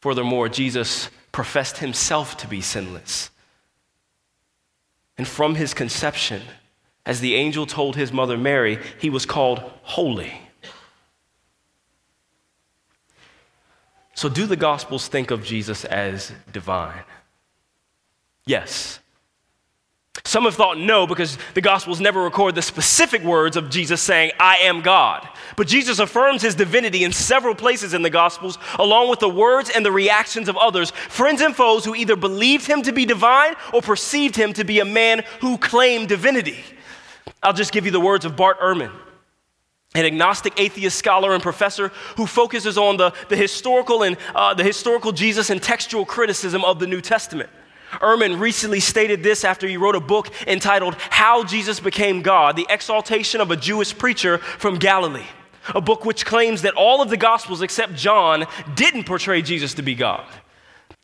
Furthermore, 0.00 0.48
Jesus 0.48 1.10
professed 1.30 1.78
himself 1.78 2.36
to 2.38 2.48
be 2.48 2.60
sinless. 2.60 3.30
And 5.18 5.28
from 5.28 5.54
his 5.54 5.74
conception, 5.74 6.42
as 7.06 7.20
the 7.20 7.34
angel 7.34 7.66
told 7.66 7.96
his 7.96 8.12
mother 8.12 8.38
Mary, 8.38 8.78
he 8.98 9.10
was 9.10 9.26
called 9.26 9.58
holy. 9.82 10.32
So, 14.14 14.28
do 14.28 14.46
the 14.46 14.56
Gospels 14.56 15.08
think 15.08 15.30
of 15.30 15.44
Jesus 15.44 15.84
as 15.84 16.32
divine? 16.52 17.02
Yes. 18.46 19.00
Some 20.24 20.44
have 20.44 20.54
thought 20.54 20.78
no, 20.78 21.06
because 21.06 21.36
the 21.52 21.60
Gospels 21.60 22.00
never 22.00 22.22
record 22.22 22.54
the 22.54 22.62
specific 22.62 23.22
words 23.22 23.56
of 23.56 23.68
Jesus 23.68 24.00
saying, 24.00 24.30
I 24.40 24.56
am 24.62 24.80
God. 24.80 25.28
But 25.56 25.66
Jesus 25.66 25.98
affirms 25.98 26.40
his 26.40 26.54
divinity 26.54 27.04
in 27.04 27.12
several 27.12 27.54
places 27.54 27.92
in 27.92 28.02
the 28.02 28.10
Gospels, 28.10 28.56
along 28.78 29.10
with 29.10 29.18
the 29.18 29.28
words 29.28 29.68
and 29.68 29.84
the 29.84 29.92
reactions 29.92 30.48
of 30.48 30.56
others, 30.56 30.92
friends 30.92 31.42
and 31.42 31.54
foes 31.54 31.84
who 31.84 31.94
either 31.94 32.16
believed 32.16 32.66
him 32.66 32.82
to 32.82 32.92
be 32.92 33.04
divine 33.04 33.54
or 33.72 33.82
perceived 33.82 34.36
him 34.36 34.52
to 34.54 34.64
be 34.64 34.80
a 34.80 34.84
man 34.84 35.24
who 35.40 35.58
claimed 35.58 36.08
divinity. 36.08 36.64
I'll 37.42 37.52
just 37.52 37.72
give 37.72 37.84
you 37.84 37.90
the 37.90 38.00
words 38.00 38.24
of 38.24 38.36
Bart 38.36 38.60
Ehrman 38.60 38.92
an 39.94 40.04
agnostic 40.04 40.58
atheist 40.58 40.98
scholar 40.98 41.34
and 41.34 41.42
professor 41.42 41.88
who 42.16 42.26
focuses 42.26 42.76
on 42.76 42.96
the, 42.96 43.12
the 43.28 43.36
historical 43.36 44.02
and 44.02 44.16
uh, 44.34 44.52
the 44.52 44.64
historical 44.64 45.12
Jesus 45.12 45.50
and 45.50 45.62
textual 45.62 46.04
criticism 46.04 46.64
of 46.64 46.80
the 46.80 46.86
New 46.86 47.00
Testament. 47.00 47.48
Ehrman 48.00 48.40
recently 48.40 48.80
stated 48.80 49.22
this 49.22 49.44
after 49.44 49.68
he 49.68 49.76
wrote 49.76 49.94
a 49.94 50.00
book 50.00 50.28
entitled 50.48 50.96
How 50.98 51.44
Jesus 51.44 51.78
Became 51.78 52.22
God 52.22 52.56
The 52.56 52.66
Exaltation 52.68 53.40
of 53.40 53.52
a 53.52 53.56
Jewish 53.56 53.96
Preacher 53.96 54.38
from 54.38 54.78
Galilee, 54.78 55.26
a 55.76 55.80
book 55.80 56.04
which 56.04 56.26
claims 56.26 56.62
that 56.62 56.74
all 56.74 57.00
of 57.00 57.08
the 57.08 57.16
Gospels 57.16 57.62
except 57.62 57.94
John 57.94 58.46
didn't 58.74 59.04
portray 59.04 59.42
Jesus 59.42 59.74
to 59.74 59.82
be 59.82 59.94
God. 59.94 60.26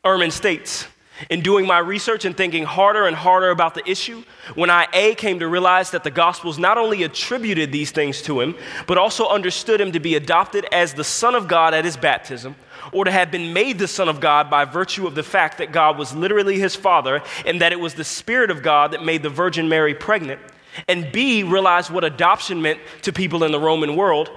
Ehrman 0.04 0.32
states, 0.32 0.88
in 1.28 1.42
doing 1.42 1.66
my 1.66 1.78
research 1.78 2.24
and 2.24 2.36
thinking 2.36 2.64
harder 2.64 3.06
and 3.06 3.14
harder 3.14 3.50
about 3.50 3.74
the 3.74 3.88
issue, 3.88 4.22
when 4.54 4.70
I 4.70 4.86
A 4.92 5.14
came 5.14 5.40
to 5.40 5.48
realize 5.48 5.90
that 5.90 6.04
the 6.04 6.10
Gospels 6.10 6.58
not 6.58 6.78
only 6.78 7.02
attributed 7.02 7.72
these 7.72 7.90
things 7.90 8.22
to 8.22 8.40
him, 8.40 8.54
but 8.86 8.96
also 8.96 9.28
understood 9.28 9.80
him 9.80 9.92
to 9.92 10.00
be 10.00 10.14
adopted 10.14 10.66
as 10.72 10.94
the 10.94 11.04
Son 11.04 11.34
of 11.34 11.48
God 11.48 11.74
at 11.74 11.84
his 11.84 11.96
baptism, 11.96 12.56
or 12.92 13.04
to 13.04 13.10
have 13.10 13.30
been 13.30 13.52
made 13.52 13.78
the 13.78 13.88
Son 13.88 14.08
of 14.08 14.20
God 14.20 14.48
by 14.48 14.64
virtue 14.64 15.06
of 15.06 15.14
the 15.14 15.22
fact 15.22 15.58
that 15.58 15.72
God 15.72 15.98
was 15.98 16.14
literally 16.14 16.58
his 16.58 16.74
Father 16.74 17.22
and 17.44 17.60
that 17.60 17.72
it 17.72 17.80
was 17.80 17.94
the 17.94 18.04
Spirit 18.04 18.50
of 18.50 18.62
God 18.62 18.92
that 18.92 19.04
made 19.04 19.22
the 19.22 19.28
Virgin 19.28 19.68
Mary 19.68 19.94
pregnant, 19.94 20.40
and 20.88 21.12
B 21.12 21.42
realized 21.42 21.90
what 21.90 22.04
adoption 22.04 22.62
meant 22.62 22.80
to 23.02 23.12
people 23.12 23.44
in 23.44 23.52
the 23.52 23.60
Roman 23.60 23.96
world, 23.96 24.30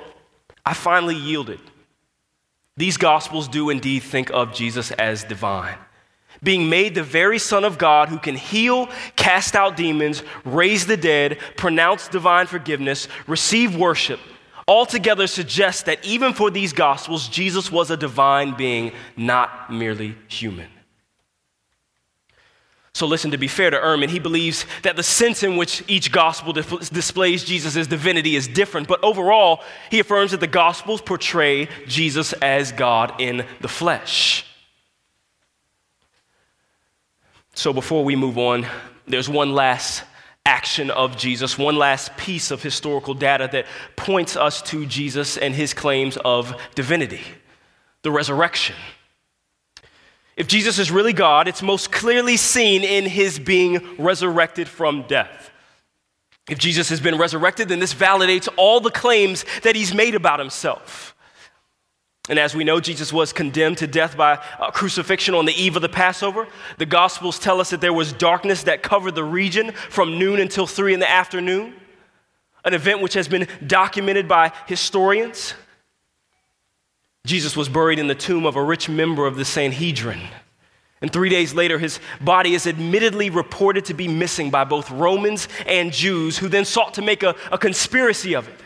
I 0.66 0.74
finally 0.74 1.16
yielded. 1.16 1.60
These 2.76 2.98
Gospels 2.98 3.48
do 3.48 3.70
indeed 3.70 4.02
think 4.02 4.32
of 4.32 4.54
Jesus 4.54 4.92
as 4.92 5.24
divine 5.24 5.78
being 6.44 6.70
made 6.70 6.96
the 6.96 7.04
very 7.04 7.40
Son 7.40 7.64
of 7.64 7.78
God 7.78 8.10
who 8.10 8.18
can 8.18 8.36
heal, 8.36 8.90
cast 9.16 9.56
out 9.56 9.78
demons, 9.78 10.24
raise 10.46 10.86
the 10.86 10.98
dead, 10.98 11.40
pronounce 11.58 12.08
divine 12.08 12.48
forgiveness, 12.48 13.08
receive 13.28 13.76
worship, 13.76 14.20
altogether 14.68 15.28
suggests 15.28 15.84
that 15.84 16.04
even 16.06 16.34
for 16.34 16.50
these 16.50 16.74
Gospels, 16.74 17.28
Jesus 17.28 17.72
was 17.72 17.92
a 17.92 17.98
divine 17.98 18.56
being, 18.56 18.92
not 19.16 19.72
merely 19.72 20.16
human. 20.28 20.70
So, 22.96 23.08
listen, 23.08 23.32
to 23.32 23.40
be 23.40 23.48
fair 23.48 23.72
to 23.72 23.78
Ehrman, 23.78 24.10
he 24.10 24.20
believes 24.20 24.68
that 24.84 24.96
the 24.96 25.02
sense 25.02 25.42
in 25.42 25.58
which 25.58 25.84
each 25.88 26.12
gospel 26.12 26.54
displays 26.54 27.44
Jesus' 27.44 27.88
divinity 27.88 28.36
is 28.36 28.48
different, 28.48 28.88
but 28.88 29.04
overall, 29.04 29.64
he 29.90 30.00
affirms 30.00 30.30
that 30.30 30.40
the 30.40 30.48
gospels 30.48 31.02
portray 31.02 31.70
Jesus 31.88 32.34
as 32.34 32.72
God 32.72 33.20
in 33.20 33.48
the 33.62 33.68
flesh. 33.68 34.46
So 37.54 37.72
before 37.72 38.04
we 38.04 38.16
move 38.16 38.38
on, 38.38 38.66
there's 39.08 39.30
one 39.30 39.54
last 39.54 40.04
action 40.46 40.90
of 40.92 41.18
Jesus, 41.18 41.58
one 41.58 41.76
last 41.76 42.16
piece 42.18 42.52
of 42.52 42.62
historical 42.62 43.14
data 43.14 43.48
that 43.52 43.66
points 43.96 44.36
us 44.36 44.62
to 44.64 44.86
Jesus 44.86 45.38
and 45.38 45.54
his 45.54 45.74
claims 45.74 46.18
of 46.18 46.56
divinity 46.76 47.22
the 48.02 48.12
resurrection. 48.12 48.76
If 50.36 50.48
Jesus 50.48 50.78
is 50.78 50.92
really 50.92 51.14
God, 51.14 51.48
it's 51.48 51.62
most 51.62 51.92
clearly 51.92 52.38
seen 52.38 52.84
in 52.84 53.06
his 53.06 53.40
being 53.40 53.96
resurrected 53.98 54.68
from 54.68 55.04
death. 55.04 55.52
If 56.50 56.58
Jesus 56.58 56.90
has 56.90 57.00
been 57.00 57.18
resurrected, 57.18 57.70
then 57.70 57.80
this 57.80 57.94
validates 57.94 58.50
all 58.58 58.82
the 58.82 58.92
claims 58.92 59.46
that 59.62 59.76
he's 59.76 59.94
made 59.94 60.16
about 60.16 60.40
himself. 60.40 61.13
And 62.30 62.40
as 62.40 62.56
we 62.56 62.64
know, 62.64 62.80
Jesus 62.80 63.12
was 63.12 63.34
condemned 63.34 63.80
to 63.80 63.88
death 63.88 64.16
by 64.16 64.38
crucifixion 64.74 65.36
on 65.36 65.46
the 65.46 65.62
eve 65.62 65.76
of 65.76 65.82
the 65.82 65.90
Passover. 65.90 66.48
The 66.78 66.86
Gospels 66.86 67.38
tell 67.38 67.60
us 67.60 67.72
that 67.72 67.82
there 67.82 67.92
was 67.92 68.14
darkness 68.14 68.64
that 68.64 68.82
covered 68.82 69.16
the 69.16 69.26
region 69.26 69.74
from 69.74 70.18
noon 70.18 70.40
until 70.40 70.66
three 70.66 70.94
in 70.94 71.02
the 71.02 71.10
afternoon, 71.10 71.74
an 72.64 72.74
event 72.74 73.02
which 73.02 73.14
has 73.16 73.28
been 73.28 73.48
documented 73.68 74.30
by 74.30 74.54
historians. 74.68 75.54
Jesus 77.26 77.58
was 77.58 77.68
buried 77.68 78.00
in 78.00 78.08
the 78.08 78.16
tomb 78.16 78.46
of 78.46 78.56
a 78.56 78.64
rich 78.64 78.88
member 78.88 79.28
of 79.28 79.36
the 79.36 79.46
Sanhedrin. 79.46 80.22
And 81.02 81.12
three 81.12 81.30
days 81.30 81.54
later, 81.54 81.78
his 81.78 82.00
body 82.22 82.54
is 82.54 82.66
admittedly 82.66 83.30
reported 83.30 83.84
to 83.86 83.94
be 83.94 84.08
missing 84.08 84.50
by 84.50 84.64
both 84.64 84.90
Romans 84.90 85.50
and 85.68 85.92
Jews, 85.92 86.38
who 86.38 86.48
then 86.48 86.64
sought 86.64 86.94
to 86.94 87.02
make 87.02 87.24
a, 87.24 87.36
a 87.52 87.58
conspiracy 87.58 88.34
of 88.34 88.48
it. 88.48 88.58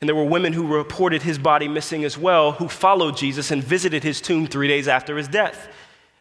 And 0.00 0.08
there 0.08 0.14
were 0.14 0.24
women 0.24 0.52
who 0.52 0.66
reported 0.66 1.22
his 1.22 1.38
body 1.38 1.66
missing 1.66 2.04
as 2.04 2.16
well, 2.16 2.52
who 2.52 2.68
followed 2.68 3.16
Jesus 3.16 3.50
and 3.50 3.62
visited 3.62 4.04
his 4.04 4.20
tomb 4.20 4.46
three 4.46 4.68
days 4.68 4.86
after 4.86 5.16
his 5.16 5.26
death. 5.26 5.68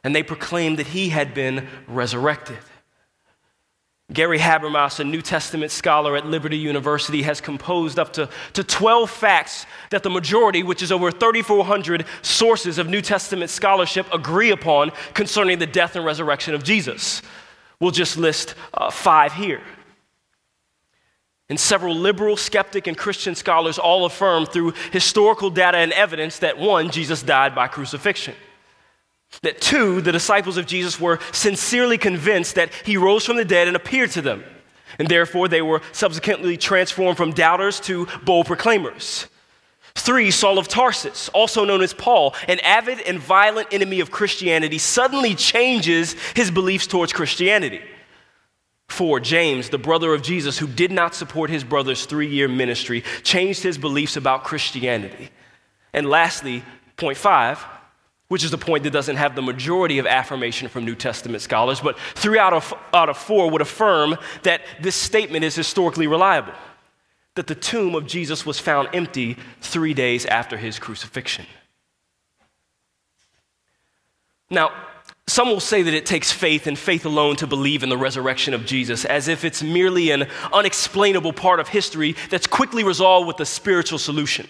And 0.04 0.16
they 0.16 0.24
proclaimed 0.24 0.80
that 0.80 0.88
he 0.88 1.10
had 1.10 1.34
been 1.34 1.68
resurrected. 1.88 2.58
Gary 4.14 4.40
Habermas, 4.40 5.02
a 5.02 5.04
New 5.04 5.22
Testament 5.22 5.70
scholar 5.70 6.16
at 6.16 6.26
Liberty 6.26 6.58
University, 6.58 7.24
has 7.24 7.42
composed 7.42 8.00
up 8.00 8.14
to, 8.14 8.30
to 8.54 8.64
12 8.64 9.10
facts 9.12 9.66
that 9.90 10.02
the 10.02 10.10
majority, 10.10 10.64
which 10.64 10.82
is 10.82 10.94
over 10.94 11.12
3,400 11.12 12.06
sources 12.22 12.78
of 12.78 12.88
New 12.88 13.02
Testament 13.02 13.50
scholarship, 13.50 14.08
agree 14.14 14.52
upon 14.52 14.94
concerning 15.14 15.60
the 15.60 15.68
death 15.68 15.98
and 15.98 16.06
resurrection 16.06 16.56
of 16.56 16.64
Jesus. 16.64 17.22
We'll 17.82 17.92
just 17.92 18.16
list 18.16 18.56
uh, 18.74 18.90
five 18.90 19.34
here. 19.34 19.62
And 21.50 21.60
several 21.60 21.96
liberal, 21.96 22.36
skeptic, 22.36 22.88
and 22.88 22.98
Christian 22.98 23.34
scholars 23.34 23.80
all 23.80 24.06
affirm 24.06 24.46
through 24.46 24.74
historical 24.92 25.50
data 25.50 25.78
and 25.78 25.94
evidence 25.94 26.40
that 26.40 26.58
one, 26.58 26.92
Jesus 26.92 27.24
died 27.24 27.56
by 27.56 27.68
crucifixion. 27.68 28.36
That 29.44 29.62
two, 29.62 30.02
the 30.02 30.12
disciples 30.12 30.58
of 30.58 30.66
Jesus 30.66 31.00
were 31.00 31.20
sincerely 31.32 31.98
convinced 31.98 32.56
that 32.56 32.74
he 32.86 32.98
rose 32.98 33.26
from 33.26 33.38
the 33.38 33.46
dead 33.46 33.68
and 33.68 33.78
appeared 33.78 34.12
to 34.12 34.22
them. 34.22 34.44
And 35.00 35.08
therefore, 35.08 35.48
they 35.48 35.62
were 35.62 35.82
subsequently 35.92 36.58
transformed 36.58 37.18
from 37.18 37.32
doubters 37.32 37.80
to 37.82 38.08
bold 38.24 38.48
proclaimers. 38.48 39.28
Three, 39.96 40.32
Saul 40.32 40.60
of 40.60 40.68
Tarsus, 40.68 41.30
also 41.30 41.66
known 41.66 41.82
as 41.82 41.94
Paul, 41.94 42.36
an 42.48 42.60
avid 42.60 43.02
and 43.02 43.20
violent 43.20 43.70
enemy 43.72 44.00
of 44.00 44.12
Christianity, 44.12 44.78
suddenly 44.78 45.34
changes 45.34 46.14
his 46.36 46.52
beliefs 46.52 46.88
towards 46.88 47.14
Christianity. 47.14 47.82
Four, 48.88 49.20
James, 49.20 49.70
the 49.70 49.78
brother 49.78 50.14
of 50.14 50.22
Jesus, 50.22 50.58
who 50.58 50.68
did 50.68 50.92
not 50.92 51.14
support 51.14 51.50
his 51.50 51.64
brother's 51.64 52.06
three 52.06 52.28
year 52.28 52.48
ministry, 52.48 53.04
changed 53.24 53.64
his 53.64 53.78
beliefs 53.78 54.16
about 54.16 54.44
Christianity. 54.44 55.30
And 55.94 56.10
lastly, 56.10 56.64
point 56.96 57.18
five, 57.18 57.64
which 58.28 58.44
is 58.44 58.52
the 58.52 58.58
point 58.58 58.84
that 58.84 58.92
doesn't 58.92 59.16
have 59.16 59.36
the 59.36 59.42
majority 59.42 60.00
of 60.00 60.06
affirmation 60.06 60.68
from 60.68 60.86
New 60.86 60.96
Testament 60.96 61.42
scholars, 61.42 61.80
but 61.80 61.98
three 62.16 62.40
out 62.40 62.54
of, 62.54 62.74
out 62.94 63.10
of 63.10 63.18
four 63.18 63.50
would 63.50 63.62
affirm 63.62 64.18
that 64.44 64.62
this 64.82 64.96
statement 64.96 65.44
is 65.44 65.56
historically 65.56 66.08
reliable 66.08 66.54
that 67.38 67.48
the 67.48 67.56
tomb 67.56 67.94
of 67.94 68.08
Jesus 68.08 68.46
was 68.46 68.60
found 68.60 68.90
empty 68.94 69.38
three 69.62 69.94
days 69.94 70.26
after 70.26 70.58
his 70.58 70.80
crucifixion. 70.80 71.46
Now, 74.50 74.72
some 75.28 75.50
will 75.50 75.60
say 75.60 75.82
that 75.82 75.94
it 75.94 76.06
takes 76.06 76.32
faith 76.32 76.68
and 76.68 76.80
faith 76.80 77.06
alone 77.06 77.36
to 77.38 77.48
believe 77.48 77.84
in 77.84 77.90
the 77.90 77.98
resurrection 77.98 78.54
of 78.54 78.66
Jesus, 78.66 79.04
as 79.04 79.28
if 79.28 79.44
it's 79.44 79.62
merely 79.62 80.12
an 80.12 80.28
unexplainable 80.54 81.34
part 81.34 81.60
of 81.60 81.68
history 81.68 82.16
that's 82.30 82.48
quickly 82.48 82.84
resolved 82.84 83.28
with 83.28 83.40
a 83.42 83.46
spiritual 83.46 84.00
solution. 84.00 84.48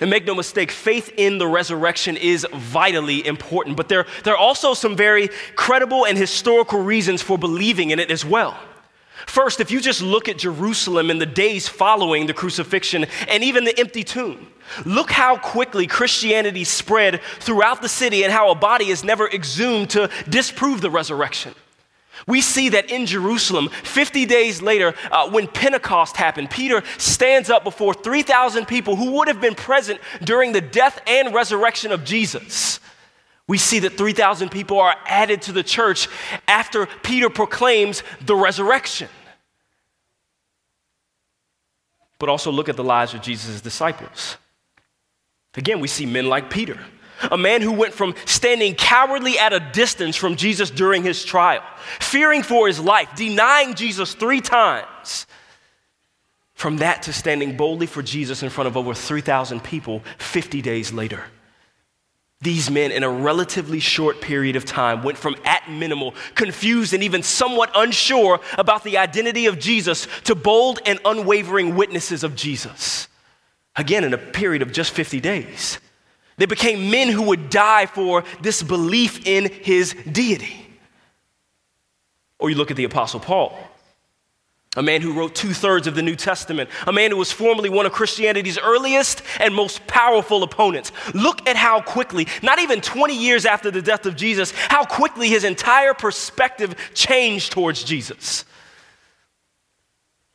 And 0.00 0.10
make 0.10 0.24
no 0.24 0.34
mistake, 0.34 0.70
faith 0.70 1.10
in 1.16 1.38
the 1.38 1.46
resurrection 1.46 2.16
is 2.16 2.46
vitally 2.52 3.26
important, 3.26 3.76
but 3.76 3.88
there, 3.88 4.06
there 4.24 4.34
are 4.34 4.38
also 4.38 4.72
some 4.74 4.94
very 4.94 5.30
credible 5.56 6.06
and 6.06 6.16
historical 6.16 6.82
reasons 6.82 7.22
for 7.22 7.36
believing 7.36 7.90
in 7.90 7.98
it 7.98 8.10
as 8.10 8.24
well. 8.24 8.56
First, 9.26 9.60
if 9.60 9.70
you 9.70 9.80
just 9.80 10.02
look 10.02 10.28
at 10.28 10.38
Jerusalem 10.38 11.10
in 11.10 11.18
the 11.18 11.26
days 11.26 11.66
following 11.66 12.26
the 12.26 12.34
crucifixion 12.34 13.06
and 13.28 13.42
even 13.42 13.64
the 13.64 13.78
empty 13.80 14.04
tomb, 14.04 14.46
look 14.84 15.10
how 15.10 15.36
quickly 15.36 15.86
Christianity 15.86 16.64
spread 16.64 17.20
throughout 17.40 17.82
the 17.82 17.88
city 17.88 18.24
and 18.24 18.32
how 18.32 18.50
a 18.50 18.54
body 18.54 18.88
is 18.88 19.04
never 19.04 19.28
exhumed 19.28 19.90
to 19.90 20.10
disprove 20.28 20.80
the 20.80 20.90
resurrection. 20.90 21.54
We 22.26 22.40
see 22.40 22.70
that 22.70 22.90
in 22.90 23.06
Jerusalem, 23.06 23.68
50 23.68 24.26
days 24.26 24.62
later, 24.62 24.94
uh, 25.12 25.30
when 25.30 25.46
Pentecost 25.46 26.16
happened, 26.16 26.50
Peter 26.50 26.82
stands 26.98 27.50
up 27.50 27.62
before 27.62 27.92
3,000 27.94 28.66
people 28.66 28.96
who 28.96 29.12
would 29.12 29.28
have 29.28 29.40
been 29.40 29.54
present 29.54 30.00
during 30.24 30.52
the 30.52 30.60
death 30.60 31.00
and 31.06 31.34
resurrection 31.34 31.92
of 31.92 32.04
Jesus. 32.04 32.80
We 33.48 33.58
see 33.58 33.80
that 33.80 33.96
3,000 33.96 34.50
people 34.50 34.80
are 34.80 34.96
added 35.06 35.42
to 35.42 35.52
the 35.52 35.62
church 35.62 36.08
after 36.48 36.86
Peter 37.02 37.30
proclaims 37.30 38.02
the 38.24 38.34
resurrection. 38.34 39.08
But 42.18 42.28
also 42.28 42.50
look 42.50 42.68
at 42.68 42.76
the 42.76 42.84
lives 42.84 43.14
of 43.14 43.22
Jesus' 43.22 43.60
disciples. 43.60 44.36
Again, 45.56 45.80
we 45.80 45.88
see 45.88 46.06
men 46.06 46.28
like 46.28 46.50
Peter, 46.50 46.78
a 47.30 47.38
man 47.38 47.62
who 47.62 47.72
went 47.72 47.94
from 47.94 48.14
standing 48.26 48.74
cowardly 48.74 49.38
at 49.38 49.52
a 49.52 49.60
distance 49.60 50.16
from 50.16 50.36
Jesus 50.36 50.70
during 50.70 51.02
his 51.02 51.24
trial, 51.24 51.62
fearing 51.98 52.42
for 52.42 52.66
his 52.66 52.78
life, 52.78 53.08
denying 53.16 53.74
Jesus 53.74 54.14
three 54.14 54.40
times, 54.40 55.26
from 56.54 56.78
that 56.78 57.02
to 57.04 57.12
standing 57.12 57.56
boldly 57.56 57.86
for 57.86 58.02
Jesus 58.02 58.42
in 58.42 58.50
front 58.50 58.68
of 58.68 58.76
over 58.76 58.94
3,000 58.94 59.62
people 59.62 60.02
50 60.18 60.60
days 60.62 60.92
later. 60.92 61.24
These 62.42 62.70
men, 62.70 62.92
in 62.92 63.02
a 63.02 63.08
relatively 63.08 63.80
short 63.80 64.20
period 64.20 64.56
of 64.56 64.66
time, 64.66 65.02
went 65.02 65.16
from 65.16 65.36
at 65.46 65.70
minimal, 65.70 66.14
confused, 66.34 66.92
and 66.92 67.02
even 67.02 67.22
somewhat 67.22 67.70
unsure 67.74 68.40
about 68.58 68.84
the 68.84 68.98
identity 68.98 69.46
of 69.46 69.58
Jesus 69.58 70.06
to 70.24 70.34
bold 70.34 70.80
and 70.84 70.98
unwavering 71.06 71.76
witnesses 71.76 72.22
of 72.22 72.36
Jesus. 72.36 73.08
Again, 73.76 74.04
in 74.04 74.14
a 74.14 74.18
period 74.18 74.62
of 74.62 74.72
just 74.72 74.92
50 74.92 75.20
days. 75.20 75.78
They 76.38 76.46
became 76.46 76.90
men 76.90 77.08
who 77.08 77.22
would 77.22 77.50
die 77.50 77.86
for 77.86 78.24
this 78.40 78.62
belief 78.62 79.26
in 79.26 79.50
his 79.50 79.94
deity. 80.10 80.66
Or 82.38 82.50
you 82.50 82.56
look 82.56 82.70
at 82.70 82.76
the 82.76 82.84
Apostle 82.84 83.20
Paul 83.20 83.58
a 84.76 84.82
man 84.82 85.00
who 85.00 85.14
wrote 85.14 85.34
two 85.34 85.52
thirds 85.52 85.86
of 85.86 85.94
the 85.94 86.02
New 86.02 86.14
Testament, 86.14 86.70
a 86.86 86.92
man 86.92 87.10
who 87.10 87.16
was 87.16 87.32
formerly 87.32 87.70
one 87.70 87.86
of 87.86 87.92
Christianity's 87.92 88.58
earliest 88.58 89.22
and 89.40 89.54
most 89.54 89.86
powerful 89.86 90.42
opponents. 90.42 90.92
Look 91.14 91.48
at 91.48 91.56
how 91.56 91.80
quickly, 91.80 92.28
not 92.42 92.58
even 92.58 92.80
20 92.80 93.16
years 93.16 93.46
after 93.46 93.70
the 93.70 93.82
death 93.82 94.06
of 94.06 94.16
Jesus, 94.16 94.52
how 94.54 94.84
quickly 94.84 95.28
his 95.28 95.44
entire 95.44 95.94
perspective 95.94 96.74
changed 96.94 97.52
towards 97.52 97.82
Jesus. 97.82 98.44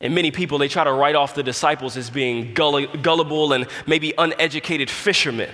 And 0.02 0.14
many 0.14 0.30
people, 0.30 0.58
they 0.58 0.68
try 0.68 0.84
to 0.84 0.92
write 0.92 1.14
off 1.14 1.34
the 1.34 1.42
disciples 1.42 1.96
as 1.96 2.10
being 2.10 2.52
gullible 2.52 3.52
and 3.52 3.66
maybe 3.86 4.12
uneducated 4.18 4.90
fishermen. 4.90 5.50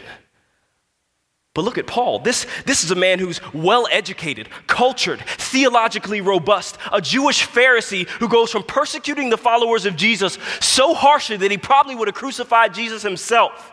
But 1.54 1.64
look 1.64 1.76
at 1.76 1.86
Paul. 1.86 2.20
This, 2.20 2.46
this 2.66 2.84
is 2.84 2.90
a 2.90 2.94
man 2.94 3.18
who's 3.18 3.40
well 3.52 3.86
educated, 3.90 4.48
cultured, 4.66 5.20
theologically 5.20 6.20
robust, 6.20 6.78
a 6.92 7.00
Jewish 7.00 7.46
Pharisee 7.46 8.08
who 8.08 8.28
goes 8.28 8.50
from 8.50 8.62
persecuting 8.62 9.28
the 9.28 9.36
followers 9.36 9.84
of 9.84 9.96
Jesus 9.96 10.38
so 10.60 10.94
harshly 10.94 11.36
that 11.36 11.50
he 11.50 11.58
probably 11.58 11.94
would 11.94 12.08
have 12.08 12.14
crucified 12.14 12.74
Jesus 12.74 13.02
himself 13.02 13.72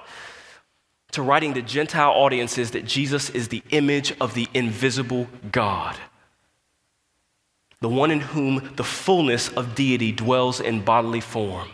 to 1.11 1.21
writing 1.21 1.53
to 1.53 1.61
Gentile 1.61 2.11
audiences 2.11 2.71
that 2.71 2.85
Jesus 2.85 3.29
is 3.29 3.47
the 3.47 3.63
image 3.69 4.13
of 4.19 4.33
the 4.33 4.49
invisible 4.53 5.27
God, 5.51 5.95
the 7.86 7.89
one 7.89 8.10
in 8.10 8.19
whom 8.19 8.71
the 8.78 8.84
fullness 8.84 9.50
of 9.50 9.76
deity 9.76 10.12
dwells 10.12 10.60
in 10.60 10.82
bodily 10.82 11.21
form. 11.21 11.69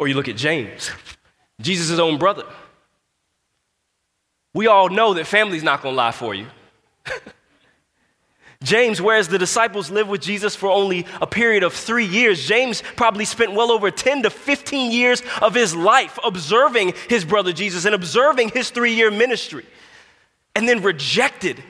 Or 0.00 0.08
you 0.08 0.14
look 0.14 0.28
at 0.28 0.36
James, 0.36 0.90
Jesus' 1.60 2.00
own 2.00 2.18
brother 2.18 2.44
we 4.56 4.66
all 4.68 4.88
know 4.88 5.12
that 5.12 5.26
family's 5.26 5.62
not 5.62 5.82
gonna 5.82 5.94
lie 5.94 6.12
for 6.12 6.34
you. 6.34 6.46
James, 8.62 9.02
whereas 9.02 9.28
the 9.28 9.38
disciples 9.38 9.90
lived 9.90 10.08
with 10.08 10.22
Jesus 10.22 10.56
for 10.56 10.70
only 10.70 11.04
a 11.20 11.26
period 11.26 11.62
of 11.62 11.74
three 11.74 12.06
years, 12.06 12.48
James 12.48 12.82
probably 12.96 13.26
spent 13.26 13.52
well 13.52 13.70
over 13.70 13.90
10 13.90 14.22
to 14.22 14.30
15 14.30 14.92
years 14.92 15.22
of 15.42 15.54
his 15.54 15.76
life 15.76 16.18
observing 16.24 16.94
his 17.10 17.22
brother 17.22 17.52
Jesus 17.52 17.84
and 17.84 17.94
observing 17.94 18.48
his 18.48 18.70
three 18.70 18.94
year 18.94 19.10
ministry, 19.10 19.66
and 20.54 20.66
then 20.66 20.82
rejected, 20.82 21.62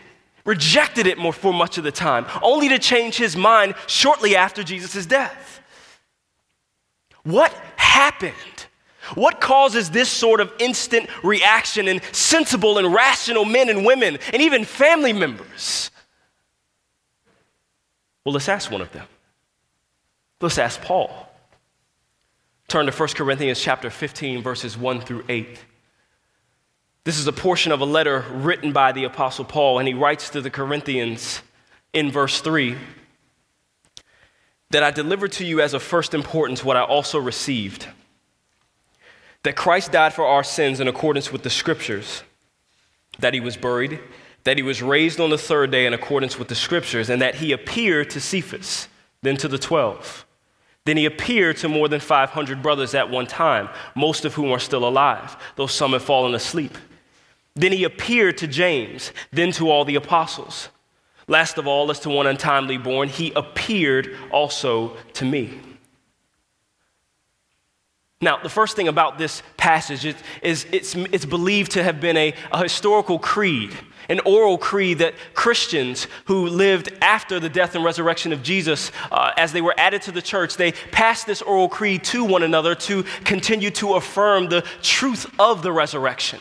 rejected 0.46 1.06
it 1.06 1.18
more 1.18 1.32
for 1.32 1.52
much 1.52 1.76
of 1.76 1.85
the 1.85 1.92
time, 1.92 2.24
only 2.42 2.68
to 2.70 2.78
change 2.78 3.16
his 3.16 3.37
mind 3.37 3.74
shortly 3.87 4.35
after 4.35 4.62
Jesus' 4.62 5.04
death. 5.04 5.61
What 7.24 7.52
happened? 7.76 8.35
What 9.14 9.40
causes 9.40 9.90
this 9.90 10.09
sort 10.09 10.40
of 10.40 10.52
instant 10.59 11.09
reaction 11.22 11.87
in 11.88 12.00
sensible 12.12 12.78
and 12.78 12.92
rational 12.92 13.44
men 13.44 13.68
and 13.68 13.85
women 13.85 14.18
and 14.32 14.42
even 14.42 14.64
family 14.64 15.12
members? 15.12 15.90
Well, 18.24 18.32
let's 18.32 18.48
ask 18.48 18.70
one 18.70 18.80
of 18.80 18.90
them. 18.92 19.06
Let's 20.40 20.59
ask 20.59 20.80
Paul. 20.80 21.11
Turn 22.68 22.87
to 22.87 22.92
1 22.92 23.09
Corinthians 23.11 23.61
chapter 23.61 23.90
15 23.90 24.42
verses 24.42 24.76
1 24.76 25.00
through 25.02 25.24
8. 25.28 25.59
This 27.07 27.21
is 27.21 27.29
a 27.29 27.33
portion 27.33 27.71
of 27.71 27.81
a 27.81 27.85
letter 27.85 28.25
written 28.33 28.73
by 28.73 28.90
the 28.90 29.05
apostle 29.05 29.45
Paul 29.45 29.79
and 29.79 29.87
he 29.87 29.95
writes 29.95 30.29
to 30.31 30.40
the 30.40 30.51
Corinthians 30.51 31.40
in 31.92 32.11
verse 32.11 32.40
3 32.40 32.77
that 34.71 34.83
I 34.83 34.90
delivered 34.90 35.31
to 35.33 35.45
you 35.45 35.61
as 35.61 35.73
of 35.73 35.85
first 35.85 36.14
importance 36.14 36.64
what 36.64 36.77
I 36.77 36.83
also 36.83 37.21
received 37.21 37.87
that 39.45 39.55
Christ 39.55 39.92
died 39.92 40.14
for 40.14 40.27
our 40.27 40.42
sins 40.42 40.81
in 40.81 40.88
accordance 40.88 41.31
with 41.31 41.45
the 41.45 41.51
scriptures, 41.51 42.25
that 43.21 43.35
he 43.35 43.38
was 43.38 43.57
buried, 43.57 44.01
that 44.42 44.57
he 44.57 44.64
was 44.64 44.83
raised 44.83 45.21
on 45.21 45.31
the 45.31 45.38
third 45.38 45.71
day 45.71 45.87
in 45.87 45.95
accordance 45.95 46.37
with 46.37 46.49
the 46.49 46.57
scriptures, 46.57 47.09
and 47.09 47.23
that 47.23 47.37
he 47.37 47.53
appeared 47.53 48.11
to 48.11 48.21
Cephas, 48.21 48.88
then 49.23 49.37
to 49.37 49.47
the 49.47 49.57
twelve. 49.57 50.27
Then 50.85 50.97
he 50.97 51.05
appeared 51.05 51.59
to 51.59 51.69
more 51.69 51.87
than 51.87 52.01
500 52.01 52.61
brothers 52.61 52.92
at 52.92 53.09
one 53.09 53.29
time, 53.29 53.69
most 53.95 54.25
of 54.25 54.35
whom 54.35 54.51
are 54.51 54.59
still 54.59 54.85
alive, 54.85 55.37
though 55.55 55.69
some 55.69 55.92
have 55.92 56.03
fallen 56.03 56.35
asleep. 56.35 56.77
Then 57.57 57.73
he 57.73 57.83
appeared 57.83 58.38
to 58.38 58.47
James, 58.47 59.12
then 59.33 59.51
to 59.53 59.71
all 59.71 59.85
the 59.85 59.97
apostles. 59.97 60.69
Last 61.27 61.59
of 61.59 61.66
all, 61.66 61.90
as 61.90 61.99
to 62.01 62.11
one 62.11 62.29
untimely 62.29 62.79
born, 62.79 63.09
he 63.09 63.33
appeared 63.33 64.16
also 64.31 64.97
to 65.14 65.25
me. 65.25 65.59
Now, 68.21 68.38
the 68.38 68.49
first 68.49 68.77
thing 68.77 68.88
about 68.88 69.19
this 69.19 69.42
passage 69.57 70.05
is, 70.05 70.14
is 70.42 70.66
it's, 70.73 70.95
it's 70.95 71.27
believed 71.27 71.73
to 71.73 71.83
have 71.83 72.01
been 72.01 72.16
a, 72.16 72.33
a 72.53 72.62
historical 72.62 73.19
creed, 73.19 73.77
an 74.09 74.21
oral 74.21 74.57
creed 74.57 74.99
that 74.99 75.14
Christians 75.35 76.07
who 76.27 76.47
lived 76.47 76.90
after 77.03 77.38
the 77.40 77.51
death 77.51 77.75
and 77.75 77.85
resurrection 77.85 78.33
of 78.33 78.42
Jesus, 78.42 78.90
uh, 79.11 79.33
as 79.37 79.53
they 79.53 79.61
were 79.61 79.75
added 79.77 80.01
to 80.03 80.12
the 80.12 80.23
church, 80.23 80.57
they 80.57 80.73
passed 80.73 81.27
this 81.27 81.42
oral 81.42 81.69
creed 81.69 82.05
to 82.05 82.25
one 82.25 82.42
another 82.42 82.75
to 82.75 83.03
continue 83.25 83.71
to 83.73 83.95
affirm 83.95 84.49
the 84.49 84.62
truth 84.81 85.27
of 85.38 85.62
the 85.62 85.73
resurrection, 85.73 86.40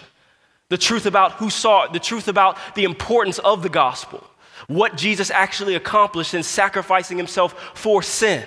the 0.69 0.77
truth 0.77 1.05
about 1.05 1.33
who 1.33 1.49
saw 1.49 1.83
it, 1.83 1.93
the 1.93 1.99
truth 1.99 2.27
about 2.27 2.57
the 2.75 2.83
importance 2.83 3.39
of 3.39 3.61
the 3.61 3.69
gospel, 3.69 4.23
what 4.67 4.97
Jesus 4.97 5.29
actually 5.29 5.75
accomplished 5.75 6.33
in 6.33 6.43
sacrificing 6.43 7.17
himself 7.17 7.71
for 7.75 8.01
sin, 8.01 8.43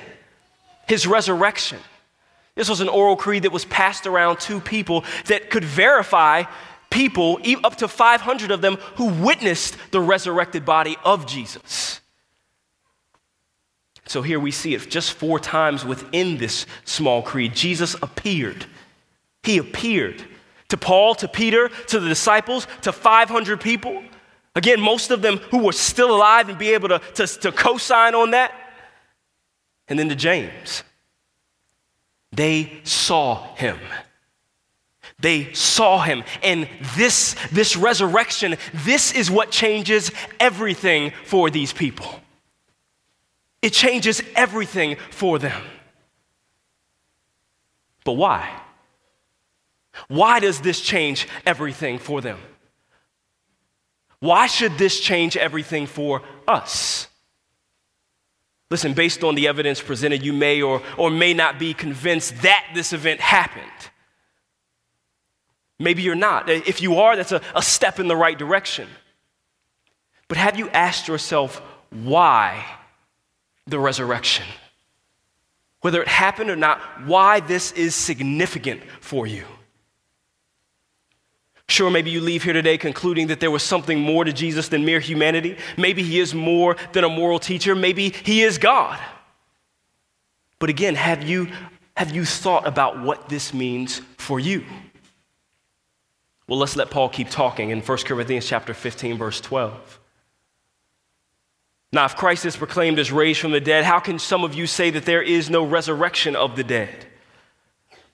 his 0.86 1.06
resurrection. 1.06 1.78
This 2.54 2.68
was 2.68 2.80
an 2.80 2.88
oral 2.88 3.16
creed 3.16 3.44
that 3.44 3.52
was 3.52 3.64
passed 3.66 4.06
around 4.06 4.40
to 4.40 4.60
people 4.60 5.04
that 5.26 5.48
could 5.48 5.64
verify 5.64 6.42
people, 6.90 7.38
up 7.62 7.76
to 7.76 7.86
500 7.86 8.50
of 8.50 8.62
them, 8.62 8.76
who 8.96 9.06
witnessed 9.06 9.76
the 9.92 10.00
resurrected 10.00 10.64
body 10.64 10.96
of 11.04 11.26
Jesus. 11.26 12.00
So 14.06 14.22
here 14.22 14.40
we 14.40 14.50
see 14.50 14.74
it 14.74 14.90
just 14.90 15.12
four 15.12 15.38
times 15.38 15.84
within 15.84 16.38
this 16.38 16.66
small 16.84 17.22
creed. 17.22 17.54
Jesus 17.54 17.94
appeared. 18.00 18.64
He 19.42 19.58
appeared 19.58 20.24
to 20.68 20.76
Paul, 20.76 21.14
to 21.16 21.28
Peter, 21.28 21.68
to 21.88 22.00
the 22.00 22.08
disciples, 22.08 22.66
to 22.82 22.92
500 22.92 23.60
people. 23.60 24.02
Again, 24.54 24.80
most 24.80 25.10
of 25.10 25.22
them 25.22 25.38
who 25.50 25.64
were 25.64 25.72
still 25.72 26.14
alive 26.14 26.48
and 26.48 26.58
be 26.58 26.70
able 26.70 26.88
to, 26.88 26.98
to, 27.14 27.26
to 27.26 27.52
co 27.52 27.78
sign 27.78 28.14
on 28.14 28.32
that. 28.32 28.52
And 29.88 29.98
then 29.98 30.08
to 30.08 30.14
James. 30.14 30.82
They 32.32 32.80
saw 32.84 33.54
him. 33.54 33.78
They 35.20 35.52
saw 35.52 36.02
him. 36.02 36.22
And 36.42 36.68
this, 36.96 37.34
this 37.50 37.76
resurrection, 37.76 38.56
this 38.74 39.12
is 39.12 39.30
what 39.30 39.50
changes 39.50 40.10
everything 40.38 41.12
for 41.24 41.50
these 41.50 41.72
people. 41.72 42.20
It 43.62 43.72
changes 43.72 44.22
everything 44.36 44.96
for 45.10 45.38
them. 45.38 45.62
But 48.04 48.12
why? 48.12 48.60
Why 50.06 50.38
does 50.38 50.60
this 50.60 50.80
change 50.80 51.26
everything 51.44 51.98
for 51.98 52.20
them? 52.20 52.38
Why 54.20 54.46
should 54.46 54.78
this 54.78 55.00
change 55.00 55.36
everything 55.36 55.86
for 55.86 56.22
us? 56.46 57.08
Listen, 58.70 58.92
based 58.92 59.24
on 59.24 59.34
the 59.34 59.48
evidence 59.48 59.80
presented, 59.80 60.24
you 60.24 60.32
may 60.32 60.60
or, 60.60 60.82
or 60.96 61.10
may 61.10 61.32
not 61.34 61.58
be 61.58 61.72
convinced 61.72 62.42
that 62.42 62.66
this 62.74 62.92
event 62.92 63.20
happened. 63.20 63.64
Maybe 65.78 66.02
you're 66.02 66.14
not. 66.14 66.50
If 66.50 66.82
you 66.82 66.96
are, 66.96 67.16
that's 67.16 67.32
a, 67.32 67.40
a 67.54 67.62
step 67.62 67.98
in 67.98 68.08
the 68.08 68.16
right 68.16 68.36
direction. 68.36 68.88
But 70.26 70.36
have 70.36 70.58
you 70.58 70.68
asked 70.70 71.08
yourself 71.08 71.62
why 71.90 72.66
the 73.66 73.78
resurrection? 73.78 74.44
Whether 75.80 76.02
it 76.02 76.08
happened 76.08 76.50
or 76.50 76.56
not, 76.56 76.80
why 77.06 77.40
this 77.40 77.72
is 77.72 77.94
significant 77.94 78.82
for 79.00 79.26
you. 79.26 79.44
Sure, 81.68 81.90
maybe 81.90 82.10
you 82.10 82.20
leave 82.20 82.42
here 82.42 82.54
today 82.54 82.78
concluding 82.78 83.26
that 83.26 83.40
there 83.40 83.50
was 83.50 83.62
something 83.62 84.00
more 84.00 84.24
to 84.24 84.32
Jesus 84.32 84.68
than 84.68 84.84
mere 84.84 85.00
humanity. 85.00 85.56
Maybe 85.76 86.02
he 86.02 86.18
is 86.18 86.34
more 86.34 86.76
than 86.92 87.04
a 87.04 87.08
moral 87.08 87.38
teacher. 87.38 87.74
Maybe 87.74 88.08
he 88.08 88.42
is 88.42 88.56
God. 88.56 88.98
But 90.58 90.70
again, 90.70 90.94
have 90.94 91.22
you, 91.22 91.48
have 91.96 92.14
you 92.14 92.24
thought 92.24 92.66
about 92.66 93.00
what 93.02 93.28
this 93.28 93.52
means 93.52 94.00
for 94.16 94.40
you? 94.40 94.64
Well, 96.48 96.58
let's 96.58 96.76
let 96.76 96.90
Paul 96.90 97.10
keep 97.10 97.28
talking 97.28 97.68
in 97.68 97.82
1 97.82 97.98
Corinthians 97.98 98.46
chapter 98.46 98.72
15, 98.72 99.18
verse 99.18 99.40
12. 99.40 100.00
Now, 101.92 102.06
if 102.06 102.16
Christ 102.16 102.46
is 102.46 102.56
proclaimed 102.56 102.98
as 102.98 103.12
raised 103.12 103.40
from 103.40 103.52
the 103.52 103.60
dead, 103.60 103.84
how 103.84 104.00
can 104.00 104.18
some 104.18 104.42
of 104.42 104.54
you 104.54 104.66
say 104.66 104.88
that 104.90 105.04
there 105.04 105.22
is 105.22 105.50
no 105.50 105.64
resurrection 105.64 106.34
of 106.34 106.56
the 106.56 106.64
dead? 106.64 107.06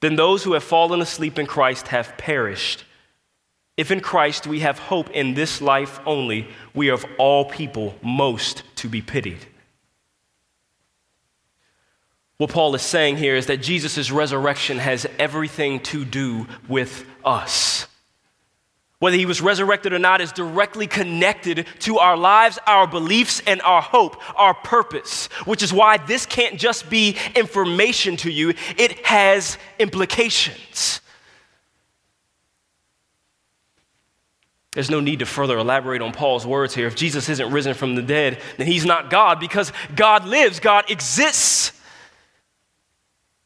then 0.00 0.16
those 0.16 0.44
who 0.44 0.52
have 0.52 0.64
fallen 0.64 1.00
asleep 1.00 1.38
in 1.38 1.46
Christ 1.46 1.88
have 1.88 2.16
perished. 2.16 2.84
If 3.76 3.90
in 3.90 4.00
Christ 4.00 4.46
we 4.46 4.60
have 4.60 4.78
hope 4.78 5.10
in 5.10 5.34
this 5.34 5.60
life 5.60 6.00
only, 6.06 6.48
we 6.74 6.90
are 6.90 6.94
of 6.94 7.06
all 7.18 7.44
people 7.44 7.94
most 8.02 8.62
to 8.76 8.88
be 8.88 9.02
pitied. 9.02 9.46
What 12.38 12.50
Paul 12.50 12.74
is 12.74 12.82
saying 12.82 13.16
here 13.16 13.34
is 13.34 13.46
that 13.46 13.62
Jesus' 13.62 14.10
resurrection 14.10 14.78
has 14.78 15.06
everything 15.18 15.80
to 15.80 16.04
do 16.04 16.46
with 16.68 17.04
us 17.24 17.88
whether 18.98 19.16
he 19.16 19.26
was 19.26 19.40
resurrected 19.40 19.92
or 19.92 19.98
not, 19.98 20.20
is 20.20 20.32
directly 20.32 20.86
connected 20.86 21.66
to 21.80 21.98
our 21.98 22.16
lives, 22.16 22.58
our 22.66 22.86
beliefs, 22.86 23.40
and 23.46 23.62
our 23.62 23.80
hope, 23.80 24.16
our 24.38 24.54
purpose, 24.54 25.26
which 25.44 25.62
is 25.62 25.72
why 25.72 25.98
this 25.98 26.26
can't 26.26 26.58
just 26.58 26.90
be 26.90 27.16
information 27.36 28.16
to 28.16 28.30
you, 28.30 28.54
it 28.76 29.06
has 29.06 29.56
implications. 29.78 31.00
There's 34.72 34.90
no 34.90 35.00
need 35.00 35.20
to 35.20 35.26
further 35.26 35.58
elaborate 35.58 36.02
on 36.02 36.12
Paul's 36.12 36.46
words 36.46 36.74
here. 36.74 36.86
If 36.86 36.94
Jesus 36.94 37.28
isn't 37.28 37.50
risen 37.50 37.74
from 37.74 37.94
the 37.94 38.02
dead, 38.02 38.40
then 38.58 38.66
he's 38.66 38.84
not 38.84 39.10
God 39.10 39.40
because 39.40 39.72
God 39.96 40.24
lives, 40.24 40.60
God 40.60 40.90
exists. 40.90 41.72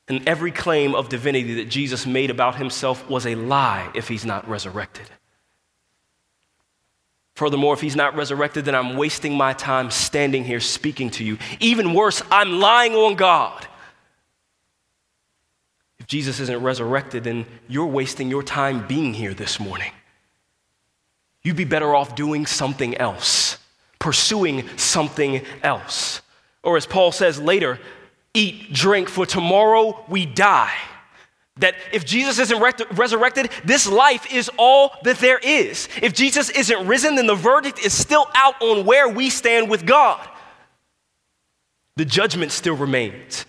And 0.08 0.28
every 0.28 0.50
claim 0.50 0.94
of 0.94 1.08
divinity 1.08 1.54
that 1.54 1.70
Jesus 1.70 2.06
made 2.06 2.30
about 2.30 2.56
himself 2.56 3.08
was 3.08 3.24
a 3.24 3.34
lie 3.34 3.90
if 3.94 4.08
he's 4.08 4.26
not 4.26 4.48
resurrected. 4.48 5.08
Furthermore, 7.42 7.74
if 7.74 7.80
he's 7.80 7.96
not 7.96 8.14
resurrected, 8.14 8.66
then 8.66 8.76
I'm 8.76 8.96
wasting 8.96 9.36
my 9.36 9.52
time 9.52 9.90
standing 9.90 10.44
here 10.44 10.60
speaking 10.60 11.10
to 11.10 11.24
you. 11.24 11.38
Even 11.58 11.92
worse, 11.92 12.22
I'm 12.30 12.60
lying 12.60 12.94
on 12.94 13.16
God. 13.16 13.66
If 15.98 16.06
Jesus 16.06 16.38
isn't 16.38 16.62
resurrected, 16.62 17.24
then 17.24 17.46
you're 17.66 17.86
wasting 17.86 18.30
your 18.30 18.44
time 18.44 18.86
being 18.86 19.12
here 19.12 19.34
this 19.34 19.58
morning. 19.58 19.90
You'd 21.42 21.56
be 21.56 21.64
better 21.64 21.96
off 21.96 22.14
doing 22.14 22.46
something 22.46 22.96
else, 22.96 23.58
pursuing 23.98 24.68
something 24.78 25.44
else. 25.64 26.22
Or 26.62 26.76
as 26.76 26.86
Paul 26.86 27.10
says 27.10 27.40
later, 27.40 27.80
eat, 28.34 28.72
drink, 28.72 29.08
for 29.08 29.26
tomorrow 29.26 30.04
we 30.08 30.26
die. 30.26 30.76
That 31.56 31.74
if 31.92 32.06
Jesus 32.06 32.38
isn't 32.38 32.60
resurrected, 32.92 33.50
this 33.64 33.86
life 33.86 34.32
is 34.32 34.50
all 34.56 34.92
that 35.02 35.18
there 35.18 35.38
is. 35.38 35.88
If 36.00 36.14
Jesus 36.14 36.48
isn't 36.48 36.86
risen, 36.86 37.16
then 37.16 37.26
the 37.26 37.34
verdict 37.34 37.78
is 37.84 37.92
still 37.92 38.26
out 38.34 38.60
on 38.62 38.86
where 38.86 39.08
we 39.08 39.28
stand 39.28 39.68
with 39.68 39.84
God. 39.84 40.26
The 41.96 42.06
judgment 42.06 42.52
still 42.52 42.74
remains. 42.74 43.44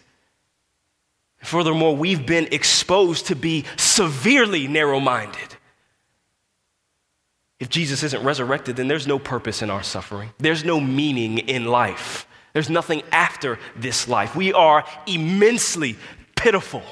Furthermore, 1.43 1.95
we've 1.95 2.25
been 2.25 2.49
exposed 2.51 3.27
to 3.27 3.35
be 3.35 3.65
severely 3.77 4.67
narrow 4.67 4.99
minded. 4.99 5.55
If 7.59 7.69
Jesus 7.69 8.03
isn't 8.03 8.23
resurrected, 8.23 8.75
then 8.75 8.89
there's 8.89 9.07
no 9.07 9.19
purpose 9.19 9.61
in 9.61 9.69
our 9.69 9.83
suffering, 9.83 10.31
there's 10.37 10.65
no 10.65 10.81
meaning 10.81 11.37
in 11.37 11.65
life, 11.65 12.27
there's 12.51 12.69
nothing 12.69 13.03
after 13.11 13.59
this 13.75 14.09
life. 14.09 14.35
We 14.35 14.51
are 14.51 14.83
immensely 15.07 15.95
pitiful. 16.35 16.83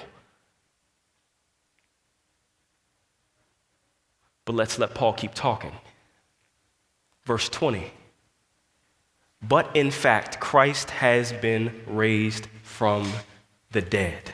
But 4.52 4.58
let's 4.58 4.78
let 4.78 4.94
Paul 4.94 5.14
keep 5.14 5.34
talking. 5.34 5.72
Verse 7.24 7.48
20. 7.48 7.90
But 9.42 9.74
in 9.78 9.92
fact, 9.92 10.42
Christ 10.42 10.90
has 10.90 11.32
been 11.32 11.82
raised 11.88 12.48
from 12.62 13.10
the 13.72 13.82
dead. 13.82 14.34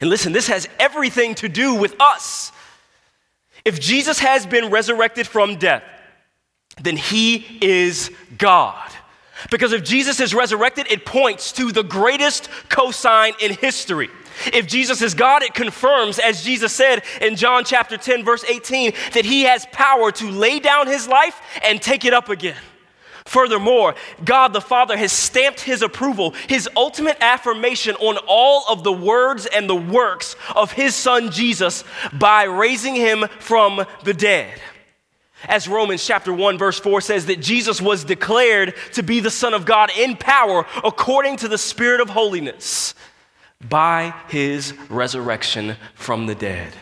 And 0.00 0.08
listen, 0.08 0.32
this 0.32 0.46
has 0.46 0.68
everything 0.78 1.34
to 1.36 1.48
do 1.48 1.74
with 1.74 2.00
us. 2.00 2.52
If 3.64 3.80
Jesus 3.80 4.20
has 4.20 4.46
been 4.46 4.70
resurrected 4.70 5.26
from 5.26 5.56
death, 5.56 5.82
then 6.80 6.96
he 6.96 7.58
is 7.60 8.12
God. 8.38 8.92
Because 9.50 9.72
if 9.72 9.82
Jesus 9.82 10.20
is 10.20 10.32
resurrected, 10.32 10.86
it 10.88 11.04
points 11.04 11.50
to 11.50 11.72
the 11.72 11.82
greatest 11.82 12.48
cosign 12.68 13.32
in 13.42 13.54
history. 13.54 14.08
If 14.52 14.66
Jesus 14.66 15.02
is 15.02 15.14
God, 15.14 15.42
it 15.42 15.54
confirms, 15.54 16.18
as 16.18 16.42
Jesus 16.42 16.72
said 16.72 17.02
in 17.20 17.36
John 17.36 17.64
chapter 17.64 17.96
10, 17.96 18.24
verse 18.24 18.44
18, 18.44 18.92
that 19.12 19.24
he 19.24 19.42
has 19.42 19.66
power 19.72 20.12
to 20.12 20.30
lay 20.30 20.60
down 20.60 20.86
his 20.86 21.08
life 21.08 21.40
and 21.62 21.80
take 21.80 22.04
it 22.04 22.14
up 22.14 22.28
again. 22.28 22.56
Furthermore, 23.28 23.94
God 24.24 24.54
the 24.54 24.60
Father 24.60 24.96
has 24.96 25.12
stamped 25.12 25.60
his 25.60 25.82
approval, 25.82 26.30
his 26.48 26.66
ultimate 26.74 27.18
affirmation 27.20 27.94
on 27.96 28.16
all 28.26 28.64
of 28.70 28.84
the 28.84 28.92
words 28.92 29.44
and 29.44 29.68
the 29.68 29.76
works 29.76 30.34
of 30.56 30.72
his 30.72 30.94
son 30.94 31.30
Jesus 31.30 31.84
by 32.14 32.44
raising 32.44 32.94
him 32.94 33.26
from 33.38 33.84
the 34.02 34.14
dead. 34.14 34.58
As 35.44 35.68
Romans 35.68 36.04
chapter 36.04 36.32
1 36.32 36.56
verse 36.56 36.80
4 36.80 37.02
says 37.02 37.26
that 37.26 37.40
Jesus 37.40 37.82
was 37.82 38.02
declared 38.02 38.74
to 38.94 39.02
be 39.02 39.20
the 39.20 39.30
son 39.30 39.52
of 39.52 39.66
God 39.66 39.90
in 39.96 40.16
power 40.16 40.66
according 40.82 41.36
to 41.36 41.48
the 41.48 41.58
spirit 41.58 42.00
of 42.00 42.08
holiness 42.08 42.94
by 43.66 44.14
his 44.28 44.74
resurrection 44.88 45.76
from 45.94 46.26
the 46.26 46.34
dead. 46.34 46.72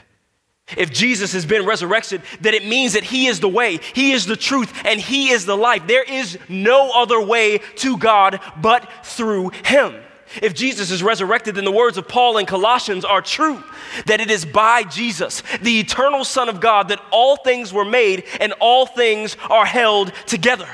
If 0.77 0.93
Jesus 0.93 1.33
has 1.33 1.47
been 1.47 1.65
resurrected, 1.65 2.23
then 2.41 2.55
it 2.55 2.67
means 2.67 2.95
that 2.95 3.05
He 3.05 3.27
is 3.29 3.39
the 3.39 3.49
way, 3.49 3.79
He 3.95 4.11
is 4.13 4.27
the 4.27 4.37
truth, 4.37 4.73
and 4.85 5.01
He 5.01 5.31
is 5.31 5.47
the 5.47 5.57
life. 5.57 5.87
There 5.87 6.03
is 6.03 6.39
no 6.49 6.91
other 6.91 7.21
way 7.21 7.59
to 7.77 7.97
God 7.97 8.41
but 8.61 8.91
through 9.05 9.51
Him. 9.65 9.95
If 10.43 10.55
Jesus 10.55 10.91
is 10.91 11.05
resurrected, 11.05 11.55
then 11.55 11.65
the 11.65 11.71
words 11.71 11.97
of 11.97 12.09
Paul 12.09 12.39
in 12.39 12.47
Colossians 12.47 13.05
are 13.05 13.23
true 13.23 13.63
that 14.07 14.21
it 14.21 14.29
is 14.29 14.45
by 14.45 14.83
Jesus, 14.83 15.43
the 15.63 15.79
eternal 15.79 16.25
Son 16.25 16.49
of 16.49 16.61
God, 16.61 16.89
that 16.89 17.01
all 17.13 17.37
things 17.37 17.73
were 17.73 17.85
made 17.85 18.25
and 18.41 18.53
all 18.61 18.87
things 18.87 19.37
are 19.49 19.65
held 19.65 20.13
together. 20.27 20.69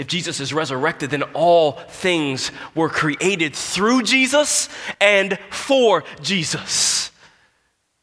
If 0.00 0.06
Jesus 0.06 0.40
is 0.40 0.54
resurrected, 0.54 1.10
then 1.10 1.24
all 1.34 1.72
things 1.72 2.52
were 2.74 2.88
created 2.88 3.54
through 3.54 4.04
Jesus 4.04 4.70
and 4.98 5.38
for 5.50 6.04
Jesus, 6.22 7.10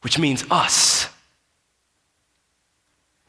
which 0.02 0.20
means 0.20 0.45
us. 0.52 1.10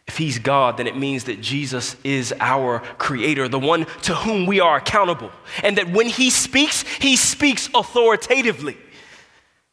If 0.06 0.18
he's 0.18 0.38
God, 0.38 0.76
then 0.76 0.86
it 0.86 0.98
means 0.98 1.24
that 1.24 1.40
Jesus 1.40 1.96
is 2.04 2.34
our 2.40 2.80
creator, 2.98 3.48
the 3.48 3.58
one 3.58 3.86
to 4.02 4.14
whom 4.14 4.44
we 4.44 4.60
are 4.60 4.76
accountable. 4.76 5.30
And 5.62 5.78
that 5.78 5.88
when 5.88 6.06
he 6.06 6.28
speaks, 6.28 6.82
he 6.82 7.16
speaks 7.16 7.70
authoritatively, 7.74 8.76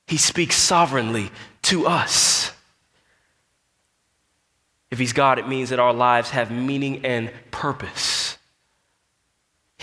he 0.08 0.16
speaks 0.16 0.56
sovereignly 0.56 1.32
to 1.64 1.86
us. 1.86 2.54
If 4.90 5.00
he's 5.00 5.12
God, 5.12 5.38
it 5.38 5.50
means 5.50 5.72
that 5.72 5.80
our 5.80 5.94
lives 5.94 6.30
have 6.30 6.50
meaning 6.50 7.06
and 7.06 7.30
purpose. 7.52 8.25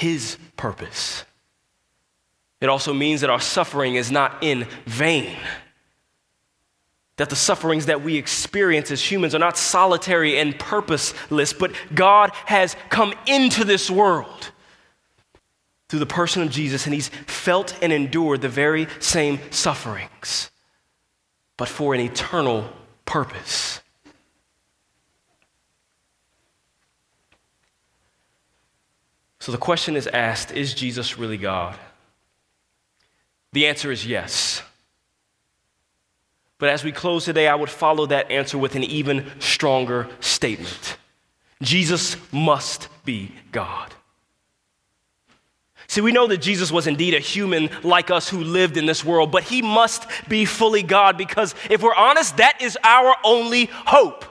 His 0.02 0.36
purpose. 0.56 1.24
It 2.60 2.68
also 2.68 2.92
means 2.92 3.22
that 3.22 3.30
our 3.30 3.40
suffering 3.40 3.94
is 3.94 4.10
not 4.10 4.42
in 4.42 4.66
vain 4.86 5.36
that 7.16 7.30
the 7.30 7.36
sufferings 7.36 7.86
that 7.86 8.02
we 8.02 8.16
experience 8.16 8.90
as 8.90 9.00
humans 9.00 9.34
are 9.34 9.38
not 9.38 9.56
solitary 9.58 10.38
and 10.38 10.58
purposeless, 10.58 11.52
but 11.52 11.72
God 11.94 12.32
has 12.46 12.74
come 12.88 13.14
into 13.26 13.64
this 13.64 13.90
world 13.90 14.50
through 15.88 16.00
the 16.00 16.06
person 16.06 16.42
of 16.42 16.50
Jesus, 16.50 16.86
and 16.86 16.94
He's 16.94 17.08
felt 17.08 17.76
and 17.82 17.92
endured 17.92 18.40
the 18.40 18.48
very 18.48 18.88
same 18.98 19.38
sufferings, 19.50 20.50
but 21.58 21.68
for 21.68 21.94
an 21.94 22.00
eternal 22.00 22.68
purpose. 23.04 23.81
So 29.42 29.50
the 29.50 29.58
question 29.58 29.96
is 29.96 30.06
asked 30.06 30.52
Is 30.52 30.72
Jesus 30.72 31.18
really 31.18 31.36
God? 31.36 31.76
The 33.52 33.66
answer 33.66 33.90
is 33.90 34.06
yes. 34.06 34.62
But 36.58 36.68
as 36.68 36.84
we 36.84 36.92
close 36.92 37.24
today, 37.24 37.48
I 37.48 37.56
would 37.56 37.68
follow 37.68 38.06
that 38.06 38.30
answer 38.30 38.56
with 38.56 38.76
an 38.76 38.84
even 38.84 39.26
stronger 39.40 40.08
statement 40.20 40.96
Jesus 41.60 42.16
must 42.30 42.86
be 43.04 43.32
God. 43.50 43.92
See, 45.88 46.02
we 46.02 46.12
know 46.12 46.28
that 46.28 46.38
Jesus 46.38 46.70
was 46.70 46.86
indeed 46.86 47.12
a 47.12 47.18
human 47.18 47.68
like 47.82 48.12
us 48.12 48.28
who 48.28 48.44
lived 48.44 48.76
in 48.76 48.86
this 48.86 49.04
world, 49.04 49.32
but 49.32 49.42
he 49.42 49.60
must 49.60 50.06
be 50.28 50.44
fully 50.44 50.84
God 50.84 51.18
because 51.18 51.56
if 51.68 51.82
we're 51.82 51.96
honest, 51.96 52.36
that 52.36 52.62
is 52.62 52.78
our 52.84 53.16
only 53.24 53.64
hope. 53.72 54.24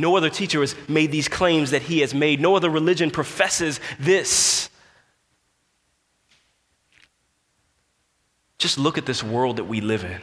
No 0.00 0.16
other 0.16 0.30
teacher 0.30 0.60
has 0.60 0.74
made 0.88 1.12
these 1.12 1.28
claims 1.28 1.72
that 1.72 1.82
he 1.82 2.00
has 2.00 2.14
made, 2.14 2.40
no 2.40 2.56
other 2.56 2.70
religion 2.70 3.10
professes 3.10 3.80
this. 3.98 4.70
Just 8.56 8.78
look 8.78 8.96
at 8.96 9.04
this 9.04 9.22
world 9.22 9.58
that 9.58 9.64
we 9.64 9.82
live 9.82 10.02
in. 10.04 10.22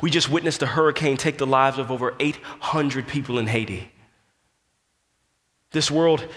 We 0.00 0.08
just 0.08 0.30
witnessed 0.30 0.62
a 0.62 0.66
hurricane 0.66 1.16
take 1.16 1.36
the 1.36 1.48
lives 1.48 1.78
of 1.78 1.90
over 1.90 2.14
800 2.20 3.08
people 3.08 3.40
in 3.40 3.48
Haiti. 3.48 3.90
This 5.72 5.90
world 5.90 6.28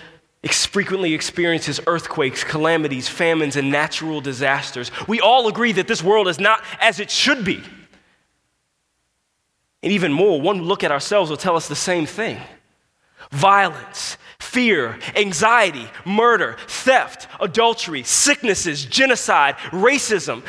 frequently 0.51 1.13
experiences 1.13 1.79
earthquakes, 1.85 2.43
calamities, 2.43 3.07
famines, 3.07 3.55
and 3.55 3.71
natural 3.71 4.21
disasters. 4.21 4.89
We 5.07 5.21
all 5.21 5.47
agree 5.47 5.71
that 5.73 5.87
this 5.87 6.03
world 6.03 6.27
is 6.27 6.39
not 6.39 6.63
as 6.81 6.99
it 6.99 7.11
should 7.11 7.45
be. 7.45 7.63
And 9.83 9.91
even 9.91 10.13
more, 10.13 10.39
one 10.39 10.63
look 10.63 10.83
at 10.83 10.91
ourselves 10.91 11.29
will 11.29 11.37
tell 11.37 11.57
us 11.57 11.67
the 11.67 11.75
same 11.75 12.05
thing 12.05 12.39
violence, 13.31 14.17
fear, 14.39 14.97
anxiety, 15.15 15.87
murder, 16.05 16.55
theft, 16.67 17.27
adultery, 17.39 18.03
sicknesses, 18.03 18.85
genocide, 18.85 19.55
racism, 19.71 20.43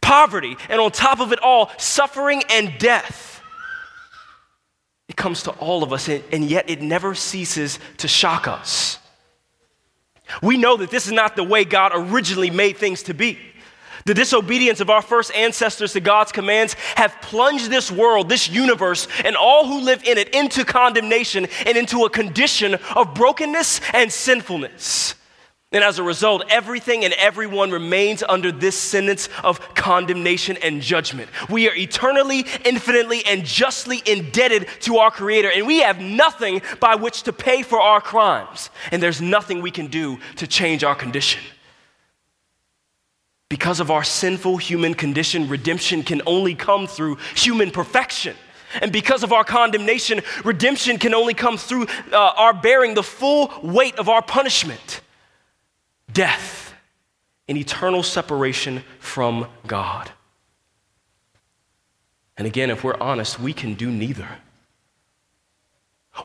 poverty, 0.00 0.56
and 0.68 0.80
on 0.80 0.90
top 0.90 1.20
of 1.20 1.32
it 1.32 1.38
all, 1.40 1.70
suffering 1.78 2.42
and 2.50 2.76
death. 2.78 3.42
It 5.08 5.16
comes 5.16 5.44
to 5.44 5.50
all 5.52 5.82
of 5.82 5.92
us, 5.92 6.08
and 6.08 6.44
yet 6.44 6.70
it 6.70 6.80
never 6.80 7.14
ceases 7.14 7.78
to 7.98 8.08
shock 8.08 8.48
us. 8.48 8.98
We 10.42 10.56
know 10.56 10.76
that 10.78 10.90
this 10.90 11.06
is 11.06 11.12
not 11.12 11.36
the 11.36 11.44
way 11.44 11.64
God 11.64 11.92
originally 11.94 12.50
made 12.50 12.76
things 12.76 13.02
to 13.04 13.14
be. 13.14 13.38
The 14.10 14.14
disobedience 14.14 14.80
of 14.80 14.90
our 14.90 15.02
first 15.02 15.32
ancestors 15.36 15.92
to 15.92 16.00
God's 16.00 16.32
commands 16.32 16.74
have 16.96 17.14
plunged 17.22 17.70
this 17.70 17.92
world, 17.92 18.28
this 18.28 18.50
universe, 18.50 19.06
and 19.24 19.36
all 19.36 19.68
who 19.68 19.82
live 19.82 20.02
in 20.02 20.18
it 20.18 20.34
into 20.34 20.64
condemnation 20.64 21.46
and 21.64 21.78
into 21.78 22.04
a 22.04 22.10
condition 22.10 22.74
of 22.96 23.14
brokenness 23.14 23.80
and 23.94 24.12
sinfulness. 24.12 25.14
And 25.70 25.84
as 25.84 26.00
a 26.00 26.02
result, 26.02 26.42
everything 26.48 27.04
and 27.04 27.14
everyone 27.14 27.70
remains 27.70 28.24
under 28.28 28.50
this 28.50 28.74
sentence 28.74 29.28
of 29.44 29.60
condemnation 29.76 30.56
and 30.56 30.82
judgment. 30.82 31.30
We 31.48 31.68
are 31.68 31.76
eternally, 31.76 32.46
infinitely, 32.64 33.24
and 33.24 33.44
justly 33.44 34.02
indebted 34.04 34.66
to 34.80 34.96
our 34.96 35.12
Creator, 35.12 35.52
and 35.54 35.68
we 35.68 35.82
have 35.82 36.00
nothing 36.00 36.62
by 36.80 36.96
which 36.96 37.22
to 37.22 37.32
pay 37.32 37.62
for 37.62 37.80
our 37.80 38.00
crimes. 38.00 38.70
And 38.90 39.00
there's 39.00 39.20
nothing 39.20 39.62
we 39.62 39.70
can 39.70 39.86
do 39.86 40.18
to 40.34 40.48
change 40.48 40.82
our 40.82 40.96
condition. 40.96 41.40
Because 43.50 43.80
of 43.80 43.90
our 43.90 44.04
sinful 44.04 44.56
human 44.56 44.94
condition, 44.94 45.48
redemption 45.48 46.02
can 46.04 46.22
only 46.24 46.54
come 46.54 46.86
through 46.86 47.18
human 47.34 47.70
perfection. 47.70 48.36
And 48.80 48.92
because 48.92 49.24
of 49.24 49.32
our 49.32 49.42
condemnation, 49.44 50.22
redemption 50.44 50.98
can 50.98 51.12
only 51.12 51.34
come 51.34 51.58
through 51.58 51.88
uh, 52.12 52.16
our 52.36 52.54
bearing 52.54 52.94
the 52.94 53.02
full 53.02 53.52
weight 53.62 53.98
of 53.98 54.08
our 54.08 54.22
punishment 54.22 55.02
death 56.12 56.74
and 57.48 57.58
eternal 57.58 58.02
separation 58.02 58.82
from 59.00 59.46
God. 59.66 60.10
And 62.36 62.46
again, 62.46 62.70
if 62.70 62.82
we're 62.82 62.96
honest, 63.00 63.38
we 63.38 63.52
can 63.52 63.74
do 63.74 63.90
neither. 63.90 64.28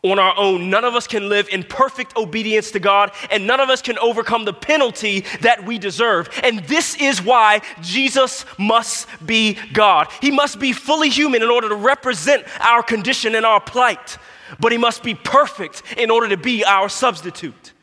On 0.03 0.19
our 0.19 0.35
own, 0.37 0.69
none 0.69 0.83
of 0.83 0.95
us 0.95 1.07
can 1.07 1.29
live 1.29 1.47
in 1.49 1.63
perfect 1.63 2.17
obedience 2.17 2.71
to 2.71 2.79
God, 2.79 3.11
and 3.31 3.47
none 3.47 3.59
of 3.59 3.69
us 3.69 3.81
can 3.81 3.97
overcome 3.99 4.43
the 4.43 4.53
penalty 4.53 5.23
that 5.41 5.65
we 5.65 5.77
deserve. 5.77 6.29
And 6.43 6.59
this 6.65 6.95
is 6.95 7.21
why 7.21 7.61
Jesus 7.81 8.45
must 8.57 9.07
be 9.25 9.57
God. 9.73 10.07
He 10.21 10.31
must 10.31 10.59
be 10.59 10.73
fully 10.73 11.09
human 11.09 11.43
in 11.43 11.49
order 11.49 11.69
to 11.69 11.75
represent 11.75 12.45
our 12.59 12.83
condition 12.83 13.35
and 13.35 13.45
our 13.45 13.61
plight, 13.61 14.17
but 14.59 14.71
he 14.71 14.77
must 14.77 15.03
be 15.03 15.15
perfect 15.15 15.83
in 15.97 16.09
order 16.09 16.29
to 16.29 16.37
be 16.37 16.65
our 16.65 16.89
substitute. 16.89 17.73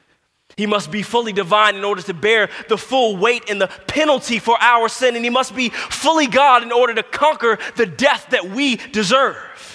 He 0.56 0.66
must 0.66 0.90
be 0.90 1.02
fully 1.02 1.32
divine 1.32 1.76
in 1.76 1.84
order 1.84 2.02
to 2.02 2.14
bear 2.14 2.50
the 2.68 2.76
full 2.76 3.16
weight 3.16 3.48
and 3.48 3.60
the 3.60 3.68
penalty 3.86 4.38
for 4.38 4.56
our 4.60 4.88
sin, 4.88 5.16
and 5.16 5.24
he 5.24 5.30
must 5.30 5.56
be 5.56 5.70
fully 5.70 6.26
God 6.26 6.62
in 6.62 6.72
order 6.72 6.94
to 6.94 7.02
conquer 7.02 7.58
the 7.76 7.86
death 7.86 8.26
that 8.30 8.50
we 8.50 8.76
deserve. 8.76 9.71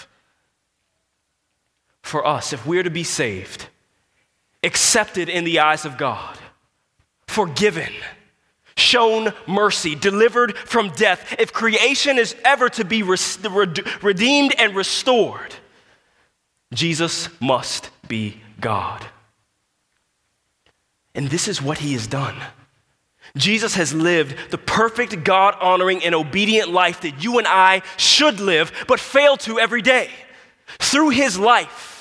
For 2.08 2.26
us, 2.26 2.54
if 2.54 2.66
we're 2.66 2.84
to 2.84 2.90
be 2.90 3.04
saved, 3.04 3.68
accepted 4.64 5.28
in 5.28 5.44
the 5.44 5.60
eyes 5.60 5.84
of 5.84 5.98
God, 5.98 6.38
forgiven, 7.28 7.92
shown 8.78 9.34
mercy, 9.46 9.94
delivered 9.94 10.56
from 10.56 10.92
death, 10.92 11.36
if 11.38 11.52
creation 11.52 12.18
is 12.18 12.34
ever 12.46 12.70
to 12.70 12.86
be 12.86 13.04
redeemed 13.04 14.56
and 14.58 14.74
restored, 14.74 15.54
Jesus 16.74 17.28
must 17.42 17.90
be 18.08 18.42
God. 18.62 19.06
And 21.14 21.30
this 21.30 21.50
is 21.50 21.62
what 21.62 21.80
he 21.80 21.92
has 21.92 22.08
done. 22.08 22.38
Jesus 23.36 23.76
has 23.76 23.94
lived 23.94 24.50
the 24.50 24.58
perfect, 24.58 25.26
God 25.26 25.58
honoring, 25.60 26.06
and 26.06 26.16
obedient 26.16 26.70
life 26.70 27.02
that 27.02 27.22
you 27.22 27.38
and 27.38 27.46
I 27.46 27.82
should 27.98 28.40
live, 28.40 28.72
but 28.88 29.02
fail 29.02 29.36
to 29.40 29.60
every 29.60 29.82
day. 29.82 30.10
Through 30.80 31.10
his 31.10 31.38
life, 31.38 31.96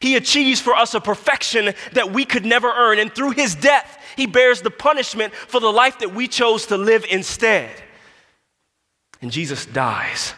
he 0.00 0.16
achieves 0.16 0.60
for 0.60 0.74
us 0.74 0.94
a 0.94 1.00
perfection 1.00 1.74
that 1.92 2.12
we 2.12 2.24
could 2.24 2.44
never 2.44 2.70
earn. 2.70 2.98
And 2.98 3.14
through 3.14 3.32
his 3.32 3.54
death, 3.54 3.98
he 4.16 4.26
bears 4.26 4.62
the 4.62 4.70
punishment 4.70 5.34
for 5.34 5.60
the 5.60 5.72
life 5.72 5.98
that 6.00 6.14
we 6.14 6.28
chose 6.28 6.66
to 6.66 6.76
live 6.76 7.04
instead. 7.08 7.70
And 9.20 9.30
Jesus 9.30 9.66
dies 9.66 10.34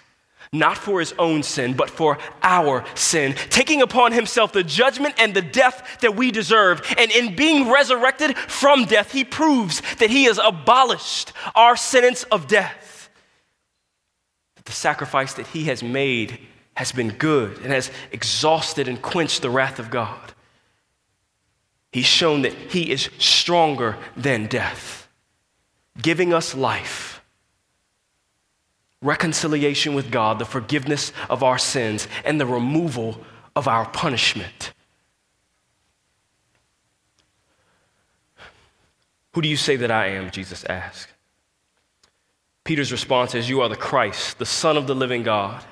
not 0.53 0.79
for 0.79 1.01
his 1.01 1.15
own 1.19 1.43
sin, 1.43 1.75
but 1.75 1.91
for 1.91 2.19
our 2.43 2.85
sin, 2.95 3.35
taking 3.51 3.83
upon 3.83 4.13
himself 4.13 4.53
the 4.53 4.65
judgment 4.65 5.15
and 5.19 5.35
the 5.35 5.43
death 5.43 5.99
that 6.01 6.17
we 6.17 6.31
deserve. 6.31 6.83
And 6.97 7.11
in 7.11 7.37
being 7.37 7.71
resurrected 7.71 8.37
from 8.37 8.85
death, 8.85 9.13
he 9.13 9.25
proves 9.25 9.83
that 9.97 10.11
he 10.11 10.25
has 10.25 10.39
abolished 10.43 11.33
our 11.55 11.77
sentence 11.77 12.23
of 12.25 12.47
death. 12.47 13.11
The 14.65 14.73
sacrifice 14.73 15.35
that 15.35 15.47
he 15.49 15.65
has 15.65 15.83
made 15.83 16.39
has 16.79 16.93
been 16.93 17.11
good 17.11 17.59
and 17.59 17.72
has 17.72 17.91
exhausted 18.12 18.87
and 18.87 19.03
quenched 19.03 19.43
the 19.43 19.51
wrath 19.51 19.81
of 19.81 19.91
God. 19.91 20.33
He's 21.91 22.07
shown 22.07 22.43
that 22.43 22.53
he 22.53 22.93
is 22.93 23.11
stronger 23.18 23.99
than 24.16 24.47
death, 24.47 25.09
giving 26.01 26.33
us 26.33 26.55
life 26.55 27.20
reconciliation 29.03 29.95
with 29.95 30.12
God, 30.12 30.39
the 30.39 30.45
forgiveness 30.45 31.12
of 31.29 31.43
our 31.43 31.59
sins, 31.59 32.07
and 32.24 32.41
the 32.41 32.47
removal 32.47 33.24
of 33.57 33.66
our 33.66 33.89
punishment. 33.89 34.72
Who 39.33 39.43
do 39.43 39.49
you 39.49 39.57
say 39.57 39.74
that 39.76 39.91
I 39.91 40.11
am? 40.11 40.31
Jesus 40.31 40.64
asked. 40.64 41.12
Peter's 42.62 42.93
response 42.93 43.35
is, 43.35 43.49
You 43.49 43.62
are 43.62 43.68
the 43.68 43.76
Christ, 43.76 44.39
the 44.39 44.47
Son 44.47 44.76
of 44.76 44.87
the 44.87 44.95
living 44.95 45.24
God. 45.24 45.64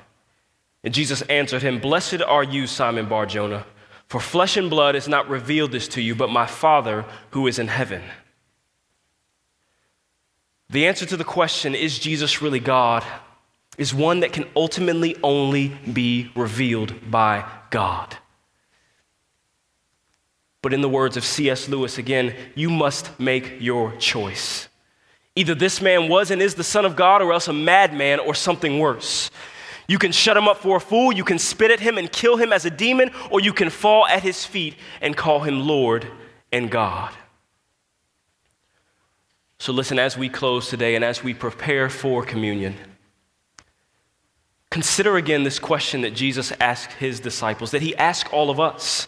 And 0.87 0.93
Jesus 0.93 1.21
answered 1.23 1.63
him, 1.63 1.79
Blessed 1.79 2.21
are 2.21 2.45
you, 2.45 2.65
Simon 2.65 3.09
Bar 3.09 3.25
Jonah, 3.25 3.65
for 4.07 4.21
flesh 4.21 4.55
and 4.55 4.69
blood 4.69 4.95
has 4.95 5.05
not 5.05 5.27
revealed 5.27 5.73
this 5.73 5.89
to 5.89 6.01
you, 6.01 6.15
but 6.15 6.29
my 6.29 6.45
Father 6.45 7.03
who 7.31 7.45
is 7.47 7.59
in 7.59 7.67
heaven. 7.67 8.01
The 10.69 10.87
answer 10.87 11.05
to 11.05 11.17
the 11.17 11.25
question, 11.25 11.75
is 11.75 11.99
Jesus 11.99 12.41
really 12.41 12.61
God, 12.61 13.03
is 13.77 13.93
one 13.93 14.21
that 14.21 14.31
can 14.31 14.45
ultimately 14.55 15.17
only 15.23 15.77
be 15.91 16.31
revealed 16.37 17.11
by 17.11 17.43
God. 17.69 18.15
But 20.61 20.71
in 20.71 20.79
the 20.79 20.87
words 20.87 21.17
of 21.17 21.25
C.S. 21.25 21.67
Lewis 21.67 21.97
again, 21.97 22.33
you 22.55 22.69
must 22.69 23.19
make 23.19 23.57
your 23.59 23.93
choice. 23.97 24.69
Either 25.35 25.53
this 25.53 25.81
man 25.81 26.07
was 26.07 26.31
and 26.31 26.41
is 26.41 26.55
the 26.55 26.63
Son 26.63 26.85
of 26.85 26.95
God, 26.95 27.21
or 27.21 27.33
else 27.33 27.49
a 27.49 27.53
madman 27.53 28.19
or 28.19 28.33
something 28.33 28.79
worse. 28.79 29.29
You 29.87 29.97
can 29.97 30.11
shut 30.11 30.35
him 30.35 30.47
up 30.47 30.57
for 30.57 30.77
a 30.77 30.81
fool, 30.81 31.13
you 31.13 31.23
can 31.23 31.39
spit 31.39 31.71
at 31.71 31.79
him 31.79 31.97
and 31.97 32.11
kill 32.11 32.35
him 32.35 32.51
as 32.51 32.65
a 32.65 32.69
demon, 32.69 33.11
or 33.31 33.39
you 33.39 33.53
can 33.53 33.69
fall 33.69 34.05
at 34.07 34.21
his 34.21 34.45
feet 34.45 34.75
and 35.01 35.15
call 35.15 35.39
him 35.39 35.61
Lord 35.61 36.07
and 36.51 36.69
God. 36.69 37.13
So, 39.59 39.71
listen, 39.73 39.97
as 39.97 40.17
we 40.17 40.29
close 40.29 40.69
today 40.69 40.95
and 40.95 41.03
as 41.03 41.23
we 41.23 41.33
prepare 41.33 41.89
for 41.89 42.23
communion, 42.23 42.75
consider 44.69 45.15
again 45.17 45.43
this 45.43 45.57
question 45.57 46.01
that 46.01 46.13
Jesus 46.13 46.51
asked 46.59 46.91
his 46.93 47.19
disciples, 47.19 47.71
that 47.71 47.81
he 47.81 47.95
asked 47.95 48.31
all 48.33 48.49
of 48.49 48.59
us 48.59 49.07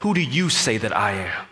Who 0.00 0.12
do 0.12 0.20
you 0.20 0.48
say 0.48 0.76
that 0.78 0.94
I 0.94 1.12
am? 1.12 1.46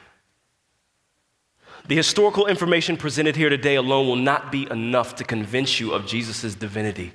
The 1.89 1.97
historical 1.97 2.49
information 2.49 2.97
presented 2.97 3.37
here 3.37 3.49
today 3.49 3.77
alone 3.77 4.09
will 4.09 4.17
not 4.17 4.51
be 4.51 4.69
enough 4.71 5.15
to 5.17 5.25
convince 5.25 5.79
you 5.79 5.93
of 5.93 6.07
Jesus' 6.07 6.57
divinity. 6.57 7.13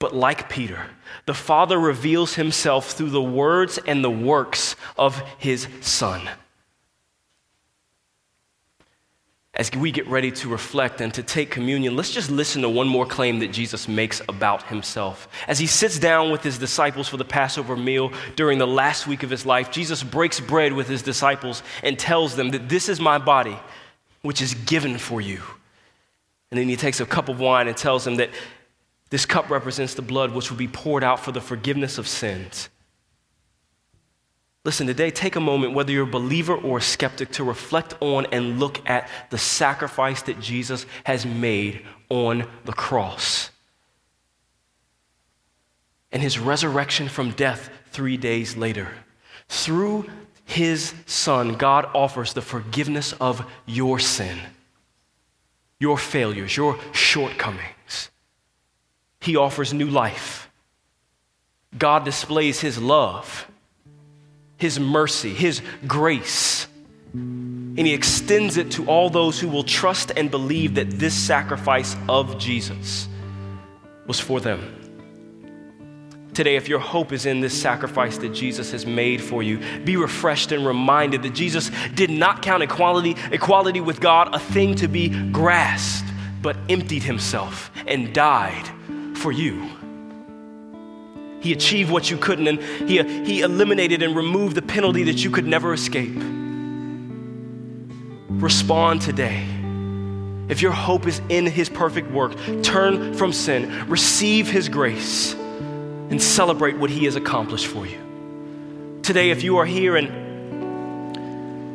But 0.00 0.14
like 0.14 0.48
Peter, 0.48 0.86
the 1.26 1.34
Father 1.34 1.78
reveals 1.78 2.34
himself 2.34 2.90
through 2.92 3.10
the 3.10 3.22
words 3.22 3.78
and 3.86 4.02
the 4.02 4.10
works 4.10 4.74
of 4.98 5.22
his 5.38 5.68
Son. 5.80 6.28
as 9.60 9.70
we 9.72 9.90
get 9.90 10.06
ready 10.06 10.30
to 10.30 10.48
reflect 10.48 11.02
and 11.02 11.12
to 11.12 11.22
take 11.22 11.50
communion, 11.50 11.94
let's 11.94 12.12
just 12.12 12.30
listen 12.30 12.62
to 12.62 12.68
one 12.68 12.88
more 12.88 13.04
claim 13.04 13.40
that 13.40 13.48
Jesus 13.48 13.88
makes 13.88 14.22
about 14.26 14.62
himself. 14.68 15.28
As 15.46 15.58
he 15.58 15.66
sits 15.66 15.98
down 15.98 16.30
with 16.30 16.42
his 16.42 16.56
disciples 16.56 17.08
for 17.08 17.18
the 17.18 17.26
Passover 17.26 17.76
meal 17.76 18.10
during 18.36 18.58
the 18.58 18.66
last 18.66 19.06
week 19.06 19.22
of 19.22 19.28
his 19.28 19.44
life, 19.44 19.70
Jesus 19.70 20.02
breaks 20.02 20.40
bread 20.40 20.72
with 20.72 20.88
his 20.88 21.02
disciples 21.02 21.62
and 21.82 21.98
tells 21.98 22.36
them 22.36 22.52
that 22.52 22.70
this 22.70 22.88
is 22.88 23.00
my 23.02 23.18
body, 23.18 23.58
which 24.22 24.40
is 24.40 24.54
given 24.54 24.96
for 24.96 25.20
you. 25.20 25.42
And 26.50 26.58
then 26.58 26.66
he 26.66 26.76
takes 26.76 27.00
a 27.00 27.06
cup 27.06 27.28
of 27.28 27.38
wine 27.38 27.68
and 27.68 27.76
tells 27.76 28.04
them 28.04 28.16
that 28.16 28.30
this 29.10 29.26
cup 29.26 29.50
represents 29.50 29.94
the 29.94 30.02
blood 30.02 30.32
which 30.32 30.50
will 30.50 30.58
be 30.58 30.68
poured 30.68 31.04
out 31.04 31.20
for 31.20 31.32
the 31.32 31.40
forgiveness 31.40 31.98
of 31.98 32.08
sins. 32.08 32.68
Listen, 34.64 34.86
today, 34.86 35.10
take 35.10 35.36
a 35.36 35.40
moment, 35.40 35.72
whether 35.72 35.90
you're 35.90 36.04
a 36.04 36.10
believer 36.10 36.54
or 36.54 36.78
a 36.78 36.82
skeptic, 36.82 37.30
to 37.32 37.44
reflect 37.44 37.94
on 38.00 38.26
and 38.26 38.60
look 38.60 38.88
at 38.88 39.08
the 39.30 39.38
sacrifice 39.38 40.22
that 40.22 40.38
Jesus 40.38 40.84
has 41.04 41.24
made 41.24 41.84
on 42.08 42.46
the 42.64 42.72
cross 42.72 43.50
and 46.12 46.22
his 46.22 46.38
resurrection 46.38 47.08
from 47.08 47.30
death 47.32 47.70
three 47.90 48.16
days 48.16 48.56
later. 48.56 48.88
Through 49.48 50.08
his 50.44 50.94
son, 51.06 51.54
God 51.54 51.88
offers 51.94 52.32
the 52.32 52.42
forgiveness 52.42 53.12
of 53.14 53.48
your 53.66 53.98
sin, 53.98 54.38
your 55.78 55.96
failures, 55.96 56.56
your 56.56 56.78
shortcomings. 56.92 58.10
He 59.20 59.36
offers 59.36 59.72
new 59.72 59.88
life. 59.88 60.50
God 61.78 62.04
displays 62.04 62.60
his 62.60 62.78
love 62.78 63.46
his 64.60 64.78
mercy, 64.78 65.32
His 65.32 65.62
grace. 65.86 66.68
And 67.14 67.78
He 67.78 67.94
extends 67.94 68.58
it 68.58 68.70
to 68.72 68.86
all 68.86 69.08
those 69.08 69.40
who 69.40 69.48
will 69.48 69.64
trust 69.64 70.12
and 70.16 70.30
believe 70.30 70.74
that 70.74 70.90
this 70.90 71.14
sacrifice 71.14 71.96
of 72.08 72.38
Jesus 72.38 73.08
was 74.06 74.20
for 74.20 74.38
them. 74.38 74.76
Today, 76.34 76.56
if 76.56 76.68
your 76.68 76.78
hope 76.78 77.10
is 77.10 77.26
in 77.26 77.40
this 77.40 77.58
sacrifice 77.60 78.18
that 78.18 78.34
Jesus 78.34 78.70
has 78.70 78.84
made 78.84 79.20
for 79.20 79.42
you, 79.42 79.58
be 79.84 79.96
refreshed 79.96 80.52
and 80.52 80.64
reminded 80.64 81.22
that 81.22 81.34
Jesus 81.34 81.70
did 81.94 82.10
not 82.10 82.42
count 82.42 82.62
equality, 82.62 83.16
equality 83.32 83.80
with 83.80 83.98
God 83.98 84.34
a 84.34 84.38
thing 84.38 84.74
to 84.76 84.88
be 84.88 85.08
grasped, 85.32 86.08
but 86.42 86.56
emptied 86.68 87.02
himself 87.02 87.70
and 87.86 88.14
died 88.14 88.70
for 89.20 89.32
you. 89.32 89.68
He 91.40 91.52
achieved 91.52 91.90
what 91.90 92.10
you 92.10 92.16
couldn't, 92.16 92.46
and 92.46 92.62
he, 92.88 93.02
he 93.24 93.40
eliminated 93.40 94.02
and 94.02 94.14
removed 94.14 94.54
the 94.54 94.62
penalty 94.62 95.04
that 95.04 95.24
you 95.24 95.30
could 95.30 95.46
never 95.46 95.72
escape. 95.72 96.16
Respond 98.28 99.02
today. 99.02 99.46
If 100.48 100.62
your 100.62 100.72
hope 100.72 101.06
is 101.06 101.20
in 101.28 101.46
His 101.46 101.68
perfect 101.68 102.10
work, 102.10 102.34
turn 102.62 103.14
from 103.14 103.32
sin, 103.32 103.88
receive 103.88 104.50
His 104.50 104.68
grace, 104.68 105.32
and 105.34 106.20
celebrate 106.20 106.76
what 106.76 106.90
He 106.90 107.04
has 107.04 107.16
accomplished 107.16 107.66
for 107.66 107.86
you. 107.86 107.98
Today, 109.02 109.30
if 109.30 109.42
you 109.42 109.58
are 109.58 109.64
here 109.64 109.96
and 109.96 110.29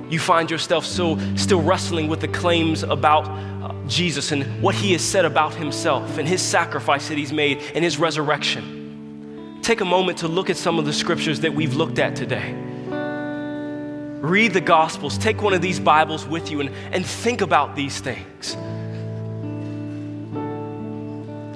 you 0.10 0.20
find 0.20 0.51
yourself 0.51 0.86
still, 0.86 1.20
still 1.38 1.62
wrestling 1.62 2.08
with 2.08 2.22
the 2.22 2.28
claims 2.28 2.84
about 2.84 3.28
uh, 3.28 3.74
Jesus 3.88 4.32
and 4.32 4.62
what 4.62 4.76
He 4.76 4.93
has 4.93 5.01
said 5.01 5.26
about 5.26 5.53
Himself 5.53 6.18
and 6.18 6.28
His 6.28 6.41
sacrifice 6.41 7.08
that 7.10 7.18
He's 7.18 7.34
made 7.34 7.62
and 7.74 7.84
His 7.84 7.97
resurrection 7.97 8.76
take 9.66 9.82
a 9.82 9.86
moment 9.86 10.20
to 10.20 10.28
look 10.28 10.51
at 10.51 10.58
some 10.58 10.78
of 10.78 10.86
the 10.86 10.93
scriptures 10.93 11.39
that 11.39 11.51
we've 11.51 11.74
looked 11.76 11.97
at 11.97 12.16
today. 12.16 12.53
Read 14.22 14.53
the 14.53 14.62
Gospels, 14.62 15.18
take 15.18 15.41
one 15.41 15.56
of 15.56 15.62
these 15.62 15.80
Bibles 15.80 16.24
with 16.28 16.51
you, 16.51 16.62
and, 16.62 16.70
and 16.91 17.03
think 17.03 17.41
about 17.41 17.76
these 17.76 17.99
things. 17.99 18.53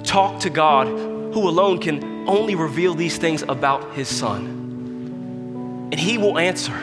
Talk 0.04 0.40
to 0.40 0.50
God, 0.50 0.88
who 0.88 1.48
alone 1.48 1.78
can 1.78 2.28
only 2.28 2.56
reveal 2.56 2.94
these 2.94 3.16
things 3.16 3.42
about 3.42 3.94
His 3.94 4.08
Son. 4.08 5.88
And 5.92 6.00
He 6.00 6.18
will 6.18 6.36
answer. 6.36 6.76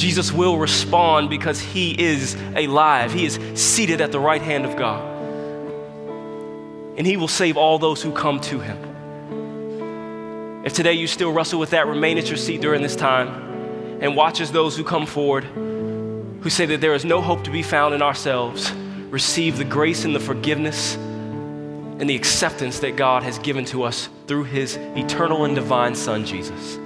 Jesus 0.00 0.32
will 0.32 0.56
respond 0.56 1.28
because 1.28 1.60
He 1.60 1.92
is 2.00 2.34
alive, 2.56 3.12
He 3.12 3.26
is 3.26 3.38
seated 3.54 4.00
at 4.00 4.12
the 4.12 4.18
right 4.18 4.40
hand 4.40 4.64
of 4.64 4.74
God. 4.76 5.06
And 6.96 7.06
He 7.06 7.18
will 7.18 7.28
save 7.28 7.58
all 7.58 7.78
those 7.78 8.02
who 8.02 8.10
come 8.10 8.40
to 8.40 8.60
Him. 8.60 8.78
If 10.64 10.72
today 10.72 10.94
you 10.94 11.06
still 11.06 11.32
wrestle 11.32 11.60
with 11.60 11.70
that, 11.70 11.86
remain 11.86 12.16
at 12.16 12.28
your 12.28 12.38
seat 12.38 12.62
during 12.62 12.80
this 12.80 12.96
time 12.96 13.28
and 14.00 14.16
watch 14.16 14.40
as 14.40 14.50
those 14.50 14.74
who 14.74 14.84
come 14.84 15.04
forward, 15.04 15.44
who 15.44 16.48
say 16.48 16.64
that 16.64 16.80
there 16.80 16.94
is 16.94 17.04
no 17.04 17.20
hope 17.20 17.44
to 17.44 17.50
be 17.50 17.62
found 17.62 17.94
in 17.94 18.00
ourselves, 18.00 18.72
receive 19.10 19.58
the 19.58 19.64
grace 19.64 20.06
and 20.06 20.14
the 20.14 20.20
forgiveness 20.20 20.96
and 20.96 22.08
the 22.08 22.16
acceptance 22.16 22.78
that 22.78 22.96
God 22.96 23.22
has 23.22 23.38
given 23.38 23.66
to 23.66 23.82
us 23.82 24.08
through 24.26 24.44
his 24.44 24.76
eternal 24.96 25.44
and 25.44 25.54
divine 25.54 25.94
Son, 25.94 26.24
Jesus. 26.24 26.78